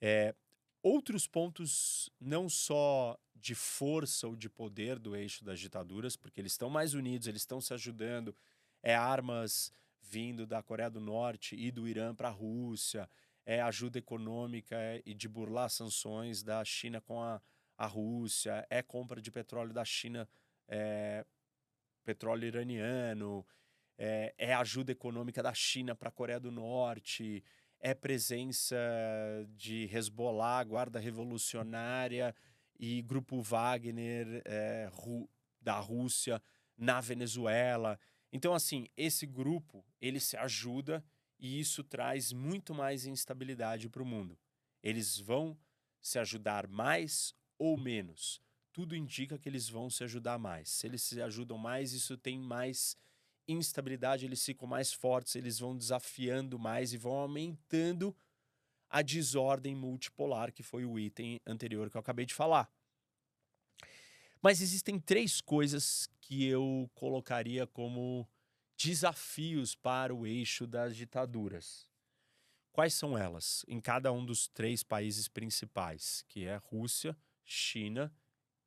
É, 0.00 0.34
outros 0.82 1.28
pontos, 1.28 2.10
não 2.20 2.48
só 2.48 3.16
de 3.36 3.54
força 3.54 4.26
ou 4.26 4.34
de 4.34 4.48
poder 4.48 4.98
do 4.98 5.14
eixo 5.14 5.44
das 5.44 5.60
ditaduras, 5.60 6.16
porque 6.16 6.40
eles 6.40 6.50
estão 6.50 6.68
mais 6.68 6.94
unidos, 6.94 7.28
eles 7.28 7.42
estão 7.42 7.60
se 7.60 7.72
ajudando, 7.74 8.34
é 8.82 8.92
armas 8.92 9.72
vindo 10.02 10.48
da 10.48 10.64
Coreia 10.64 10.90
do 10.90 10.98
Norte 10.98 11.54
e 11.54 11.70
do 11.70 11.86
Irã 11.86 12.12
para 12.12 12.26
a 12.26 12.32
Rússia, 12.32 13.08
é 13.44 13.60
ajuda 13.60 13.98
econômica 13.98 14.76
é, 14.76 15.02
e 15.04 15.14
de 15.14 15.28
burlar 15.28 15.68
sanções 15.70 16.42
da 16.42 16.64
China 16.64 17.00
com 17.00 17.20
a, 17.20 17.40
a 17.76 17.86
Rússia, 17.86 18.66
é 18.70 18.82
compra 18.82 19.20
de 19.20 19.30
petróleo 19.30 19.72
da 19.72 19.84
China 19.84 20.28
é, 20.68 21.24
petróleo 22.04 22.46
iraniano, 22.46 23.46
é, 23.98 24.34
é 24.38 24.54
ajuda 24.54 24.92
econômica 24.92 25.42
da 25.42 25.52
China 25.52 25.94
para 25.94 26.08
a 26.08 26.12
Coreia 26.12 26.40
do 26.40 26.50
Norte, 26.50 27.44
é 27.80 27.94
presença 27.94 28.76
de 29.56 29.88
Hezbollah, 29.92 30.64
Guarda 30.64 30.98
Revolucionária 30.98 32.34
e 32.78 33.02
Grupo 33.02 33.40
Wagner 33.40 34.42
é, 34.44 34.90
da 35.60 35.78
Rússia 35.78 36.42
na 36.76 37.00
Venezuela. 37.00 37.98
Então, 38.32 38.54
assim, 38.54 38.86
esse 38.96 39.26
grupo 39.26 39.84
ele 40.00 40.20
se 40.20 40.36
ajuda 40.36 41.04
e 41.40 41.58
isso 41.58 41.82
traz 41.82 42.32
muito 42.32 42.74
mais 42.74 43.06
instabilidade 43.06 43.88
para 43.88 44.02
o 44.02 44.06
mundo. 44.06 44.38
Eles 44.82 45.18
vão 45.18 45.58
se 46.00 46.18
ajudar 46.18 46.66
mais 46.66 47.34
ou 47.58 47.76
menos, 47.76 48.40
tudo 48.72 48.94
indica 48.94 49.38
que 49.38 49.48
eles 49.48 49.68
vão 49.68 49.90
se 49.90 50.04
ajudar 50.04 50.38
mais. 50.38 50.70
Se 50.70 50.86
eles 50.86 51.02
se 51.02 51.20
ajudam 51.20 51.58
mais, 51.58 51.92
isso 51.92 52.16
tem 52.16 52.38
mais 52.38 52.96
instabilidade, 53.48 54.24
eles 54.24 54.44
ficam 54.44 54.66
mais 54.66 54.92
fortes, 54.92 55.34
eles 55.34 55.58
vão 55.58 55.76
desafiando 55.76 56.58
mais 56.58 56.92
e 56.92 56.96
vão 56.96 57.12
aumentando 57.12 58.16
a 58.88 59.02
desordem 59.02 59.74
multipolar, 59.74 60.52
que 60.52 60.62
foi 60.62 60.84
o 60.84 60.98
item 60.98 61.40
anterior 61.46 61.90
que 61.90 61.96
eu 61.96 62.00
acabei 62.00 62.26
de 62.26 62.34
falar. 62.34 62.70
Mas 64.42 64.60
existem 64.60 64.98
três 64.98 65.40
coisas 65.40 66.08
que 66.20 66.44
eu 66.44 66.90
colocaria 66.94 67.66
como 67.66 68.26
desafios 68.82 69.74
para 69.74 70.14
o 70.14 70.26
eixo 70.26 70.66
das 70.66 70.96
ditaduras. 70.96 71.86
Quais 72.72 72.94
são 72.94 73.18
elas? 73.18 73.64
Em 73.68 73.80
cada 73.80 74.10
um 74.10 74.24
dos 74.24 74.48
três 74.48 74.82
países 74.82 75.28
principais, 75.28 76.24
que 76.28 76.46
é 76.46 76.56
Rússia, 76.56 77.16
China 77.44 78.12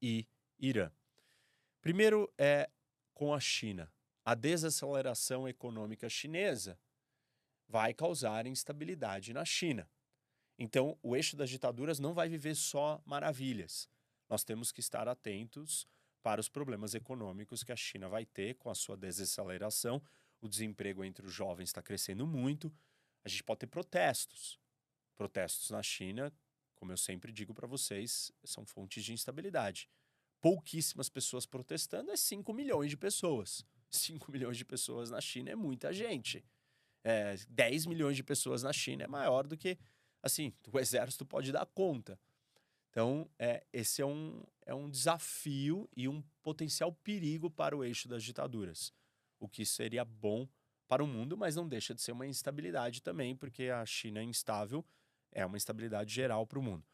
e 0.01 0.27
Irã. 0.59 0.91
Primeiro 1.81 2.31
é 2.37 2.69
com 3.13 3.33
a 3.33 3.39
China. 3.39 3.91
A 4.23 4.35
desaceleração 4.35 5.47
econômica 5.47 6.07
chinesa 6.07 6.79
vai 7.67 7.93
causar 7.93 8.45
instabilidade 8.45 9.33
na 9.33 9.43
China. 9.43 9.89
Então, 10.59 10.97
o 11.01 11.15
eixo 11.15 11.35
das 11.35 11.49
ditaduras 11.49 11.97
não 11.97 12.13
vai 12.13 12.29
viver 12.29 12.55
só 12.55 13.01
maravilhas. 13.03 13.89
Nós 14.29 14.43
temos 14.43 14.71
que 14.71 14.79
estar 14.79 15.07
atentos 15.07 15.87
para 16.23 16.41
os 16.41 16.49
problemas 16.49 16.95
econômicos 16.95 17.63
que 17.63 17.71
a 17.71 17.75
China 17.75 18.09
vai 18.09 18.25
ter 18.25 18.55
com 18.55 18.69
a 18.69 18.75
sua 18.75 18.97
desaceleração. 18.97 20.01
O 20.41 20.47
desemprego 20.47 21.03
entre 21.03 21.25
os 21.25 21.33
jovens 21.33 21.69
está 21.69 21.81
crescendo 21.81 22.25
muito. 22.25 22.73
A 23.23 23.29
gente 23.29 23.43
pode 23.43 23.59
ter 23.59 23.67
protestos. 23.67 24.59
Protestos 25.15 25.69
na 25.69 25.83
China 25.83 26.33
como 26.83 26.91
eu 26.91 26.97
sempre 26.97 27.31
digo 27.31 27.53
para 27.53 27.65
vocês, 27.65 28.29
são 28.43 28.65
fontes 28.65 29.05
de 29.05 29.13
instabilidade. 29.13 29.89
Pouquíssimas 30.41 31.07
pessoas 31.07 31.45
protestando 31.45 32.11
é 32.11 32.17
5 32.17 32.53
milhões 32.53 32.89
de 32.89 32.97
pessoas. 32.97 33.65
5 33.89 34.29
milhões 34.29 34.57
de 34.57 34.65
pessoas 34.65 35.09
na 35.09 35.21
China 35.21 35.49
é 35.49 35.55
muita 35.55 35.93
gente. 35.93 36.43
É, 37.01 37.37
10 37.47 37.85
milhões 37.85 38.17
de 38.17 38.23
pessoas 38.23 38.63
na 38.63 38.73
China 38.73 39.05
é 39.05 39.07
maior 39.07 39.47
do 39.47 39.55
que, 39.55 39.77
assim, 40.21 40.51
o 40.73 40.77
exército 40.77 41.25
pode 41.25 41.53
dar 41.53 41.65
conta. 41.67 42.19
Então, 42.93 43.27
é, 43.39 43.65
esse 43.73 44.03
é 44.03 44.05
um, 44.05 44.39
é 44.67 44.73
um 44.73 44.87
desafio 44.87 45.89
e 45.97 46.07
um 46.07 46.21
potencial 46.43 46.93
perigo 46.93 47.49
para 47.49 47.75
o 47.75 47.83
eixo 47.83 48.07
das 48.07 48.23
ditaduras. 48.23 48.93
O 49.39 49.49
que 49.49 49.65
seria 49.65 50.05
bom 50.05 50.47
para 50.87 51.03
o 51.03 51.07
mundo, 51.07 51.35
mas 51.35 51.55
não 51.55 51.67
deixa 51.67 51.95
de 51.95 52.03
ser 52.03 52.11
uma 52.11 52.27
instabilidade 52.27 53.01
também, 53.01 53.35
porque 53.35 53.63
a 53.63 53.83
China 53.83 54.19
é 54.19 54.23
instável 54.23 54.85
é 55.33 55.45
uma 55.45 55.57
instabilidade 55.57 56.13
geral 56.13 56.45
para 56.45 56.59
o 56.59 56.63
mundo. 56.63 56.85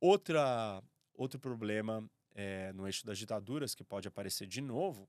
Outra, 0.00 0.82
outro 1.12 1.38
problema 1.38 2.08
é, 2.34 2.72
no 2.72 2.86
eixo 2.86 3.04
das 3.04 3.18
ditaduras, 3.18 3.74
que 3.74 3.84
pode 3.84 4.08
aparecer 4.08 4.46
de 4.46 4.60
novo, 4.60 5.08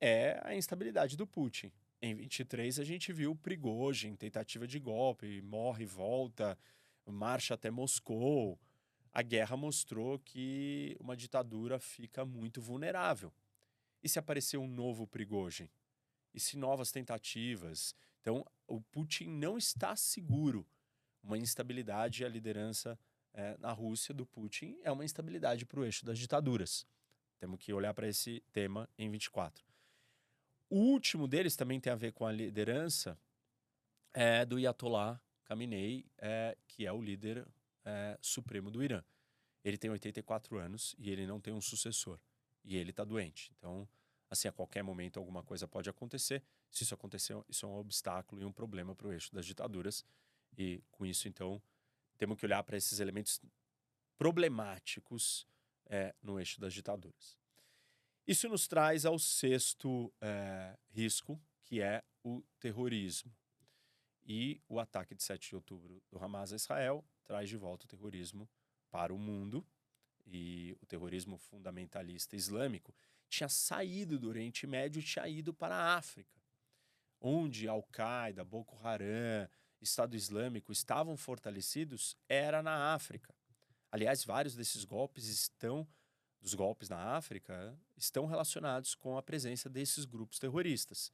é 0.00 0.40
a 0.42 0.54
instabilidade 0.54 1.16
do 1.16 1.26
Putin. 1.26 1.70
Em 2.00 2.14
23 2.14 2.78
a 2.78 2.84
gente 2.84 3.12
viu 3.12 3.34
Prigozhin, 3.36 4.14
tentativa 4.14 4.66
de 4.66 4.78
golpe, 4.78 5.42
morre 5.42 5.84
volta, 5.84 6.58
marcha 7.06 7.54
até 7.54 7.70
Moscou. 7.70 8.58
A 9.16 9.22
guerra 9.22 9.56
mostrou 9.56 10.18
que 10.18 10.94
uma 11.00 11.16
ditadura 11.16 11.78
fica 11.78 12.22
muito 12.22 12.60
vulnerável. 12.60 13.32
E 14.02 14.10
se 14.10 14.18
aparecer 14.18 14.58
um 14.58 14.68
novo 14.68 15.06
Prigozhin? 15.06 15.70
E 16.34 16.38
se 16.38 16.58
novas 16.58 16.90
tentativas? 16.92 17.94
Então, 18.20 18.44
o 18.66 18.78
Putin 18.78 19.28
não 19.28 19.56
está 19.56 19.96
seguro. 19.96 20.68
Uma 21.22 21.38
instabilidade 21.38 22.26
a 22.26 22.28
liderança 22.28 22.98
é, 23.32 23.56
na 23.56 23.72
Rússia 23.72 24.12
do 24.12 24.26
Putin 24.26 24.78
é 24.82 24.92
uma 24.92 25.02
instabilidade 25.02 25.64
para 25.64 25.80
o 25.80 25.84
eixo 25.86 26.04
das 26.04 26.18
ditaduras. 26.18 26.86
Temos 27.38 27.58
que 27.58 27.72
olhar 27.72 27.94
para 27.94 28.06
esse 28.06 28.44
tema 28.52 28.86
em 28.98 29.08
24. 29.08 29.64
O 30.68 30.76
último 30.76 31.26
deles 31.26 31.56
também 31.56 31.80
tem 31.80 31.90
a 31.90 31.96
ver 31.96 32.12
com 32.12 32.26
a 32.26 32.32
liderança 32.32 33.18
é, 34.12 34.44
do 34.44 34.56
Ayatollah 34.56 35.18
Khamenei, 35.48 36.04
é, 36.18 36.54
que 36.68 36.84
é 36.84 36.92
o 36.92 37.00
líder 37.00 37.48
é, 37.86 38.18
supremo 38.20 38.70
do 38.70 38.82
Irã. 38.82 39.02
Ele 39.64 39.78
tem 39.78 39.90
84 39.90 40.58
anos 40.58 40.94
e 40.98 41.10
ele 41.10 41.26
não 41.26 41.40
tem 41.40 41.54
um 41.54 41.60
sucessor. 41.60 42.20
E 42.64 42.76
ele 42.76 42.90
está 42.90 43.04
doente. 43.04 43.50
Então, 43.56 43.88
assim, 44.28 44.48
a 44.48 44.52
qualquer 44.52 44.82
momento 44.82 45.18
alguma 45.18 45.42
coisa 45.42 45.66
pode 45.66 45.88
acontecer. 45.88 46.42
Se 46.70 46.82
isso 46.82 46.94
acontecer, 46.94 47.36
isso 47.48 47.64
é 47.64 47.68
um 47.68 47.76
obstáculo 47.76 48.42
e 48.42 48.44
um 48.44 48.52
problema 48.52 48.94
para 48.94 49.06
o 49.06 49.12
eixo 49.12 49.32
das 49.32 49.46
ditaduras. 49.46 50.04
E 50.58 50.82
com 50.90 51.06
isso, 51.06 51.28
então, 51.28 51.62
temos 52.18 52.36
que 52.36 52.44
olhar 52.44 52.62
para 52.64 52.76
esses 52.76 52.98
elementos 52.98 53.40
problemáticos 54.18 55.46
é, 55.86 56.14
no 56.22 56.38
eixo 56.38 56.60
das 56.60 56.74
ditaduras. 56.74 57.38
Isso 58.26 58.48
nos 58.48 58.66
traz 58.66 59.06
ao 59.06 59.18
sexto 59.18 60.12
é, 60.20 60.76
risco, 60.90 61.40
que 61.64 61.80
é 61.80 62.02
o 62.24 62.42
terrorismo. 62.58 63.32
E 64.24 64.60
o 64.68 64.80
ataque 64.80 65.14
de 65.14 65.22
7 65.22 65.50
de 65.50 65.54
outubro 65.54 66.02
do 66.10 66.18
Hamas 66.18 66.52
a 66.52 66.56
Israel 66.56 67.04
traz 67.26 67.48
de 67.48 67.56
volta 67.56 67.84
o 67.84 67.88
terrorismo 67.88 68.48
para 68.90 69.12
o 69.12 69.18
mundo. 69.18 69.66
E 70.26 70.76
o 70.80 70.86
terrorismo 70.86 71.38
fundamentalista 71.38 72.34
islâmico 72.34 72.94
tinha 73.28 73.48
saído 73.48 74.18
do 74.18 74.28
Oriente 74.28 74.66
Médio 74.66 75.00
e 75.00 75.02
tinha 75.02 75.28
ido 75.28 75.54
para 75.54 75.74
a 75.74 75.96
África, 75.96 76.36
onde 77.20 77.68
Al-Qaeda, 77.68 78.44
Boko 78.44 78.76
Haram, 78.84 79.48
Estado 79.80 80.16
Islâmico 80.16 80.72
estavam 80.72 81.16
fortalecidos, 81.16 82.16
era 82.28 82.62
na 82.62 82.94
África. 82.94 83.34
Aliás, 83.90 84.24
vários 84.24 84.56
desses 84.56 84.84
golpes 84.84 85.26
estão 85.26 85.86
dos 86.40 86.54
golpes 86.54 86.88
na 86.88 87.16
África 87.16 87.76
estão 87.96 88.26
relacionados 88.26 88.94
com 88.94 89.18
a 89.18 89.22
presença 89.22 89.68
desses 89.68 90.04
grupos 90.04 90.38
terroristas. 90.38 91.12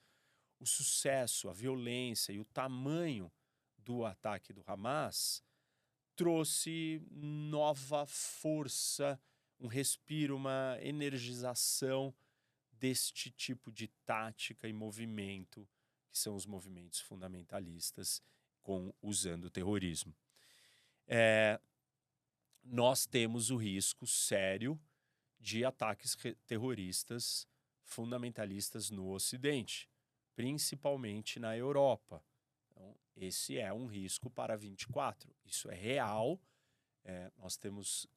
O 0.59 0.67
sucesso, 0.67 1.49
a 1.49 1.55
violência 1.55 2.33
e 2.33 2.39
o 2.39 2.45
tamanho 2.45 3.33
do 3.79 4.05
ataque 4.05 4.53
do 4.53 4.63
Hamas 4.67 5.43
trouxe 6.23 7.03
nova 7.11 8.07
força, 8.07 9.21
um 9.59 9.67
respiro, 9.67 10.37
uma 10.37 10.79
energização 10.81 12.15
deste 12.71 13.29
tipo 13.29 13.73
de 13.73 13.89
tática 14.07 14.69
e 14.69 14.73
movimento, 14.73 15.69
que 16.13 16.17
são 16.17 16.37
os 16.37 16.47
movimentos 16.47 17.01
fundamentalistas 17.01 18.23
com 18.63 18.95
usando 19.03 19.47
o 19.47 19.51
terrorismo. 19.51 20.15
É, 21.09 21.61
nós 22.63 23.05
temos 23.05 23.51
o 23.51 23.57
risco 23.57 24.07
sério 24.07 24.81
de 25.41 25.65
ataques 25.65 26.17
terroristas 26.47 27.49
fundamentalistas 27.83 28.91
no 28.91 29.11
Ocidente, 29.11 29.91
principalmente 30.37 31.41
na 31.41 31.57
Europa. 31.57 32.25
Esse 33.17 33.59
é 33.59 33.73
um 33.73 33.87
risco 33.87 34.31
para 34.31 34.57
24. 34.57 35.35
Isso 35.45 35.71
é 35.71 35.75
real. 35.75 36.41
É, 37.05 37.31
nós 37.39 37.57
temos 37.57 38.09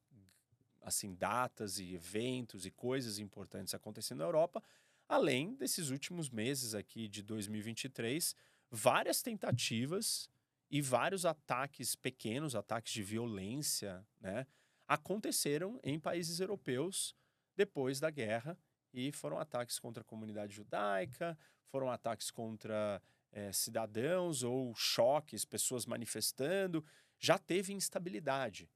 assim 0.80 1.14
datas 1.14 1.78
e 1.78 1.94
eventos 1.94 2.64
e 2.64 2.70
coisas 2.70 3.18
importantes 3.18 3.74
acontecendo 3.74 4.18
na 4.18 4.24
Europa, 4.24 4.62
além 5.08 5.54
desses 5.54 5.90
últimos 5.90 6.30
meses 6.30 6.74
aqui 6.74 7.08
de 7.08 7.22
2023, 7.22 8.36
várias 8.70 9.20
tentativas 9.20 10.30
e 10.70 10.80
vários 10.80 11.26
ataques 11.26 11.96
pequenos, 11.96 12.54
ataques 12.54 12.92
de 12.92 13.02
violência, 13.02 14.06
né, 14.20 14.46
aconteceram 14.86 15.80
em 15.82 15.98
países 15.98 16.38
europeus 16.38 17.14
depois 17.56 17.98
da 17.98 18.10
guerra 18.10 18.56
e 18.92 19.10
foram 19.10 19.38
ataques 19.38 19.78
contra 19.78 20.02
a 20.02 20.04
comunidade 20.04 20.54
judaica, 20.54 21.36
foram 21.66 21.90
ataques 21.90 22.30
contra 22.30 23.02
é, 23.36 23.52
cidadãos 23.52 24.42
ou 24.42 24.74
choques, 24.74 25.44
pessoas 25.44 25.84
manifestando. 25.84 26.82
Já 27.18 27.38
teve 27.38 27.74
instabilidade. 27.74 28.70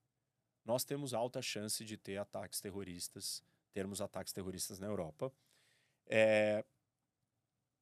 Nós 0.66 0.84
temos 0.84 1.14
alta 1.14 1.40
chance 1.40 1.82
de 1.82 1.96
ter 1.96 2.18
ataques 2.18 2.60
terroristas, 2.60 3.42
termos 3.72 4.02
ataques 4.02 4.34
terroristas 4.34 4.78
na 4.78 4.86
Europa. 4.86 5.32
É, 6.06 6.62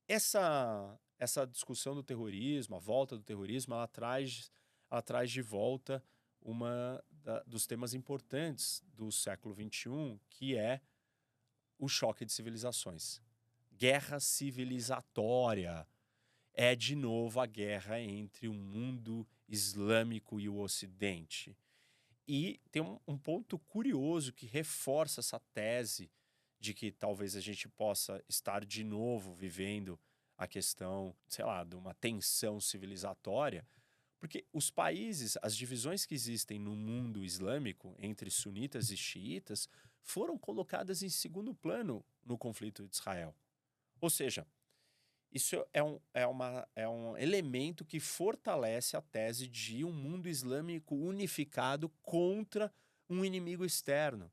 essa, 0.06 0.96
essa 1.18 1.44
discussão 1.44 1.96
do 1.96 2.02
terrorismo, 2.04 2.76
a 2.76 2.78
volta 2.78 3.16
do 3.16 3.24
terrorismo, 3.24 3.74
ela 3.74 3.88
traz, 3.88 4.48
ela 4.88 5.02
traz 5.02 5.32
de 5.32 5.42
volta 5.42 6.00
uma 6.40 7.04
dos 7.44 7.66
temas 7.66 7.92
importantes 7.92 8.80
do 8.94 9.10
século 9.10 9.52
XXI, 9.52 10.18
que 10.30 10.56
é 10.56 10.80
o 11.76 11.88
choque 11.88 12.24
de 12.24 12.32
civilizações. 12.32 13.20
Guerra 13.72 14.20
civilizatória 14.20 15.86
é 16.60 16.74
de 16.74 16.96
novo 16.96 17.38
a 17.38 17.46
guerra 17.46 18.00
entre 18.00 18.48
o 18.48 18.52
mundo 18.52 19.24
islâmico 19.48 20.40
e 20.40 20.48
o 20.48 20.58
ocidente. 20.58 21.56
E 22.26 22.60
tem 22.72 22.82
um, 22.82 22.98
um 23.06 23.16
ponto 23.16 23.60
curioso 23.60 24.32
que 24.32 24.44
reforça 24.44 25.20
essa 25.20 25.38
tese 25.54 26.10
de 26.58 26.74
que 26.74 26.90
talvez 26.90 27.36
a 27.36 27.40
gente 27.40 27.68
possa 27.68 28.20
estar 28.28 28.64
de 28.64 28.82
novo 28.82 29.32
vivendo 29.34 29.96
a 30.36 30.48
questão, 30.48 31.14
sei 31.28 31.44
lá, 31.44 31.62
de 31.62 31.76
uma 31.76 31.94
tensão 31.94 32.60
civilizatória, 32.60 33.64
porque 34.18 34.44
os 34.52 34.68
países, 34.68 35.38
as 35.40 35.56
divisões 35.56 36.04
que 36.04 36.14
existem 36.14 36.58
no 36.58 36.74
mundo 36.74 37.24
islâmico 37.24 37.94
entre 38.00 38.32
sunitas 38.32 38.90
e 38.90 38.96
xiitas 38.96 39.68
foram 40.02 40.36
colocadas 40.36 41.04
em 41.04 41.08
segundo 41.08 41.54
plano 41.54 42.04
no 42.24 42.36
conflito 42.36 42.88
de 42.88 42.96
Israel. 42.96 43.32
Ou 44.00 44.10
seja, 44.10 44.44
isso 45.30 45.62
é 45.72 45.82
um, 45.82 46.00
é, 46.14 46.26
uma, 46.26 46.66
é 46.74 46.88
um 46.88 47.16
elemento 47.16 47.84
que 47.84 48.00
fortalece 48.00 48.96
a 48.96 49.02
tese 49.02 49.46
de 49.46 49.84
um 49.84 49.92
mundo 49.92 50.28
islâmico 50.28 50.94
unificado 50.94 51.90
contra 52.02 52.72
um 53.08 53.24
inimigo 53.24 53.64
externo. 53.64 54.30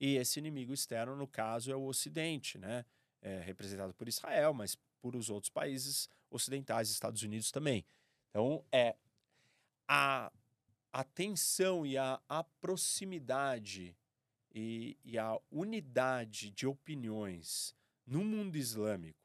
E 0.00 0.16
esse 0.16 0.38
inimigo 0.38 0.72
externo, 0.72 1.14
no 1.16 1.26
caso, 1.26 1.70
é 1.70 1.76
o 1.76 1.84
Ocidente, 1.84 2.56
né? 2.56 2.84
É 3.20 3.40
representado 3.40 3.92
por 3.92 4.08
Israel, 4.08 4.54
mas 4.54 4.76
por 5.02 5.16
os 5.16 5.28
outros 5.28 5.50
países 5.50 6.08
ocidentais, 6.30 6.88
Estados 6.88 7.22
Unidos 7.22 7.50
também. 7.50 7.84
Então, 8.30 8.64
é 8.72 8.94
a, 9.86 10.32
a 10.92 11.04
tensão 11.04 11.84
e 11.84 11.98
a, 11.98 12.20
a 12.28 12.44
proximidade 12.44 13.96
e, 14.54 14.96
e 15.04 15.18
a 15.18 15.38
unidade 15.50 16.50
de 16.50 16.66
opiniões 16.66 17.74
no 18.06 18.24
mundo 18.24 18.56
islâmico 18.56 19.17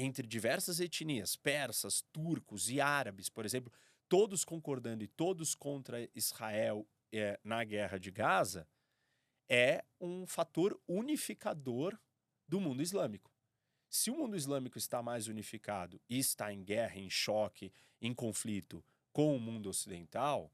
entre 0.00 0.28
diversas 0.28 0.78
etnias, 0.78 1.34
persas, 1.34 2.04
turcos 2.12 2.70
e 2.70 2.80
árabes, 2.80 3.28
por 3.28 3.44
exemplo, 3.44 3.72
todos 4.08 4.44
concordando 4.44 5.02
e 5.02 5.08
todos 5.08 5.56
contra 5.56 6.08
Israel 6.14 6.86
é, 7.12 7.38
na 7.42 7.64
guerra 7.64 7.98
de 7.98 8.12
Gaza, 8.12 8.68
é 9.48 9.84
um 10.00 10.24
fator 10.24 10.80
unificador 10.86 11.98
do 12.46 12.60
mundo 12.60 12.80
islâmico. 12.80 13.34
Se 13.90 14.08
o 14.08 14.16
mundo 14.16 14.36
islâmico 14.36 14.78
está 14.78 15.02
mais 15.02 15.26
unificado 15.26 16.00
e 16.08 16.16
está 16.16 16.52
em 16.52 16.62
guerra, 16.62 16.98
em 16.98 17.10
choque, 17.10 17.72
em 18.00 18.14
conflito 18.14 18.84
com 19.12 19.34
o 19.34 19.40
mundo 19.40 19.68
ocidental, 19.68 20.52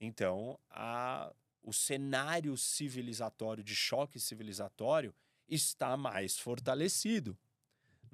então 0.00 0.58
a, 0.68 1.32
o 1.62 1.72
cenário 1.72 2.56
civilizatório, 2.56 3.62
de 3.62 3.76
choque 3.76 4.18
civilizatório, 4.18 5.14
está 5.48 5.96
mais 5.96 6.36
fortalecido. 6.36 7.38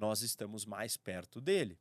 Nós 0.03 0.21
estamos 0.21 0.67
mais 0.67 0.97
perto 0.97 1.41
dele. 1.41 1.79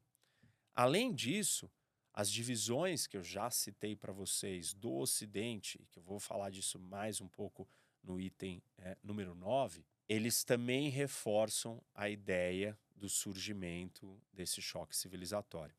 Além 0.76 1.12
disso, 1.12 1.68
as 2.14 2.30
divisões 2.30 3.08
que 3.08 3.18
eu 3.18 3.24
já 3.24 3.50
citei 3.50 3.96
para 3.96 4.14
vocês 4.14 4.76
do 4.76 4.94
Ocidente, 4.94 5.84
que 5.90 5.98
eu 5.98 6.04
vou 6.04 6.20
falar 6.20 6.52
disso 6.52 6.78
mais 6.78 7.20
um 7.20 7.28
pouco 7.28 7.68
no 8.04 8.22
item 8.22 8.62
é, 8.78 8.96
número 9.02 9.34
9, 9.34 9.84
eles 10.08 10.44
também 10.44 10.88
reforçam 10.88 11.84
a 11.96 12.12
ideia 12.12 12.78
do 12.96 13.10
surgimento 13.10 14.22
desse 14.32 14.62
choque 14.62 14.96
civilizatório. 14.96 15.76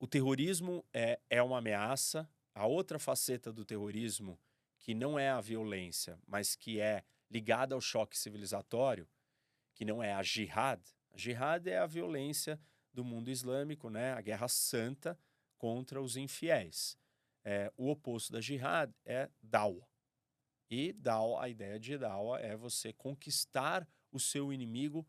O 0.00 0.08
terrorismo 0.08 0.84
é, 0.92 1.20
é 1.30 1.40
uma 1.40 1.58
ameaça. 1.58 2.28
A 2.52 2.66
outra 2.66 2.98
faceta 2.98 3.52
do 3.52 3.64
terrorismo, 3.64 4.36
que 4.80 4.96
não 4.96 5.16
é 5.16 5.30
a 5.30 5.40
violência, 5.40 6.18
mas 6.26 6.56
que 6.56 6.80
é 6.80 7.04
ligada 7.30 7.72
ao 7.72 7.80
choque 7.80 8.18
civilizatório, 8.18 9.08
que 9.74 9.84
não 9.84 10.02
é 10.02 10.12
a 10.12 10.20
jihad. 10.20 10.82
Jihad 11.14 11.66
é 11.68 11.78
a 11.78 11.86
violência 11.86 12.60
do 12.92 13.04
mundo 13.04 13.30
islâmico, 13.30 13.90
né? 13.90 14.12
a 14.12 14.20
guerra 14.20 14.48
santa 14.48 15.18
contra 15.58 16.00
os 16.00 16.16
infiéis. 16.16 16.98
É, 17.44 17.72
o 17.76 17.90
oposto 17.90 18.32
da 18.32 18.40
jihad 18.40 18.92
é 19.04 19.30
dawa. 19.42 19.86
E 20.70 20.92
dawa, 20.92 21.44
a 21.44 21.48
ideia 21.48 21.78
de 21.78 21.98
dawa 21.98 22.40
é 22.40 22.56
você 22.56 22.92
conquistar 22.92 23.86
o 24.10 24.18
seu 24.18 24.52
inimigo 24.52 25.06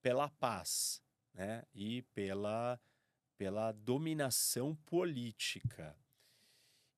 pela 0.00 0.28
paz 0.28 1.02
né? 1.34 1.62
e 1.74 2.02
pela, 2.14 2.80
pela 3.36 3.72
dominação 3.72 4.74
política. 4.86 5.96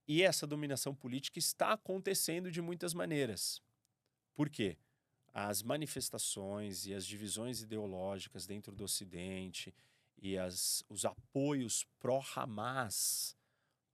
E 0.07 0.23
essa 0.23 0.47
dominação 0.47 0.95
política 0.95 1.39
está 1.39 1.73
acontecendo 1.73 2.51
de 2.51 2.63
muitas 2.63 2.95
maneiras. 2.95 3.61
Por 4.35 4.49
quê? 4.49 4.79
As 5.39 5.63
manifestações 5.63 6.87
e 6.87 6.95
as 6.95 7.05
divisões 7.05 7.61
ideológicas 7.61 8.47
dentro 8.47 8.75
do 8.75 8.85
Ocidente 8.85 9.75
e 10.17 10.39
as, 10.39 10.83
os 10.89 11.05
apoios 11.05 11.85
pró-Hamas, 11.99 13.37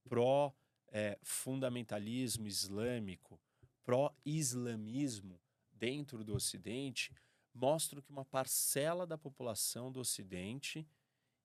pró-fundamentalismo 0.05 2.45
eh, 2.45 2.47
islâmico, 2.47 3.37
pró-islamismo 3.83 5.37
dentro 5.73 6.23
do 6.23 6.33
Ocidente 6.33 7.13
mostram 7.53 8.01
que 8.01 8.09
uma 8.09 8.23
parcela 8.23 9.05
da 9.05 9.17
população 9.17 9.91
do 9.91 9.99
Ocidente 9.99 10.87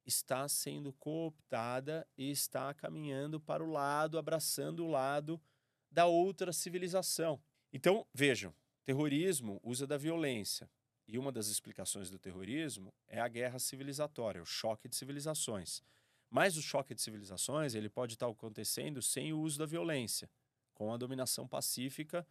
está 0.06 0.48
sendo 0.48 0.92
cooptada 0.92 2.06
e 2.16 2.30
está 2.30 2.72
caminhando 2.72 3.40
para 3.40 3.64
o 3.64 3.72
lado, 3.72 4.16
abraçando 4.16 4.84
o 4.84 4.90
lado 4.92 5.40
da 5.90 6.06
outra 6.06 6.52
civilização. 6.52 7.42
Então, 7.72 8.06
vejam, 8.14 8.54
terrorismo 8.88 9.60
usa 9.62 9.86
da 9.86 9.98
violência. 9.98 10.66
E 11.06 11.18
uma 11.18 11.30
das 11.30 11.48
explicações 11.48 12.08
do 12.08 12.18
terrorismo 12.18 12.90
é 13.06 13.20
a 13.20 13.28
guerra 13.28 13.58
civilizatória, 13.58 14.40
o 14.40 14.46
choque 14.46 14.88
de 14.88 14.96
civilizações. 14.96 15.82
Mas 16.30 16.56
o 16.56 16.62
choque 16.62 16.94
de 16.94 17.02
civilizações 17.02 17.74
ele 17.74 17.90
pode 17.90 18.14
estar 18.14 18.26
acontecendo 18.26 19.02
sem 19.02 19.30
o 19.30 19.40
uso 19.40 19.58
da 19.58 19.66
violência, 19.66 20.30
com 20.72 20.90
a 20.90 20.96
dominação 20.96 21.46
pacífica 21.46 22.26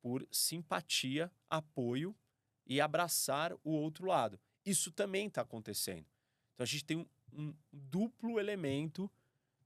por 0.00 0.26
simpatia, 0.32 1.30
apoio 1.48 2.16
e 2.66 2.80
abraçar 2.80 3.52
o 3.62 3.70
outro 3.70 4.04
lado. 4.04 4.40
Isso 4.66 4.90
também 4.90 5.28
está 5.28 5.42
acontecendo. 5.42 6.06
Então 6.54 6.64
a 6.64 6.66
gente 6.66 6.84
tem 6.84 6.96
um, 6.96 7.06
um, 7.32 7.54
duplo 7.72 8.40
elemento 8.40 9.08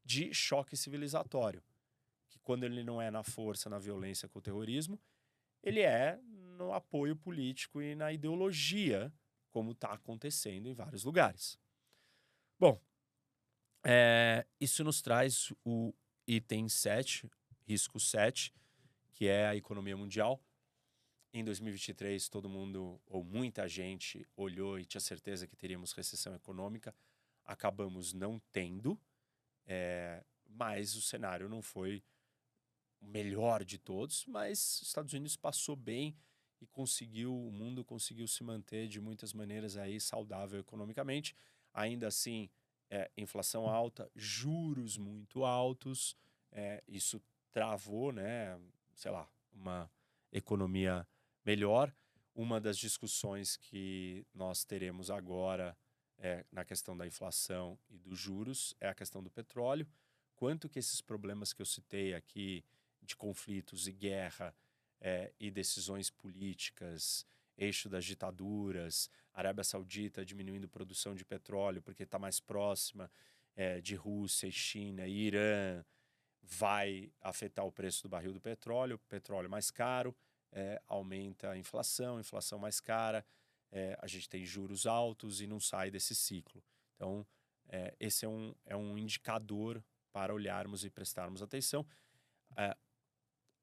de 0.05 0.35
choque 0.35 0.77
civilizatório, 0.77 1.63
que 2.29 2.39
quando 2.41 2.65
ele 2.65 2.85
não 2.85 3.01
é 3.01 3.11
na 3.11 3.23
força, 3.23 3.71
na 3.71 3.79
violência 3.79 4.29
com 4.29 4.39
o 4.39 4.43
terrorismo, 4.43 5.01
ele 5.67 5.81
é 5.81 6.17
no 6.57 6.73
apoio 6.73 7.17
político 7.17 7.83
e 7.83 7.97
na 7.97 8.13
ideologia, 8.13 9.13
como 9.51 9.73
está 9.73 9.93
acontecendo 9.93 10.69
em 10.69 10.75
vários 10.75 11.03
lugares. 11.03 11.59
Bom, 12.57 12.81
é, 13.85 14.47
isso 14.61 14.85
nos 14.85 15.03
traz 15.03 15.53
o 15.65 15.93
item 16.25 16.69
7, 16.69 17.29
risco 17.67 17.99
7, 17.99 18.55
que 19.13 19.27
é 19.27 19.49
a 19.49 19.57
economia 19.57 19.97
mundial. 19.97 20.41
Em 21.33 21.43
2023, 21.45 22.29
todo 22.29 22.49
mundo, 22.49 23.01
ou 23.05 23.25
muita 23.25 23.69
gente, 23.69 24.25
olhou 24.37 24.79
e 24.79 24.87
tinha 24.87 25.01
certeza 25.01 25.49
que 25.49 25.57
teríamos 25.57 25.93
recessão 25.93 26.33
econômica. 26.33 26.95
Acabamos 27.45 28.13
não 28.13 28.41
tendo, 28.53 28.99
é, 29.67 30.25
mas 30.49 30.95
o 30.95 31.03
cenário 31.03 31.49
não 31.49 31.61
foi 31.61 32.05
o 33.07 33.11
melhor 33.11 33.65
de 33.65 33.79
todos. 33.79 34.25
Mas 34.27 34.81
os 34.83 34.89
Estados 34.89 35.13
Unidos 35.13 35.37
passou 35.37 35.77
bem 35.77 36.17
e 36.61 36.67
conseguiu, 36.67 37.35
o 37.35 37.53
mundo 37.53 37.85
conseguiu 37.85 38.27
se 38.27 38.43
manter 38.43 38.89
de 38.89 39.01
muitas 39.01 39.33
maneiras 39.33 39.77
aí 39.77 40.01
saudável 40.01 40.61
economicamente. 40.61 41.35
Ainda 41.73 42.09
assim, 42.09 42.51
é, 42.91 43.11
inflação 43.17 43.69
alta, 43.69 44.11
juros 44.15 44.97
muito 44.97 45.45
altos, 45.45 46.17
é, 46.51 46.83
isso 46.89 47.23
travou, 47.53 48.13
né, 48.13 48.59
sei 48.95 49.11
lá, 49.11 49.29
uma 49.53 49.91
economia 50.33 51.07
melhor. 51.45 51.95
Uma 52.35 52.61
das 52.61 52.77
discussões 52.77 53.57
que 53.57 54.27
nós 54.35 54.65
teremos 54.65 55.11
agora 55.11 55.77
é, 56.19 56.45
na 56.53 56.65
questão 56.65 56.97
da 56.97 57.07
inflação 57.07 57.79
e 57.89 57.99
dos 57.99 58.19
juros 58.19 58.75
é 58.81 58.89
a 58.89 58.95
questão 58.95 59.23
do 59.23 59.31
petróleo. 59.31 59.87
Quanto 60.35 60.69
que 60.69 60.79
esses 60.79 61.01
problemas 61.01 61.53
que 61.55 61.63
eu 61.63 61.67
citei 61.67 62.15
aqui 62.15 62.63
de 63.07 63.17
conflitos 63.17 63.87
e 63.87 63.93
guerra 63.93 64.55
é, 65.01 65.33
e 65.39 65.51
decisões 65.51 66.11
políticas, 66.11 67.27
eixo 67.57 67.89
das 67.89 68.05
ditaduras, 68.05 69.09
Arábia 69.33 69.65
Saudita 69.65 70.25
diminuindo 70.25 70.69
produção 70.69 71.15
de 71.15 71.25
petróleo 71.25 71.83
porque 71.83 72.03
está 72.03 72.19
mais 72.19 72.41
próxima 72.41 73.11
é, 73.55 73.81
de 73.81 73.95
Rússia 73.95 74.47
e 74.47 74.53
China 74.53 75.07
e 75.07 75.27
Irã, 75.27 75.85
vai 76.43 77.11
afetar 77.21 77.65
o 77.65 77.73
preço 77.73 78.03
do 78.03 78.09
barril 78.09 78.33
do 78.33 78.41
petróleo, 78.41 78.99
petróleo 79.09 79.51
mais 79.51 79.71
caro, 79.71 80.15
é, 80.53 80.81
aumenta 80.87 81.51
a 81.51 81.59
inflação, 81.59 82.21
inflação 82.21 82.59
mais 82.59 82.81
cara, 82.81 83.25
é, 83.73 83.99
a 84.01 84.07
gente 84.07 84.29
tem 84.29 84.45
juros 84.45 84.87
altos 84.87 85.41
e 85.41 85.47
não 85.47 85.61
sai 85.61 85.91
desse 85.91 86.15
ciclo. 86.15 86.63
Então, 86.95 87.27
é, 87.69 87.95
esse 87.99 88.25
é 88.25 88.29
um, 88.29 88.55
é 88.65 88.77
um 88.77 88.97
indicador 88.97 89.83
para 90.13 90.33
olharmos 90.33 90.85
e 90.85 90.91
prestarmos 90.91 91.43
atenção. 91.43 91.85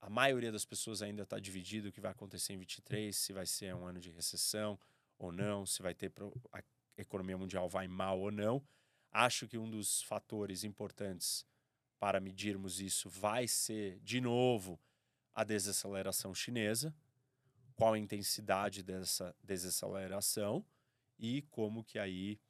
A 0.03 0.09
maioria 0.09 0.51
das 0.51 0.65
pessoas 0.65 1.01
ainda 1.01 1.23
está 1.23 1.39
dividido 1.39 1.87
o 1.87 1.91
que 1.91 2.01
vai 2.01 2.11
acontecer 2.11 2.51
em 2.51 2.57
23, 2.57 3.15
se 3.15 3.31
vai 3.31 3.45
ser 3.45 3.73
um 3.73 3.85
ano 3.85 4.01
de 4.01 4.11
recessão 4.11 4.77
ou 5.17 5.31
não, 5.31 5.65
se 5.65 5.81
vai 5.81 5.95
ter 5.95 6.11
a 6.51 6.61
economia 6.97 7.37
mundial 7.37 7.69
vai 7.69 7.87
mal 7.87 8.19
ou 8.19 8.29
não. 8.29 8.61
Acho 9.09 9.47
que 9.47 9.57
um 9.57 9.69
dos 9.69 10.01
fatores 10.03 10.65
importantes 10.65 11.45
para 12.01 12.19
medirmos 12.19 12.81
isso 12.81 13.09
vai 13.09 13.47
ser, 13.47 13.97
de 14.01 14.19
novo, 14.19 14.77
a 15.33 15.45
desaceleração 15.45 16.35
chinesa, 16.35 16.93
qual 17.73 17.93
a 17.93 17.97
intensidade 17.97 18.83
dessa 18.83 19.33
desaceleração 19.41 20.65
e 21.17 21.43
como 21.43 21.81
que 21.81 21.97
aí, 21.97 22.41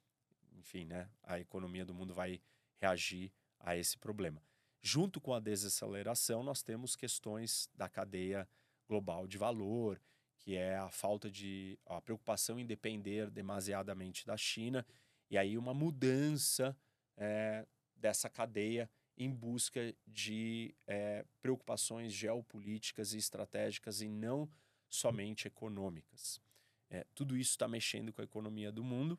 enfim, 0.54 0.86
né, 0.86 1.08
a 1.22 1.38
economia 1.38 1.84
do 1.84 1.94
mundo 1.94 2.12
vai 2.12 2.42
reagir 2.80 3.32
a 3.60 3.76
esse 3.76 3.96
problema. 3.96 4.42
Junto 4.86 5.18
com 5.18 5.32
a 5.32 5.40
desaceleração, 5.40 6.42
nós 6.42 6.62
temos 6.62 6.94
questões 6.94 7.70
da 7.74 7.88
cadeia 7.88 8.46
global 8.86 9.26
de 9.26 9.38
valor, 9.38 9.98
que 10.36 10.56
é 10.56 10.76
a 10.76 10.90
falta 10.90 11.30
de 11.30 11.78
a 11.86 12.02
preocupação 12.02 12.60
em 12.60 12.66
depender 12.66 13.30
demasiadamente 13.30 14.26
da 14.26 14.36
China 14.36 14.86
e 15.30 15.38
aí 15.38 15.56
uma 15.56 15.72
mudança 15.72 16.76
é, 17.16 17.66
dessa 17.96 18.28
cadeia 18.28 18.90
em 19.16 19.30
busca 19.30 19.96
de 20.06 20.74
é, 20.86 21.24
preocupações 21.40 22.12
geopolíticas 22.12 23.14
e 23.14 23.16
estratégicas 23.16 24.02
e 24.02 24.08
não 24.10 24.46
somente 24.86 25.48
econômicas. 25.48 26.42
É, 26.90 27.06
tudo 27.14 27.38
isso 27.38 27.52
está 27.52 27.66
mexendo 27.66 28.12
com 28.12 28.20
a 28.20 28.24
economia 28.24 28.70
do 28.70 28.84
mundo. 28.84 29.18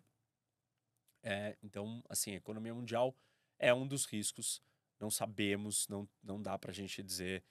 É, 1.23 1.57
então, 1.63 2.03
assim, 2.07 2.33
a 2.33 2.37
economia 2.37 2.75
mundial 2.75 3.15
é 3.57 3.73
um 3.73 3.87
dos 3.87 4.05
riscos. 4.05 4.61
Não 4.99 5.09
sabemos, 5.09 5.87
não, 5.87 6.07
não 6.23 6.41
dá 6.41 6.57
para 6.57 6.71
a 6.71 6.73
gente 6.73 7.03
dizer 7.03 7.43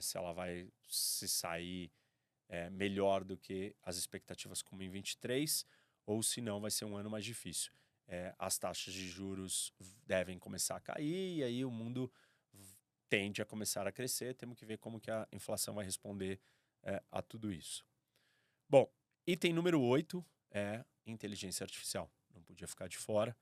se 0.00 0.16
ela 0.16 0.32
vai 0.32 0.72
se 0.86 1.28
sair 1.28 1.92
melhor 2.72 3.22
do 3.22 3.36
que 3.36 3.76
as 3.82 3.98
expectativas 3.98 4.62
como 4.62 4.82
em 4.82 4.88
23 4.88 5.66
ou 6.06 6.22
se 6.22 6.40
não 6.40 6.58
vai 6.58 6.70
ser 6.70 6.86
um 6.86 6.96
ano 6.96 7.10
mais 7.10 7.22
difícil 7.22 7.70
é, 8.08 8.34
as 8.38 8.58
taxas 8.58 8.94
de 8.94 9.06
juros 9.06 9.72
devem 10.06 10.38
começar 10.38 10.76
a 10.76 10.80
cair 10.80 11.36
e 11.36 11.44
aí 11.44 11.64
o 11.64 11.70
mundo 11.70 12.10
tende 13.08 13.42
a 13.42 13.44
começar 13.44 13.86
a 13.86 13.92
crescer. 13.92 14.34
Temos 14.34 14.56
que 14.56 14.64
ver 14.64 14.78
como 14.78 14.98
que 14.98 15.10
a 15.10 15.28
inflação 15.30 15.74
vai 15.74 15.84
responder 15.84 16.40
é, 16.82 17.02
a 17.10 17.20
tudo 17.20 17.52
isso. 17.52 17.84
Bom, 18.68 18.90
item 19.26 19.52
número 19.52 19.80
8 19.80 20.24
é 20.50 20.84
inteligência 21.06 21.64
artificial. 21.64 22.10
Não 22.34 22.42
podia 22.42 22.66
ficar 22.66 22.88
de 22.88 22.96
fora. 22.96 23.36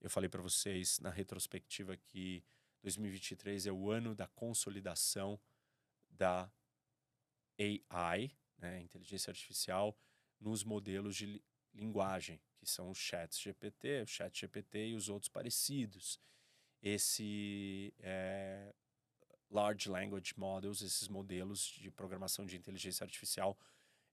Eu 0.00 0.10
falei 0.10 0.28
para 0.28 0.42
vocês 0.42 0.98
na 1.00 1.10
retrospectiva 1.10 1.96
que 1.96 2.44
2023 2.82 3.66
é 3.66 3.72
o 3.72 3.90
ano 3.90 4.14
da 4.14 4.26
consolidação 4.26 5.40
da 6.10 6.50
AI, 7.90 8.30
né, 8.58 8.80
inteligência 8.80 9.30
artificial, 9.30 9.96
nos 10.40 10.64
modelos 10.64 11.16
de 11.16 11.42
linguagem, 11.72 12.40
que 12.58 12.66
são 12.66 12.90
os 12.90 12.98
chats 12.98 13.40
GPT, 13.40 14.02
o 14.02 14.06
chat 14.06 14.40
GPT 14.40 14.88
e 14.88 14.94
os 14.94 15.08
outros 15.08 15.28
parecidos. 15.28 16.20
Esse 16.82 17.94
é, 18.00 18.74
Large 19.50 19.88
Language 19.88 20.34
Models, 20.36 20.82
esses 20.82 21.08
modelos 21.08 21.60
de 21.60 21.90
programação 21.90 22.44
de 22.44 22.56
inteligência 22.56 23.04
artificial, 23.04 23.56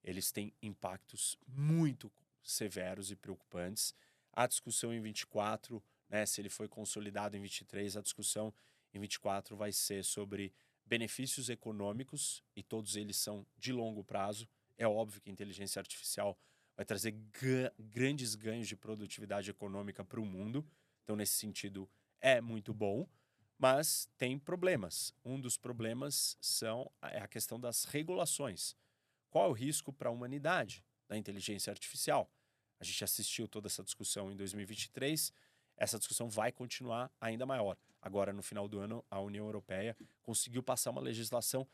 eles 0.04 0.32
têm 0.32 0.54
impactos 0.62 1.38
muito 1.48 2.12
severos 2.44 3.12
e 3.12 3.16
preocupantes. 3.16 3.94
A 4.32 4.48
discussão 4.48 4.94
em 4.94 5.02
24, 5.02 5.84
né, 6.10 6.26
se 6.26 6.42
ele 6.42 6.50
foi 6.50 6.68
consolidado 6.68 7.38
em 7.38 7.42
23, 7.42 7.98
a 7.98 8.02
discussão 8.02 8.54
em 8.94 9.00
24 9.00 9.56
vai 9.56 9.72
ser 9.72 10.04
sobre 10.04 10.54
benefícios 10.86 11.50
econômicos, 11.50 12.44
e 12.56 12.64
todos 12.64 12.96
eles 12.96 13.18
são 13.18 13.46
de 13.58 13.72
longo 13.72 14.04
prazo. 14.04 14.50
É 14.78 14.88
óbvio 14.88 15.22
que 15.22 15.30
a 15.30 15.34
inteligência 15.34 15.80
artificial 15.80 16.38
vai 16.76 16.86
trazer 16.86 17.12
grandes 17.78 18.34
ganhos 18.34 18.68
de 18.68 18.76
produtividade 18.76 19.52
econômica 19.52 20.04
para 20.04 20.20
o 20.20 20.26
mundo. 20.26 20.66
Então, 21.04 21.16
nesse 21.16 21.34
sentido, 21.34 21.88
é 22.20 22.42
muito 22.42 22.74
bom, 22.74 23.08
mas 23.58 24.10
tem 24.18 24.40
problemas. 24.40 25.14
Um 25.24 25.40
dos 25.40 25.58
problemas 25.58 26.38
são 26.42 26.92
é 27.04 27.20
a 27.20 27.28
questão 27.28 27.60
das 27.60 27.84
regulações. 27.84 28.76
Qual 29.30 29.46
é 29.46 29.50
o 29.50 29.54
risco 29.54 29.94
para 29.94 30.10
a 30.10 30.12
humanidade 30.12 30.84
da 31.10 31.18
inteligência 31.18 31.72
artificial. 31.72 32.32
A 32.80 32.84
gente 32.86 33.04
assistiu 33.04 33.48
toda 33.48 33.68
essa 33.68 33.84
discussão 33.84 34.32
em 34.32 34.36
2023, 34.38 35.34
essa 35.80 35.98
discussão 35.98 36.30
vai 36.30 36.52
continuar 36.52 37.10
ainda 37.22 37.46
maior. 37.46 37.78
Agora, 38.02 38.34
no 38.34 38.44
final 38.44 38.68
do 38.68 38.80
ano, 38.80 39.04
a 39.10 39.20
União 39.22 39.46
Europeia 39.46 39.96
conseguiu 40.22 40.62
passar 40.62 40.92
uma 40.92 41.02
legislação 41.02 41.66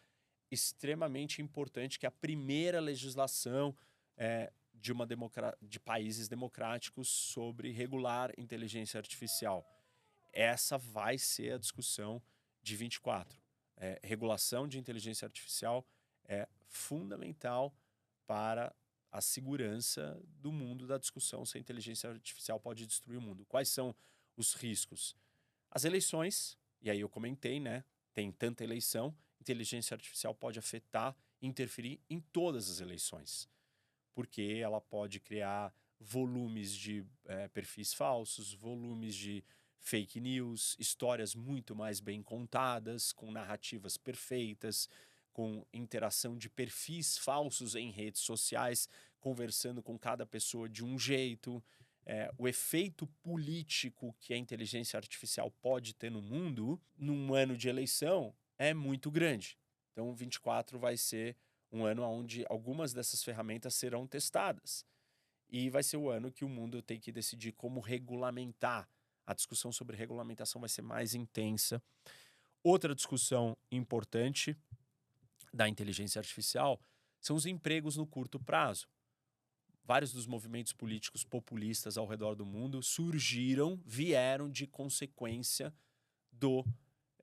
extremamente 0.52 1.42
importante, 1.42 2.00
que 2.00 2.06
é 2.06 2.10
a 2.10 2.12
primeira 2.12 2.80
legislação 2.80 3.76
é, 4.16 4.54
de, 4.74 4.92
uma 4.92 5.08
de 5.60 5.80
países 5.80 6.28
democráticos 6.28 7.08
sobre 7.10 7.72
regular 7.72 8.32
inteligência 8.38 9.00
artificial. 9.00 9.66
Essa 10.32 10.78
vai 10.78 11.18
ser 11.18 11.54
a 11.54 11.58
discussão 11.58 12.22
de 12.62 12.76
24. 12.76 13.42
É, 13.78 14.00
regulação 14.04 14.68
de 14.68 14.78
inteligência 14.78 15.26
artificial 15.26 15.86
é 16.26 16.48
fundamental 16.68 17.76
para 18.28 18.74
a 19.16 19.22
segurança 19.22 20.22
do 20.42 20.52
mundo 20.52 20.86
da 20.86 20.98
discussão 20.98 21.46
se 21.46 21.58
a 21.58 21.62
inteligência 21.62 22.10
artificial 22.10 22.60
pode 22.60 22.86
destruir 22.86 23.18
o 23.18 23.22
mundo. 23.22 23.46
Quais 23.46 23.70
são 23.70 23.96
os 24.36 24.54
riscos? 24.54 25.16
As 25.72 25.86
eleições, 25.86 26.58
e 26.82 26.90
aí 26.90 27.00
eu 27.00 27.08
comentei, 27.08 27.58
né? 27.58 27.86
Tem 28.14 28.30
tanta 28.30 28.62
eleição, 28.62 29.16
inteligência 29.40 29.96
artificial 29.96 30.36
pode 30.36 30.60
afetar, 30.60 31.16
interferir 31.42 32.02
em 32.10 32.20
todas 32.20 32.70
as 32.70 32.82
eleições, 32.82 33.48
porque 34.14 34.60
ela 34.62 34.82
pode 34.82 35.22
criar 35.22 35.74
volumes 35.98 36.76
de 36.76 37.06
é, 37.24 37.48
perfis 37.48 37.94
falsos, 37.94 38.54
volumes 38.54 39.16
de 39.16 39.46
fake 39.80 40.20
news, 40.20 40.76
histórias 40.78 41.34
muito 41.34 41.74
mais 41.74 42.02
bem 42.02 42.22
contadas, 42.22 43.14
com 43.14 43.32
narrativas 43.32 43.96
perfeitas, 43.96 44.90
com 45.36 45.66
interação 45.74 46.38
de 46.38 46.50
perfis 46.50 47.18
falsos 47.18 47.76
em 47.76 47.92
redes 47.92 48.22
sociais, 48.22 48.88
conversando 49.20 49.84
com 49.84 50.00
cada 50.00 50.26
pessoa 50.26 50.70
de 50.70 50.82
um 50.82 50.98
jeito. 50.98 51.62
É, 52.06 52.32
o 52.38 52.48
efeito 52.48 53.06
político 53.22 54.16
que 54.18 54.34
a 54.34 54.38
inteligência 54.38 54.96
artificial 54.96 55.52
pode 55.62 55.94
ter 55.94 56.10
no 56.10 56.22
mundo, 56.22 56.82
num 56.98 57.34
ano 57.34 57.58
de 57.58 57.68
eleição, 57.68 58.34
é 58.58 58.74
muito 58.74 59.12
grande. 59.12 59.58
Então, 59.92 60.16
24 60.16 60.80
vai 60.80 60.96
ser 60.96 61.36
um 61.70 61.84
ano 61.84 62.04
onde 62.04 62.46
algumas 62.50 62.94
dessas 62.94 63.22
ferramentas 63.22 63.76
serão 63.76 64.08
testadas. 64.08 64.86
E 65.50 65.70
vai 65.70 65.84
ser 65.84 65.98
o 65.98 66.10
ano 66.10 66.32
que 66.32 66.46
o 66.46 66.50
mundo 66.50 66.82
tem 66.82 66.98
que 66.98 67.12
decidir 67.12 67.52
como 67.52 67.82
regulamentar. 67.82 68.90
A 69.26 69.34
discussão 69.34 69.70
sobre 69.70 69.98
regulamentação 69.98 70.62
vai 70.62 70.70
ser 70.70 70.82
mais 70.82 71.14
intensa. 71.14 71.84
Outra 72.64 72.96
discussão 72.96 73.58
importante 73.70 74.58
da 75.56 75.70
inteligência 75.70 76.20
artificial 76.20 76.80
são 77.22 77.36
os 77.36 77.46
empregos 77.46 77.96
no 77.96 78.06
curto 78.06 78.40
prazo. 78.40 78.88
Vários 79.84 80.12
dos 80.12 80.28
movimentos 80.28 80.74
políticos 80.74 81.24
populistas 81.24 81.98
ao 81.98 82.06
redor 82.06 82.36
do 82.36 82.46
mundo 82.46 82.84
surgiram, 82.84 83.80
vieram 83.86 84.50
de 84.50 84.68
consequência 84.68 85.74
do 86.32 86.66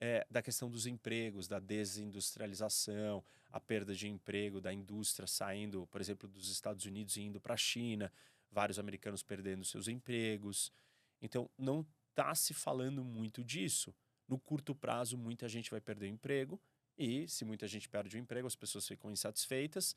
é, 0.01 0.25
da 0.29 0.41
questão 0.41 0.69
dos 0.69 0.85
empregos, 0.85 1.47
da 1.47 1.59
desindustrialização, 1.59 3.23
a 3.49 3.59
perda 3.59 3.93
de 3.95 4.09
emprego 4.09 4.59
da 4.59 4.73
indústria 4.73 5.27
saindo, 5.27 5.87
por 5.87 6.01
exemplo, 6.01 6.27
dos 6.27 6.49
Estados 6.49 6.83
Unidos 6.85 7.15
e 7.15 7.21
indo 7.21 7.39
para 7.39 7.53
a 7.53 7.57
China, 7.57 8.11
vários 8.51 8.79
americanos 8.79 9.23
perdendo 9.23 9.63
seus 9.63 9.87
empregos. 9.87 10.73
Então, 11.21 11.49
não 11.57 11.85
está 12.09 12.35
se 12.35 12.53
falando 12.53 13.03
muito 13.03 13.43
disso. 13.43 13.95
No 14.27 14.37
curto 14.37 14.75
prazo, 14.75 15.17
muita 15.17 15.47
gente 15.47 15.71
vai 15.71 15.79
perder 15.79 16.07
emprego 16.07 16.59
e, 16.97 17.27
se 17.27 17.43
muita 17.43 17.67
gente 17.67 17.89
perde 17.89 18.15
o 18.15 18.19
emprego, 18.19 18.47
as 18.47 18.55
pessoas 18.55 18.87
ficam 18.87 19.11
insatisfeitas. 19.11 19.95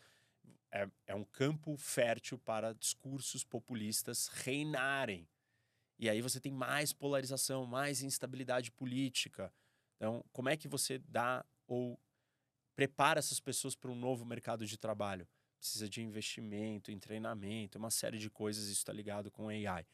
É, 0.71 0.89
é 1.07 1.15
um 1.15 1.25
campo 1.25 1.77
fértil 1.77 2.39
para 2.39 2.73
discursos 2.75 3.45
populistas 3.45 4.29
reinarem. 4.29 5.29
E 5.99 6.09
aí 6.11 6.21
você 6.21 6.39
tem 6.41 6.53
mais 6.53 6.93
polarização, 6.93 7.67
mais 7.67 8.03
instabilidade 8.03 8.71
política. 8.71 9.53
Então, 9.97 10.25
como 10.33 10.49
é 10.49 10.57
que 10.57 10.69
você 10.69 10.99
dá 10.99 11.45
ou 11.67 11.99
prepara 12.75 13.19
essas 13.19 13.41
pessoas 13.41 13.75
para 13.75 13.91
um 13.91 13.97
novo 13.97 14.25
mercado 14.25 14.67
de 14.67 14.77
trabalho? 14.77 15.27
Precisa 15.59 15.89
de 15.89 16.03
investimento, 16.03 16.91
em 16.91 16.99
treinamento, 16.99 17.79
uma 17.79 17.91
série 17.91 18.19
de 18.19 18.29
coisas. 18.29 18.65
Isso 18.65 18.81
está 18.81 18.93
ligado 18.93 19.31
com 19.31 19.49
AI. 19.49 19.87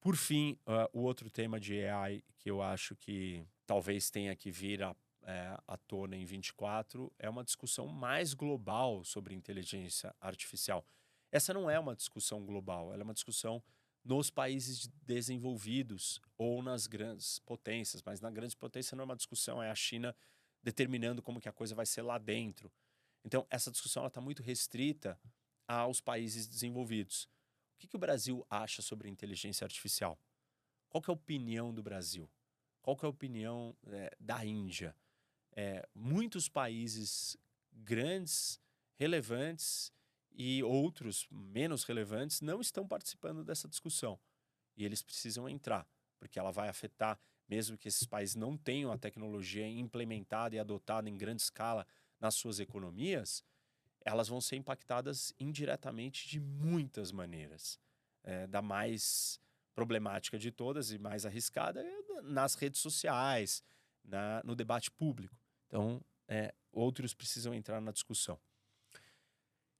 Por 0.00 0.16
fim, 0.16 0.58
uh, 0.66 0.88
o 0.92 1.02
outro 1.02 1.30
tema 1.30 1.60
de 1.60 1.84
AI 1.84 2.22
que 2.38 2.50
eu 2.50 2.62
acho 2.62 2.96
que 2.96 3.46
talvez 3.66 4.10
tenha 4.10 4.34
que 4.34 4.50
vir 4.50 4.82
a 4.82 4.96
é, 5.28 5.54
à 5.66 5.76
tona 5.76 6.16
em 6.16 6.24
24 6.24 7.12
é 7.18 7.28
uma 7.28 7.44
discussão 7.44 7.86
mais 7.86 8.32
global 8.32 9.04
sobre 9.04 9.34
inteligência 9.34 10.14
artificial. 10.18 10.86
Essa 11.30 11.52
não 11.52 11.68
é 11.68 11.78
uma 11.78 11.94
discussão 11.94 12.46
global, 12.46 12.94
ela 12.94 13.02
é 13.02 13.04
uma 13.04 13.12
discussão 13.12 13.62
nos 14.02 14.30
países 14.30 14.88
desenvolvidos 15.02 16.18
ou 16.38 16.62
nas 16.62 16.86
grandes 16.86 17.38
potências, 17.40 18.02
mas 18.02 18.22
na 18.22 18.30
grande 18.30 18.56
potência 18.56 18.96
não 18.96 19.02
é 19.02 19.04
uma 19.04 19.16
discussão, 19.16 19.62
é 19.62 19.70
a 19.70 19.74
China 19.74 20.16
determinando 20.62 21.22
como 21.22 21.40
que 21.40 21.48
a 21.48 21.52
coisa 21.52 21.74
vai 21.74 21.84
ser 21.84 22.00
lá 22.00 22.16
dentro. 22.16 22.72
Então, 23.22 23.46
essa 23.50 23.70
discussão 23.70 24.06
está 24.06 24.22
muito 24.22 24.42
restrita 24.42 25.20
aos 25.66 26.00
países 26.00 26.48
desenvolvidos. 26.48 27.24
O 27.74 27.80
que, 27.80 27.86
que 27.86 27.96
o 27.96 27.98
Brasil 27.98 28.46
acha 28.48 28.80
sobre 28.80 29.10
inteligência 29.10 29.66
artificial? 29.66 30.18
Qual 30.88 31.04
é 31.06 31.10
a 31.10 31.12
opinião 31.12 31.74
do 31.74 31.82
Brasil? 31.82 32.30
Qual 32.80 32.96
é 33.02 33.04
a 33.04 33.10
opinião 33.10 33.76
é, 33.88 34.16
da 34.18 34.42
Índia? 34.42 34.96
É, 35.58 35.84
muitos 35.92 36.48
países 36.48 37.36
grandes, 37.72 38.60
relevantes 38.94 39.92
e 40.30 40.62
outros 40.62 41.26
menos 41.32 41.82
relevantes 41.82 42.40
não 42.40 42.60
estão 42.60 42.86
participando 42.86 43.42
dessa 43.42 43.66
discussão. 43.66 44.20
E 44.76 44.84
eles 44.84 45.02
precisam 45.02 45.48
entrar, 45.48 45.84
porque 46.16 46.38
ela 46.38 46.52
vai 46.52 46.68
afetar, 46.68 47.18
mesmo 47.48 47.76
que 47.76 47.88
esses 47.88 48.06
países 48.06 48.36
não 48.36 48.56
tenham 48.56 48.92
a 48.92 48.98
tecnologia 48.98 49.66
implementada 49.66 50.54
e 50.54 50.60
adotada 50.60 51.10
em 51.10 51.18
grande 51.18 51.42
escala 51.42 51.84
nas 52.20 52.36
suas 52.36 52.60
economias, 52.60 53.42
elas 54.04 54.28
vão 54.28 54.40
ser 54.40 54.54
impactadas 54.54 55.34
indiretamente 55.40 56.28
de 56.28 56.38
muitas 56.38 57.10
maneiras. 57.10 57.80
É, 58.22 58.46
da 58.46 58.62
mais 58.62 59.40
problemática 59.74 60.38
de 60.38 60.52
todas 60.52 60.92
e 60.92 60.98
mais 60.98 61.26
arriscada 61.26 61.80
é 61.80 62.22
nas 62.22 62.54
redes 62.54 62.80
sociais, 62.80 63.62
na, 64.04 64.42
no 64.44 64.54
debate 64.54 64.90
público. 64.90 65.37
Então, 65.68 66.02
é, 66.26 66.52
outros 66.72 67.14
precisam 67.14 67.54
entrar 67.54 67.80
na 67.80 67.92
discussão. 67.92 68.40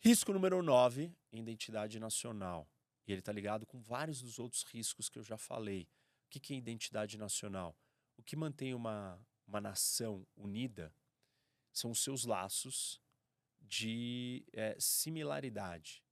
Risco 0.00 0.32
número 0.32 0.62
9, 0.62 1.12
identidade 1.32 1.98
nacional. 1.98 2.68
E 3.06 3.12
ele 3.12 3.20
está 3.20 3.32
ligado 3.32 3.66
com 3.66 3.80
vários 3.80 4.20
dos 4.20 4.38
outros 4.38 4.62
riscos 4.64 5.08
que 5.08 5.18
eu 5.18 5.24
já 5.24 5.36
falei. 5.36 5.88
O 6.26 6.30
que, 6.30 6.38
que 6.38 6.54
é 6.54 6.56
identidade 6.56 7.16
nacional? 7.16 7.74
O 8.16 8.22
que 8.22 8.36
mantém 8.36 8.74
uma, 8.74 9.18
uma 9.46 9.60
nação 9.60 10.26
unida 10.36 10.94
são 11.72 11.90
os 11.90 12.02
seus 12.02 12.24
laços 12.24 13.00
de 13.60 14.44
é, 14.52 14.76
similaridade, 14.78 16.04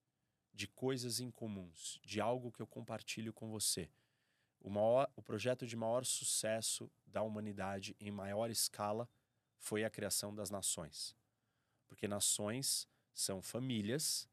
de 0.52 0.66
coisas 0.66 1.20
incomuns, 1.20 2.00
de 2.02 2.20
algo 2.20 2.50
que 2.50 2.62
eu 2.62 2.66
compartilho 2.66 3.32
com 3.32 3.50
você. 3.50 3.90
O, 4.58 4.70
maior, 4.70 5.10
o 5.14 5.22
projeto 5.22 5.66
de 5.66 5.76
maior 5.76 6.04
sucesso 6.04 6.90
da 7.06 7.22
humanidade 7.22 7.94
em 8.00 8.10
maior 8.10 8.50
escala 8.50 9.08
foi 9.58 9.84
a 9.84 9.90
criação 9.90 10.34
das 10.34 10.50
nações. 10.50 11.14
Porque 11.86 12.06
nações 12.08 12.88
são 13.12 13.40
famílias, 13.40 14.28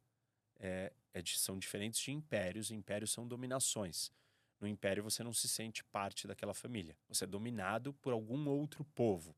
é, 0.60 0.92
é 1.14 1.22
de, 1.22 1.38
são 1.38 1.58
diferentes 1.58 2.00
de 2.00 2.12
impérios, 2.12 2.72
impérios 2.72 3.12
são 3.12 3.28
dominações. 3.28 4.12
No 4.60 4.68
império 4.68 5.04
você 5.04 5.24
não 5.24 5.34
se 5.34 5.48
sente 5.48 5.84
parte 5.84 6.28
daquela 6.28 6.54
família, 6.54 6.98
você 7.08 7.26
é 7.26 7.28
dominado 7.28 7.94
por 7.96 8.14
algum 8.14 8.48
outro 8.48 8.84
povo. 8.96 9.36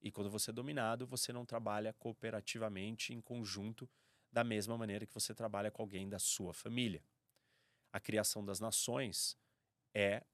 E 0.00 0.10
quando 0.10 0.28
você 0.28 0.50
é 0.50 0.52
dominado, 0.52 1.06
você 1.06 1.32
não 1.32 1.46
trabalha 1.46 1.92
cooperativamente, 1.92 3.14
em 3.14 3.20
conjunto, 3.20 3.88
da 4.32 4.42
mesma 4.42 4.76
maneira 4.76 5.06
que 5.06 5.14
você 5.14 5.34
trabalha 5.34 5.70
com 5.70 5.82
alguém 5.82 6.08
da 6.08 6.18
sua 6.18 6.52
família. 6.52 7.04
A 7.92 8.00
criação 8.00 8.44
das 8.44 8.58
nações 8.58 9.38
é 9.94 10.24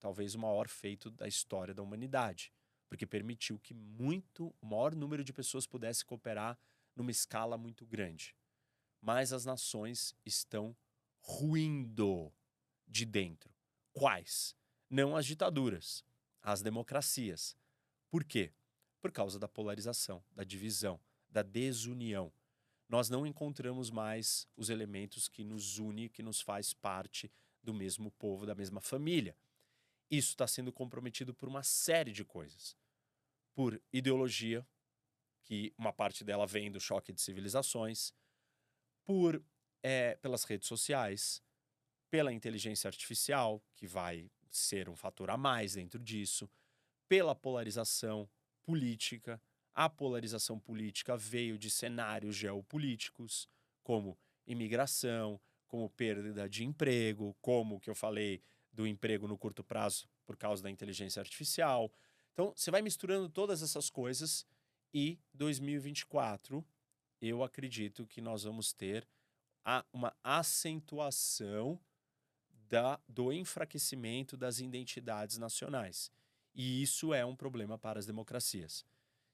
talvez 0.00 0.34
o 0.34 0.38
maior 0.38 0.68
feito 0.68 1.10
da 1.10 1.28
história 1.28 1.72
da 1.72 1.82
humanidade 1.82 2.52
porque 2.88 3.06
permitiu 3.06 3.58
que 3.58 3.74
muito, 3.74 4.54
o 4.60 4.66
maior 4.66 4.94
número 4.94 5.24
de 5.24 5.32
pessoas 5.32 5.66
pudesse 5.66 6.04
cooperar 6.04 6.58
numa 6.94 7.10
escala 7.10 7.56
muito 7.58 7.84
grande. 7.86 8.36
Mas 9.00 9.32
as 9.32 9.44
nações 9.44 10.14
estão 10.24 10.76
ruindo 11.20 12.32
de 12.86 13.04
dentro. 13.04 13.52
Quais? 13.92 14.56
Não 14.88 15.16
as 15.16 15.26
ditaduras, 15.26 16.04
as 16.40 16.62
democracias. 16.62 17.56
Por 18.10 18.24
quê? 18.24 18.52
Por 19.00 19.10
causa 19.10 19.38
da 19.38 19.48
polarização, 19.48 20.24
da 20.30 20.44
divisão, 20.44 21.00
da 21.28 21.42
desunião. 21.42 22.32
Nós 22.88 23.08
não 23.08 23.26
encontramos 23.26 23.90
mais 23.90 24.46
os 24.56 24.70
elementos 24.70 25.26
que 25.26 25.42
nos 25.42 25.78
une, 25.78 26.08
que 26.08 26.22
nos 26.22 26.40
faz 26.40 26.72
parte 26.72 27.30
do 27.62 27.74
mesmo 27.74 28.10
povo, 28.12 28.46
da 28.46 28.54
mesma 28.54 28.80
família. 28.80 29.36
Isso 30.10 30.30
está 30.30 30.46
sendo 30.46 30.72
comprometido 30.72 31.34
por 31.34 31.48
uma 31.48 31.62
série 31.62 32.12
de 32.12 32.24
coisas. 32.24 32.76
Por 33.54 33.80
ideologia, 33.92 34.66
que 35.42 35.72
uma 35.76 35.92
parte 35.92 36.24
dela 36.24 36.46
vem 36.46 36.70
do 36.70 36.80
choque 36.80 37.12
de 37.12 37.20
civilizações, 37.20 38.12
por 39.04 39.42
é, 39.82 40.16
pelas 40.16 40.44
redes 40.44 40.66
sociais, 40.66 41.42
pela 42.10 42.32
inteligência 42.32 42.88
artificial, 42.88 43.62
que 43.74 43.86
vai 43.86 44.30
ser 44.50 44.88
um 44.88 44.96
fator 44.96 45.30
a 45.30 45.36
mais 45.36 45.74
dentro 45.74 46.02
disso, 46.02 46.48
pela 47.06 47.34
polarização 47.34 48.28
política. 48.62 49.40
A 49.74 49.90
polarização 49.90 50.58
política 50.58 51.16
veio 51.16 51.58
de 51.58 51.70
cenários 51.70 52.34
geopolíticos, 52.34 53.48
como 53.82 54.16
imigração, 54.46 55.40
como 55.66 55.90
perda 55.90 56.48
de 56.48 56.64
emprego, 56.64 57.36
como 57.40 57.80
que 57.80 57.90
eu 57.90 57.94
falei 57.94 58.40
do 58.74 58.86
emprego 58.86 59.28
no 59.28 59.38
curto 59.38 59.62
prazo 59.62 60.08
por 60.26 60.36
causa 60.36 60.62
da 60.62 60.70
inteligência 60.70 61.20
artificial. 61.20 61.92
Então, 62.32 62.52
você 62.54 62.70
vai 62.70 62.82
misturando 62.82 63.28
todas 63.28 63.62
essas 63.62 63.88
coisas 63.88 64.44
e 64.92 65.18
2024, 65.32 66.64
eu 67.20 67.42
acredito 67.42 68.06
que 68.06 68.20
nós 68.20 68.42
vamos 68.42 68.72
ter 68.72 69.08
a, 69.64 69.84
uma 69.92 70.14
acentuação 70.22 71.80
da, 72.68 73.00
do 73.08 73.32
enfraquecimento 73.32 74.36
das 74.36 74.58
identidades 74.58 75.38
nacionais. 75.38 76.10
E 76.54 76.82
isso 76.82 77.14
é 77.14 77.24
um 77.24 77.34
problema 77.34 77.78
para 77.78 77.98
as 77.98 78.06
democracias. 78.06 78.84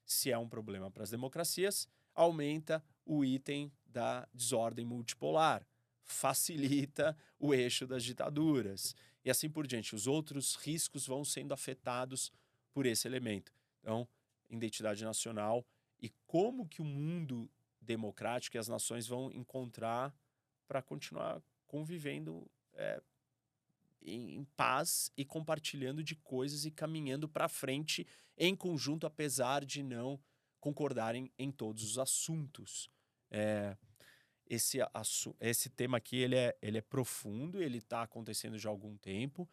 Se 0.05 0.31
é 0.31 0.37
um 0.37 0.49
problema 0.49 0.89
para 0.89 1.03
as 1.03 1.09
democracias, 1.09 1.87
aumenta 2.13 2.83
o 3.05 3.23
item 3.23 3.71
da 3.85 4.27
desordem 4.33 4.85
multipolar, 4.85 5.65
facilita 6.03 7.15
o 7.39 7.53
eixo 7.53 7.85
das 7.85 8.03
ditaduras 8.03 8.95
e 9.23 9.29
assim 9.29 9.49
por 9.49 9.67
diante. 9.67 9.95
Os 9.95 10.07
outros 10.07 10.55
riscos 10.55 11.05
vão 11.05 11.23
sendo 11.23 11.53
afetados 11.53 12.31
por 12.73 12.85
esse 12.85 13.07
elemento. 13.07 13.53
Então, 13.79 14.07
identidade 14.49 15.03
nacional 15.03 15.65
e 15.99 16.09
como 16.25 16.67
que 16.67 16.81
o 16.81 16.85
mundo 16.85 17.49
democrático 17.79 18.57
e 18.57 18.59
as 18.59 18.67
nações 18.67 19.07
vão 19.07 19.31
encontrar 19.31 20.13
para 20.67 20.81
continuar 20.81 21.41
convivendo 21.67 22.49
é, 22.73 23.01
em, 24.01 24.35
em, 24.35 24.43
paz 24.55 25.11
e 25.17 25.25
compartilhando 25.25 26.03
de 26.03 26.15
coisas 26.15 26.65
e 26.65 26.71
caminhando 26.71 27.27
para 27.27 27.47
frente 27.47 28.07
em 28.37 28.55
conjunto, 28.55 29.05
apesar 29.05 29.65
de 29.65 29.83
não 29.83 30.19
concordarem 30.59 31.31
em 31.37 31.51
todos 31.51 31.83
os 31.83 31.97
assuntos. 31.97 32.89
É, 33.29 33.75
esse, 34.53 34.79
esse 35.39 35.69
tema 35.69 35.97
aqui 35.97 36.17
ele 36.17 36.35
é, 36.35 36.57
ele 36.61 36.77
é 36.77 36.81
profundo, 36.81 37.63
ele 37.63 37.77
está 37.77 38.03
acontecendo 38.03 38.57
já 38.57 38.67
há 38.67 38.71
algum 38.71 38.97
tempo 38.97 39.49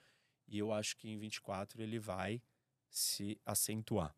e 0.48 0.58
eu 0.58 0.72
acho 0.72 0.96
que 0.96 1.08
em 1.08 1.16
24 1.16 1.80
ele 1.80 2.00
vai 2.00 2.42
se 2.90 3.40
acentuar. 3.46 4.12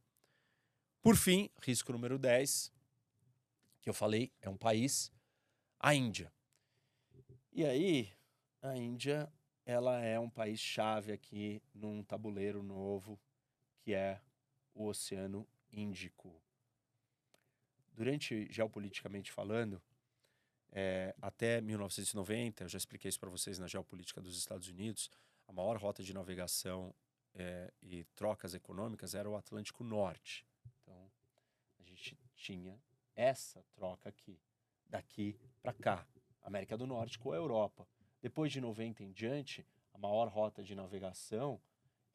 Por 1.03 1.16
fim, 1.16 1.51
risco 1.61 1.93
número 1.93 2.18
10, 2.18 2.72
que 3.83 3.91
eu 3.91 3.95
falei, 3.95 4.33
é 4.41 4.49
um 4.49 4.57
país, 4.57 5.12
a 5.78 5.95
Índia. 5.95 6.33
E 7.53 7.62
aí, 7.62 8.11
a 8.62 8.74
Índia, 8.74 9.31
ela 9.66 10.01
é 10.01 10.18
um 10.18 10.31
país 10.31 10.61
chave 10.61 11.12
aqui 11.12 11.62
num 11.74 12.03
tabuleiro 12.03 12.62
novo, 12.62 13.20
que 13.81 13.93
é 13.93 14.18
o 14.72 14.87
Oceano 14.87 15.47
Índico. 15.70 16.43
Durante, 17.93 18.51
geopoliticamente 18.51 19.31
falando, 19.31 19.83
é, 20.73 21.14
até 21.21 21.61
1990, 21.61 22.64
eu 22.64 22.68
já 22.68 22.79
expliquei 22.79 23.09
isso 23.09 23.18
para 23.18 23.31
vocês 23.31 23.59
na 23.59 23.66
geopolítica 23.66 24.21
dos 24.21 24.39
Estados 24.39 24.68
Unidos, 24.68 25.11
a 25.49 25.53
maior 25.53 25.77
rota 25.77 26.03
de 26.03 26.14
navegação 26.14 26.95
é, 27.35 27.73
e 27.83 28.05
trocas 28.14 28.55
econômicas 28.55 29.14
era 29.14 29.29
o 29.29 29.37
Atlântico 29.37 29.83
Norte. 29.83 30.47
Então, 30.83 31.11
a 31.79 31.83
gente 31.83 32.16
tinha 32.37 32.81
essa 33.16 33.64
troca 33.75 34.09
aqui, 34.09 34.39
daqui 34.89 35.37
para 35.61 35.73
cá, 35.73 36.07
América 36.43 36.77
do 36.77 36.87
Norte 36.87 37.18
com 37.18 37.33
a 37.33 37.37
Europa. 37.37 37.87
Depois 38.23 38.53
de 38.53 38.61
90 38.61 39.03
em 39.03 39.12
diante, 39.12 39.66
a 39.93 39.99
maior 39.99 40.29
rota 40.29 40.62
de 40.62 40.75
navegação 40.75 41.61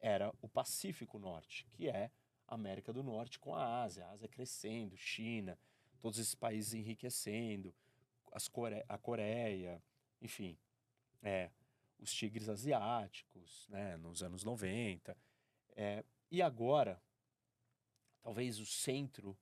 era 0.00 0.32
o 0.40 0.48
Pacífico 0.48 1.18
Norte, 1.18 1.66
que 1.70 1.88
é 1.88 2.10
América 2.46 2.92
do 2.92 3.02
Norte 3.02 3.38
com 3.38 3.54
a 3.54 3.82
Ásia, 3.82 4.06
a 4.06 4.12
Ásia 4.12 4.28
crescendo, 4.28 4.96
China, 4.96 5.58
todos 6.00 6.18
esses 6.18 6.34
países 6.34 6.74
enriquecendo, 6.74 7.74
as 8.36 8.48
Core 8.48 8.84
a 8.86 8.98
Coreia, 8.98 9.82
enfim, 10.20 10.58
é, 11.22 11.50
os 11.98 12.12
tigres 12.12 12.50
asiáticos, 12.50 13.66
né, 13.70 13.96
nos 13.96 14.22
anos 14.22 14.44
90. 14.44 15.16
É, 15.74 16.04
e 16.30 16.42
agora, 16.42 17.02
talvez 18.20 18.60
o 18.60 18.66
centro 18.66 19.34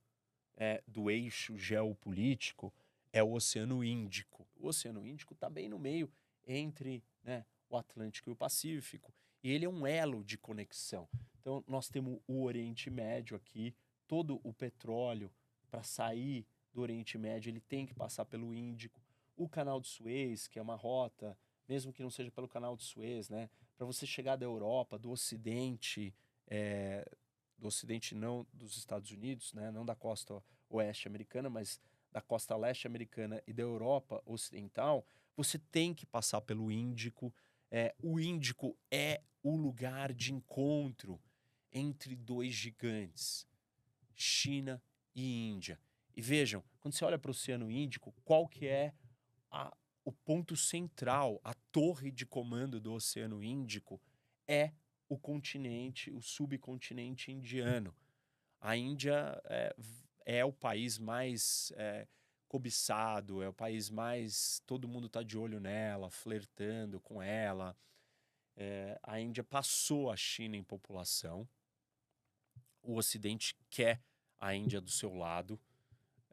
é, 0.55 0.81
do 0.87 1.11
eixo 1.11 1.57
geopolítico 1.57 2.73
é 3.11 3.21
o 3.21 3.33
Oceano 3.33 3.83
Índico. 3.83 4.47
O 4.55 4.67
Oceano 4.67 5.05
Índico 5.05 5.33
está 5.33 5.49
bem 5.49 5.67
no 5.67 5.77
meio 5.77 6.09
entre 6.47 7.03
né, 7.21 7.45
o 7.69 7.75
Atlântico 7.75 8.29
e 8.29 8.31
o 8.31 8.35
Pacífico. 8.35 9.13
E 9.43 9.51
ele 9.51 9.65
é 9.65 9.69
um 9.69 9.85
elo 9.85 10.23
de 10.23 10.37
conexão. 10.37 11.09
Então, 11.41 11.61
nós 11.67 11.89
temos 11.89 12.17
o 12.25 12.43
Oriente 12.43 12.89
Médio 12.89 13.35
aqui, 13.35 13.75
todo 14.07 14.39
o 14.41 14.53
petróleo 14.53 15.29
para 15.69 15.83
sair 15.83 16.47
do 16.75 16.81
Oriente 16.81 17.17
Médio, 17.17 17.49
ele 17.49 17.61
tem 17.61 17.85
que 17.85 17.93
passar 17.93 18.25
pelo 18.25 18.53
Índico. 18.53 19.01
O 19.35 19.47
Canal 19.47 19.79
de 19.79 19.87
Suez, 19.87 20.47
que 20.47 20.59
é 20.59 20.61
uma 20.61 20.75
rota, 20.75 21.37
mesmo 21.67 21.91
que 21.91 22.03
não 22.03 22.11
seja 22.11 22.29
pelo 22.29 22.47
Canal 22.47 22.75
de 22.75 22.83
Suez, 22.83 23.29
né, 23.29 23.49
para 23.77 23.85
você 23.85 24.05
chegar 24.05 24.35
da 24.35 24.45
Europa, 24.45 24.99
do 24.99 25.09
Ocidente, 25.09 26.13
é, 26.47 27.09
do 27.57 27.67
Ocidente 27.67 28.13
não 28.13 28.45
dos 28.53 28.77
Estados 28.77 29.09
Unidos, 29.11 29.53
né, 29.53 29.71
não 29.71 29.85
da 29.85 29.95
costa 29.95 30.43
oeste 30.69 31.07
americana, 31.07 31.49
mas 31.49 31.79
da 32.11 32.21
costa 32.21 32.55
leste 32.55 32.85
americana 32.85 33.41
e 33.47 33.53
da 33.53 33.63
Europa 33.63 34.21
Ocidental, 34.25 35.05
você 35.35 35.57
tem 35.57 35.93
que 35.93 36.05
passar 36.05 36.41
pelo 36.41 36.71
Índico. 36.71 37.33
É, 37.71 37.95
o 38.01 38.19
Índico 38.19 38.77
é 38.91 39.21
o 39.41 39.55
lugar 39.55 40.13
de 40.13 40.33
encontro 40.33 41.19
entre 41.71 42.15
dois 42.15 42.53
gigantes, 42.53 43.47
China 44.13 44.81
e 45.13 45.49
Índia. 45.49 45.79
E 46.15 46.21
vejam, 46.21 46.63
quando 46.79 46.93
você 46.93 47.03
olha 47.03 47.19
para 47.19 47.29
o 47.29 47.31
Oceano 47.31 47.69
Índico, 47.69 48.13
qual 48.23 48.47
que 48.47 48.67
é 48.67 48.93
a, 49.51 49.75
o 50.05 50.11
ponto 50.11 50.55
central, 50.55 51.41
a 51.43 51.53
torre 51.71 52.11
de 52.11 52.25
comando 52.25 52.79
do 52.79 52.93
Oceano 52.93 53.43
Índico 53.43 54.01
é 54.47 54.71
o 55.09 55.17
continente, 55.17 56.11
o 56.11 56.21
subcontinente 56.21 57.31
indiano. 57.31 57.95
A 58.61 58.77
Índia 58.77 59.41
é, 59.45 59.75
é 60.25 60.45
o 60.45 60.53
país 60.53 60.97
mais 60.97 61.71
é, 61.75 62.07
cobiçado, 62.47 63.43
é 63.43 63.49
o 63.49 63.53
país 63.53 63.89
mais. 63.89 64.61
todo 64.65 64.87
mundo 64.87 65.07
está 65.07 65.21
de 65.21 65.37
olho 65.37 65.59
nela, 65.59 66.09
flertando 66.09 66.99
com 67.01 67.21
ela. 67.21 67.75
É, 68.55 68.97
a 69.03 69.19
Índia 69.19 69.43
passou 69.43 70.09
a 70.09 70.15
China 70.15 70.55
em 70.55 70.63
população. 70.63 71.47
O 72.81 72.95
Ocidente 72.95 73.55
quer 73.69 74.01
a 74.39 74.55
Índia 74.55 74.79
do 74.79 74.89
seu 74.89 75.13
lado. 75.13 75.59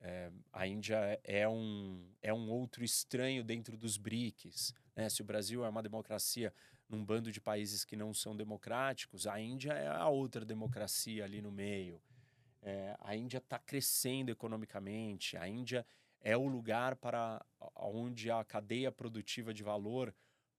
É, 0.04 0.32
a 0.52 0.66
Índia 0.66 1.20
é 1.22 1.48
um, 1.48 2.04
é 2.20 2.34
um 2.34 2.50
outro 2.50 2.84
estranho 2.84 3.44
dentro 3.44 3.76
dos 3.76 3.96
BRICS. 3.96 4.74
Né? 4.96 5.08
Se 5.08 5.22
o 5.22 5.24
Brasil 5.24 5.64
é 5.64 5.68
uma 5.68 5.82
democracia 5.82 6.52
num 6.88 7.04
bando 7.04 7.30
de 7.30 7.40
países 7.40 7.84
que 7.84 7.94
não 7.94 8.12
são 8.12 8.36
democráticos, 8.36 9.28
a 9.28 9.40
Índia 9.40 9.72
é 9.72 9.86
a 9.86 10.08
outra 10.08 10.44
democracia 10.44 11.24
ali 11.24 11.40
no 11.40 11.52
meio. 11.52 12.02
É, 12.60 12.96
a 13.00 13.14
Índia 13.14 13.38
está 13.38 13.60
crescendo 13.60 14.30
economicamente, 14.30 15.36
a 15.36 15.48
Índia 15.48 15.86
é 16.20 16.36
o 16.36 16.46
lugar 16.46 16.96
para 16.96 17.44
onde 17.76 18.30
a 18.30 18.44
cadeia 18.44 18.90
produtiva 18.90 19.54
de 19.54 19.62
valor 19.62 20.14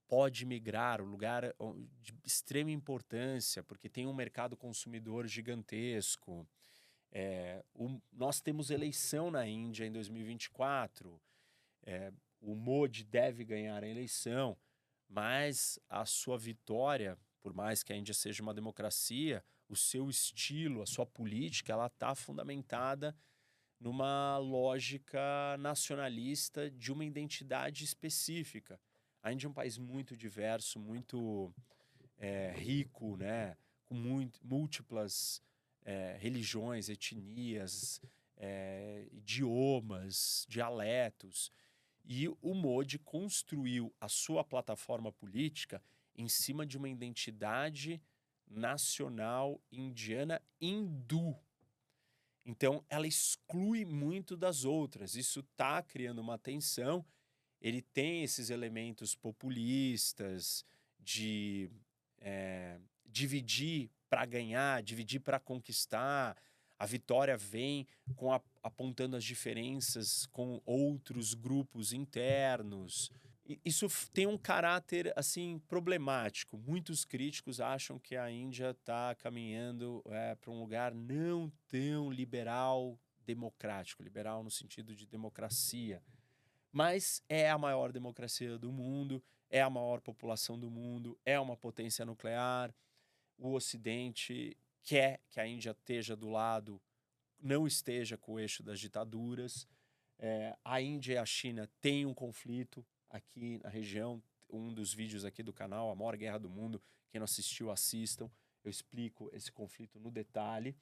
pode 0.06 0.44
migrar, 0.44 1.00
o 1.00 1.04
lugar 1.04 1.54
de 2.00 2.14
extrema 2.24 2.70
importância, 2.70 3.62
porque 3.62 3.88
tem 3.88 4.06
um 4.06 4.14
mercado 4.14 4.56
consumidor 4.56 5.26
gigantesco. 5.26 6.46
É, 7.16 7.64
o, 7.72 8.00
nós 8.12 8.40
temos 8.40 8.70
eleição 8.70 9.30
na 9.30 9.46
Índia 9.46 9.86
em 9.86 9.92
2024. 9.92 11.20
É, 11.86 12.12
o 12.40 12.56
Modi 12.56 13.04
deve 13.04 13.44
ganhar 13.44 13.84
a 13.84 13.88
eleição, 13.88 14.58
mas 15.08 15.78
a 15.88 16.04
sua 16.04 16.36
vitória, 16.36 17.16
por 17.40 17.54
mais 17.54 17.84
que 17.84 17.92
a 17.92 17.96
Índia 17.96 18.12
seja 18.12 18.42
uma 18.42 18.52
democracia, 18.52 19.44
o 19.68 19.76
seu 19.76 20.10
estilo, 20.10 20.82
a 20.82 20.86
sua 20.86 21.06
política, 21.06 21.72
ela 21.72 21.86
está 21.86 22.16
fundamentada 22.16 23.16
numa 23.78 24.36
lógica 24.38 25.56
nacionalista 25.58 26.68
de 26.68 26.92
uma 26.92 27.04
identidade 27.04 27.84
específica. 27.84 28.80
A 29.22 29.32
Índia 29.32 29.46
é 29.46 29.50
um 29.50 29.54
país 29.54 29.78
muito 29.78 30.16
diverso, 30.16 30.80
muito 30.80 31.54
é, 32.18 32.52
rico, 32.56 33.16
né? 33.16 33.56
com 33.84 33.94
muito, 33.94 34.40
múltiplas 34.44 35.40
é, 35.84 36.16
religiões, 36.18 36.88
etnias, 36.88 38.00
é, 38.36 39.06
idiomas, 39.12 40.46
dialetos. 40.48 41.52
E 42.04 42.28
o 42.28 42.54
Modi 42.54 42.98
construiu 42.98 43.94
a 44.00 44.08
sua 44.08 44.44
plataforma 44.44 45.12
política 45.12 45.82
em 46.16 46.28
cima 46.28 46.66
de 46.66 46.76
uma 46.76 46.88
identidade 46.88 48.00
nacional 48.46 49.60
indiana 49.72 50.40
hindu. 50.60 51.36
Então, 52.44 52.84
ela 52.90 53.06
exclui 53.06 53.84
muito 53.84 54.36
das 54.36 54.64
outras. 54.64 55.14
Isso 55.14 55.40
está 55.40 55.82
criando 55.82 56.20
uma 56.20 56.38
tensão. 56.38 57.04
ele 57.60 57.80
tem 57.80 58.22
esses 58.22 58.50
elementos 58.50 59.14
populistas 59.14 60.66
de 61.00 61.70
é, 62.18 62.78
dividir 63.06 63.90
para 64.14 64.26
ganhar, 64.26 64.80
dividir 64.80 65.18
para 65.18 65.40
conquistar. 65.40 66.36
A 66.78 66.86
vitória 66.86 67.36
vem 67.36 67.84
com 68.14 68.32
a, 68.32 68.40
apontando 68.62 69.16
as 69.16 69.24
diferenças 69.24 70.24
com 70.26 70.62
outros 70.64 71.34
grupos 71.34 71.92
internos. 71.92 73.10
Isso 73.64 73.88
tem 74.12 74.24
um 74.28 74.38
caráter 74.38 75.12
assim 75.16 75.60
problemático. 75.66 76.56
Muitos 76.56 77.04
críticos 77.04 77.60
acham 77.60 77.98
que 77.98 78.14
a 78.14 78.30
Índia 78.30 78.70
está 78.70 79.16
caminhando 79.16 80.00
é, 80.06 80.36
para 80.36 80.52
um 80.52 80.60
lugar 80.60 80.94
não 80.94 81.52
tão 81.66 82.08
liberal, 82.08 82.96
democrático, 83.26 84.00
liberal 84.00 84.44
no 84.44 84.50
sentido 84.50 84.94
de 84.94 85.08
democracia. 85.08 86.00
Mas 86.70 87.20
é 87.28 87.50
a 87.50 87.58
maior 87.58 87.90
democracia 87.90 88.56
do 88.58 88.70
mundo, 88.70 89.20
é 89.50 89.60
a 89.60 89.68
maior 89.68 90.00
população 90.00 90.56
do 90.56 90.70
mundo, 90.70 91.18
é 91.24 91.38
uma 91.40 91.56
potência 91.56 92.06
nuclear. 92.06 92.72
O 93.38 93.52
Ocidente 93.52 94.56
quer 94.82 95.20
que 95.30 95.40
a 95.40 95.46
Índia 95.46 95.70
esteja 95.70 96.14
do 96.14 96.28
lado, 96.28 96.80
não 97.40 97.66
esteja 97.66 98.16
com 98.16 98.34
o 98.34 98.40
eixo 98.40 98.62
das 98.62 98.80
ditaduras. 98.80 99.66
É, 100.18 100.56
a 100.64 100.80
Índia 100.80 101.14
e 101.14 101.18
a 101.18 101.26
China 101.26 101.68
têm 101.80 102.06
um 102.06 102.14
conflito 102.14 102.84
aqui 103.10 103.58
na 103.62 103.68
região. 103.68 104.22
Um 104.48 104.72
dos 104.72 104.94
vídeos 104.94 105.24
aqui 105.24 105.42
do 105.42 105.52
canal, 105.52 105.90
A 105.90 105.94
Maior 105.94 106.16
Guerra 106.16 106.38
do 106.38 106.48
Mundo, 106.48 106.80
quem 107.10 107.18
não 107.18 107.24
assistiu, 107.24 107.70
assistam. 107.70 108.30
Eu 108.62 108.70
explico 108.70 109.28
esse 109.32 109.50
conflito 109.50 109.98
no 109.98 110.10
detalhe. 110.10 110.76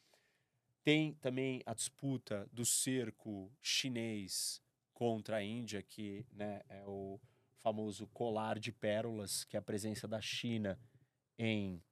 Tem 0.84 1.14
também 1.14 1.62
a 1.64 1.74
disputa 1.74 2.48
do 2.52 2.64
cerco 2.64 3.50
chinês 3.60 4.60
contra 4.92 5.36
a 5.36 5.42
Índia, 5.42 5.82
que 5.82 6.26
né, 6.32 6.60
é 6.68 6.84
o 6.86 7.20
famoso 7.58 8.06
colar 8.08 8.58
de 8.58 8.72
pérolas, 8.72 9.44
que 9.44 9.56
é 9.56 9.58
a 9.58 9.62
presença 9.62 10.06
da 10.06 10.20
China 10.20 10.78
em 11.38 11.82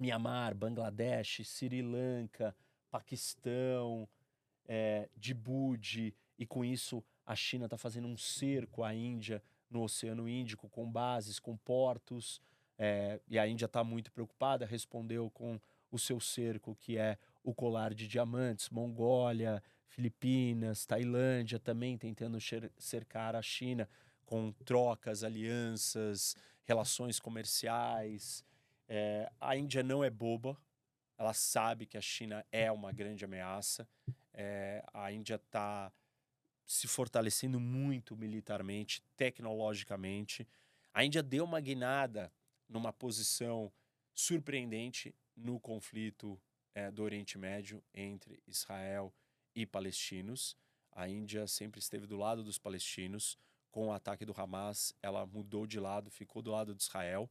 Myanmar, 0.00 0.54
Bangladesh, 0.54 1.42
Sri 1.44 1.82
Lanka, 1.82 2.56
Paquistão, 2.90 4.08
é, 4.66 5.08
Djibouti, 5.16 6.14
e 6.38 6.46
com 6.46 6.64
isso 6.64 7.04
a 7.26 7.36
China 7.36 7.66
está 7.66 7.76
fazendo 7.76 8.08
um 8.08 8.16
cerco 8.16 8.82
à 8.82 8.94
Índia 8.94 9.42
no 9.70 9.82
Oceano 9.82 10.28
Índico, 10.28 10.68
com 10.68 10.90
bases, 10.90 11.38
com 11.38 11.56
portos, 11.56 12.40
é, 12.78 13.20
e 13.28 13.38
a 13.38 13.46
Índia 13.46 13.66
está 13.66 13.84
muito 13.84 14.10
preocupada, 14.10 14.64
respondeu 14.64 15.30
com 15.30 15.60
o 15.92 15.98
seu 15.98 16.18
cerco, 16.18 16.74
que 16.74 16.96
é 16.96 17.18
o 17.44 17.54
colar 17.54 17.92
de 17.92 18.08
diamantes, 18.08 18.70
Mongólia, 18.70 19.62
Filipinas, 19.86 20.86
Tailândia 20.86 21.58
também 21.58 21.98
tentando 21.98 22.38
cercar 22.78 23.36
a 23.36 23.42
China 23.42 23.88
com 24.24 24.52
trocas, 24.64 25.24
alianças, 25.24 26.36
relações 26.64 27.18
comerciais. 27.18 28.44
É, 28.92 29.30
a 29.40 29.56
Índia 29.56 29.84
não 29.84 30.02
é 30.02 30.10
boba, 30.10 30.60
ela 31.16 31.32
sabe 31.32 31.86
que 31.86 31.96
a 31.96 32.00
China 32.00 32.44
é 32.50 32.72
uma 32.72 32.90
grande 32.90 33.24
ameaça. 33.24 33.88
É, 34.34 34.82
a 34.92 35.12
Índia 35.12 35.36
está 35.36 35.92
se 36.66 36.88
fortalecendo 36.88 37.60
muito 37.60 38.16
militarmente, 38.16 39.00
tecnologicamente. 39.16 40.46
A 40.92 41.04
Índia 41.04 41.22
deu 41.22 41.44
uma 41.44 41.60
guinada 41.60 42.32
numa 42.68 42.92
posição 42.92 43.72
surpreendente 44.12 45.14
no 45.36 45.60
conflito 45.60 46.40
é, 46.74 46.90
do 46.90 47.04
Oriente 47.04 47.38
Médio 47.38 47.80
entre 47.94 48.42
Israel 48.44 49.14
e 49.54 49.64
palestinos. 49.64 50.56
A 50.90 51.08
Índia 51.08 51.46
sempre 51.46 51.78
esteve 51.78 52.08
do 52.08 52.16
lado 52.16 52.42
dos 52.42 52.58
palestinos. 52.58 53.38
Com 53.70 53.86
o 53.86 53.92
ataque 53.92 54.24
do 54.24 54.34
Hamas, 54.36 54.92
ela 55.00 55.24
mudou 55.24 55.64
de 55.64 55.78
lado, 55.78 56.10
ficou 56.10 56.42
do 56.42 56.50
lado 56.50 56.74
de 56.74 56.82
Israel. 56.82 57.30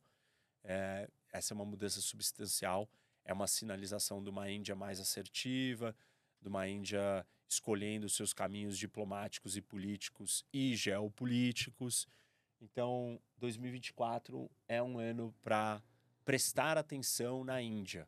É, 0.64 1.10
essa 1.32 1.54
é 1.54 1.56
uma 1.56 1.66
mudança 1.66 2.02
substancial. 2.02 2.90
É 3.24 3.34
uma 3.34 3.48
sinalização 3.48 4.24
de 4.24 4.30
uma 4.30 4.50
Índia 4.50 4.76
mais 4.76 5.00
assertiva, 5.00 5.96
de 6.42 6.48
uma 6.48 6.68
Índia 6.68 7.26
escolhendo 7.48 8.10
seus 8.10 8.34
caminhos 8.34 8.78
diplomáticos 8.78 9.58
e 9.58 9.62
políticos 9.62 10.46
e 10.54 10.76
geopolíticos. 10.76 12.08
Então, 12.62 13.20
2024 13.38 14.50
é 14.68 14.82
um 14.82 15.00
ano 15.00 15.34
para 15.42 15.82
prestar 16.26 16.78
atenção 16.78 17.44
na 17.44 17.62
Índia. 17.62 18.08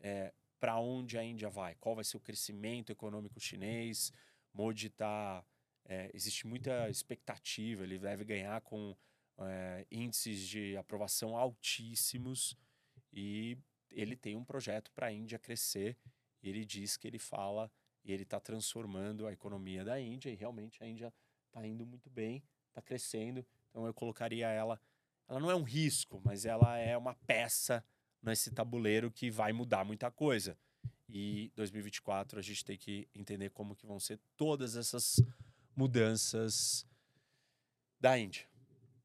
É, 0.00 0.32
para 0.58 0.78
onde 0.78 1.16
a 1.16 1.24
Índia 1.24 1.48
vai? 1.48 1.74
Qual 1.76 1.94
vai 1.94 2.04
ser 2.04 2.16
o 2.16 2.20
crescimento 2.20 2.90
econômico 2.90 3.40
chinês? 3.40 4.12
Modi 4.52 4.88
está. 4.88 5.44
É, 5.88 6.10
existe 6.12 6.46
muita 6.46 6.90
expectativa, 6.90 7.84
ele 7.84 7.98
deve 7.98 8.24
ganhar 8.24 8.60
com 8.62 8.96
é, 9.38 9.86
índices 9.90 10.40
de 10.48 10.76
aprovação 10.76 11.36
altíssimos 11.36 12.56
e 13.12 13.58
ele 13.90 14.16
tem 14.16 14.36
um 14.36 14.44
projeto 14.44 14.90
para 14.92 15.08
a 15.08 15.12
Índia 15.12 15.38
crescer. 15.38 15.96
Ele 16.42 16.64
diz 16.64 16.96
que 16.96 17.06
ele 17.06 17.18
fala 17.18 17.70
e 18.04 18.12
ele 18.12 18.22
está 18.22 18.38
transformando 18.38 19.26
a 19.26 19.32
economia 19.32 19.84
da 19.84 20.00
Índia 20.00 20.30
e 20.30 20.34
realmente 20.34 20.82
a 20.82 20.86
Índia 20.86 21.12
está 21.46 21.66
indo 21.66 21.84
muito 21.84 22.10
bem, 22.10 22.42
está 22.68 22.82
crescendo. 22.82 23.44
Então 23.70 23.86
eu 23.86 23.94
colocaria 23.94 24.48
ela, 24.48 24.80
ela 25.28 25.40
não 25.40 25.50
é 25.50 25.54
um 25.54 25.62
risco, 25.62 26.20
mas 26.24 26.44
ela 26.44 26.76
é 26.78 26.96
uma 26.96 27.14
peça 27.14 27.84
nesse 28.22 28.50
tabuleiro 28.50 29.10
que 29.10 29.30
vai 29.30 29.52
mudar 29.52 29.84
muita 29.84 30.10
coisa. 30.10 30.56
E 31.08 31.50
2024 31.54 32.38
a 32.38 32.42
gente 32.42 32.64
tem 32.64 32.76
que 32.76 33.08
entender 33.14 33.50
como 33.50 33.74
que 33.74 33.86
vão 33.86 34.00
ser 34.00 34.18
todas 34.36 34.76
essas 34.76 35.22
mudanças 35.74 36.86
da 38.00 38.18
Índia. 38.18 38.46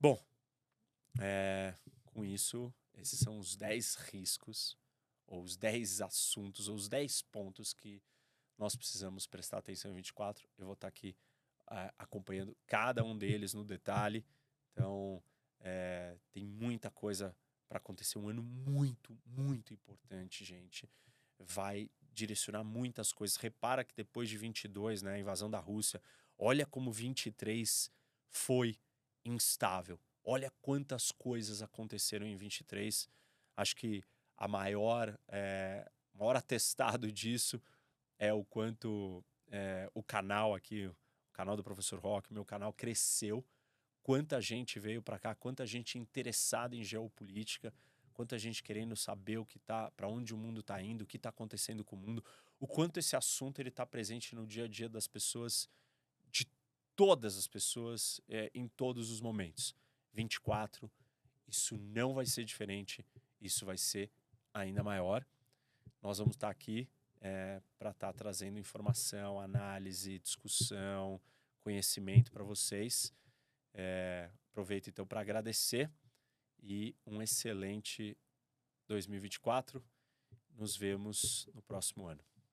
Bom, 0.01 0.19
é, 1.19 1.75
com 2.05 2.25
isso, 2.25 2.73
esses 2.95 3.19
são 3.19 3.37
os 3.37 3.55
10 3.55 3.93
riscos, 4.11 4.75
ou 5.27 5.43
os 5.43 5.55
10 5.55 6.01
assuntos, 6.01 6.67
ou 6.67 6.75
os 6.75 6.89
10 6.89 7.21
pontos 7.21 7.71
que 7.71 8.01
nós 8.57 8.75
precisamos 8.75 9.27
prestar 9.27 9.59
atenção 9.59 9.91
em 9.91 9.93
24. 9.93 10.49
Eu 10.57 10.65
vou 10.65 10.73
estar 10.73 10.87
aqui 10.87 11.15
uh, 11.67 11.93
acompanhando 11.99 12.57
cada 12.65 13.03
um 13.03 13.15
deles 13.15 13.53
no 13.53 13.63
detalhe. 13.63 14.25
Então, 14.71 15.21
é, 15.59 16.17
tem 16.31 16.47
muita 16.47 16.89
coisa 16.89 17.37
para 17.69 17.77
acontecer. 17.77 18.17
Um 18.17 18.27
ano 18.27 18.41
muito, 18.41 19.15
muito 19.23 19.71
importante, 19.71 20.43
gente. 20.43 20.89
Vai 21.37 21.91
direcionar 22.11 22.63
muitas 22.63 23.13
coisas. 23.13 23.37
Repara 23.37 23.83
que 23.83 23.93
depois 23.95 24.27
de 24.27 24.35
22, 24.35 25.03
né, 25.03 25.13
a 25.13 25.19
invasão 25.19 25.47
da 25.47 25.59
Rússia, 25.59 26.01
olha 26.39 26.65
como 26.65 26.91
23 26.91 27.91
foi 28.31 28.79
instável. 29.25 29.99
Olha 30.23 30.51
quantas 30.61 31.11
coisas 31.11 31.61
aconteceram 31.61 32.25
em 32.25 32.35
23. 32.35 33.09
Acho 33.55 33.75
que 33.75 34.03
a 34.37 34.47
maior, 34.47 35.17
é, 35.27 35.89
maior 36.13 36.35
atestado 36.37 37.11
disso 37.11 37.61
é 38.17 38.33
o 38.33 38.43
quanto 38.43 39.23
é, 39.47 39.89
o 39.93 40.03
canal 40.03 40.53
aqui, 40.53 40.85
o 40.85 40.95
canal 41.33 41.55
do 41.55 41.63
Professor 41.63 41.99
Rock, 41.99 42.31
meu 42.31 42.45
canal 42.45 42.71
cresceu. 42.73 43.45
Quanta 44.03 44.41
gente 44.41 44.79
veio 44.79 45.01
para 45.01 45.19
cá, 45.19 45.35
quanta 45.35 45.65
gente 45.65 45.97
interessada 45.97 46.75
em 46.75 46.83
geopolítica, 46.83 47.73
quanta 48.13 48.37
gente 48.37 48.63
querendo 48.63 48.95
saber 48.95 49.37
o 49.37 49.45
que 49.45 49.59
tá, 49.59 49.91
para 49.91 50.07
onde 50.07 50.33
o 50.33 50.37
mundo 50.37 50.59
está 50.59 50.81
indo, 50.81 51.01
o 51.03 51.07
que 51.07 51.17
está 51.17 51.29
acontecendo 51.29 51.83
com 51.83 51.95
o 51.95 51.99
mundo, 51.99 52.23
o 52.59 52.67
quanto 52.67 52.97
esse 52.97 53.15
assunto 53.15 53.59
ele 53.59 53.69
está 53.69 53.85
presente 53.85 54.35
no 54.35 54.45
dia 54.45 54.65
a 54.65 54.67
dia 54.67 54.89
das 54.89 55.07
pessoas, 55.07 55.67
todas 57.01 57.35
as 57.35 57.47
pessoas, 57.47 58.21
é, 58.29 58.51
em 58.53 58.67
todos 58.67 59.09
os 59.09 59.19
momentos. 59.19 59.75
24, 60.13 60.87
isso 61.47 61.75
não 61.75 62.13
vai 62.13 62.27
ser 62.27 62.45
diferente, 62.45 63.03
isso 63.41 63.65
vai 63.65 63.75
ser 63.75 64.11
ainda 64.53 64.83
maior. 64.83 65.25
Nós 65.99 66.19
vamos 66.19 66.35
estar 66.35 66.45
tá 66.45 66.51
aqui 66.51 66.87
é, 67.19 67.59
para 67.79 67.89
estar 67.89 68.13
tá 68.13 68.13
trazendo 68.13 68.59
informação, 68.59 69.39
análise, 69.39 70.19
discussão, 70.19 71.19
conhecimento 71.59 72.31
para 72.31 72.43
vocês. 72.43 73.11
É, 73.73 74.29
aproveito 74.51 74.87
então 74.87 75.07
para 75.07 75.21
agradecer 75.21 75.89
e 76.61 76.95
um 77.03 77.19
excelente 77.19 78.15
2024. 78.87 79.83
Nos 80.55 80.77
vemos 80.77 81.49
no 81.55 81.63
próximo 81.63 82.05
ano. 82.05 82.23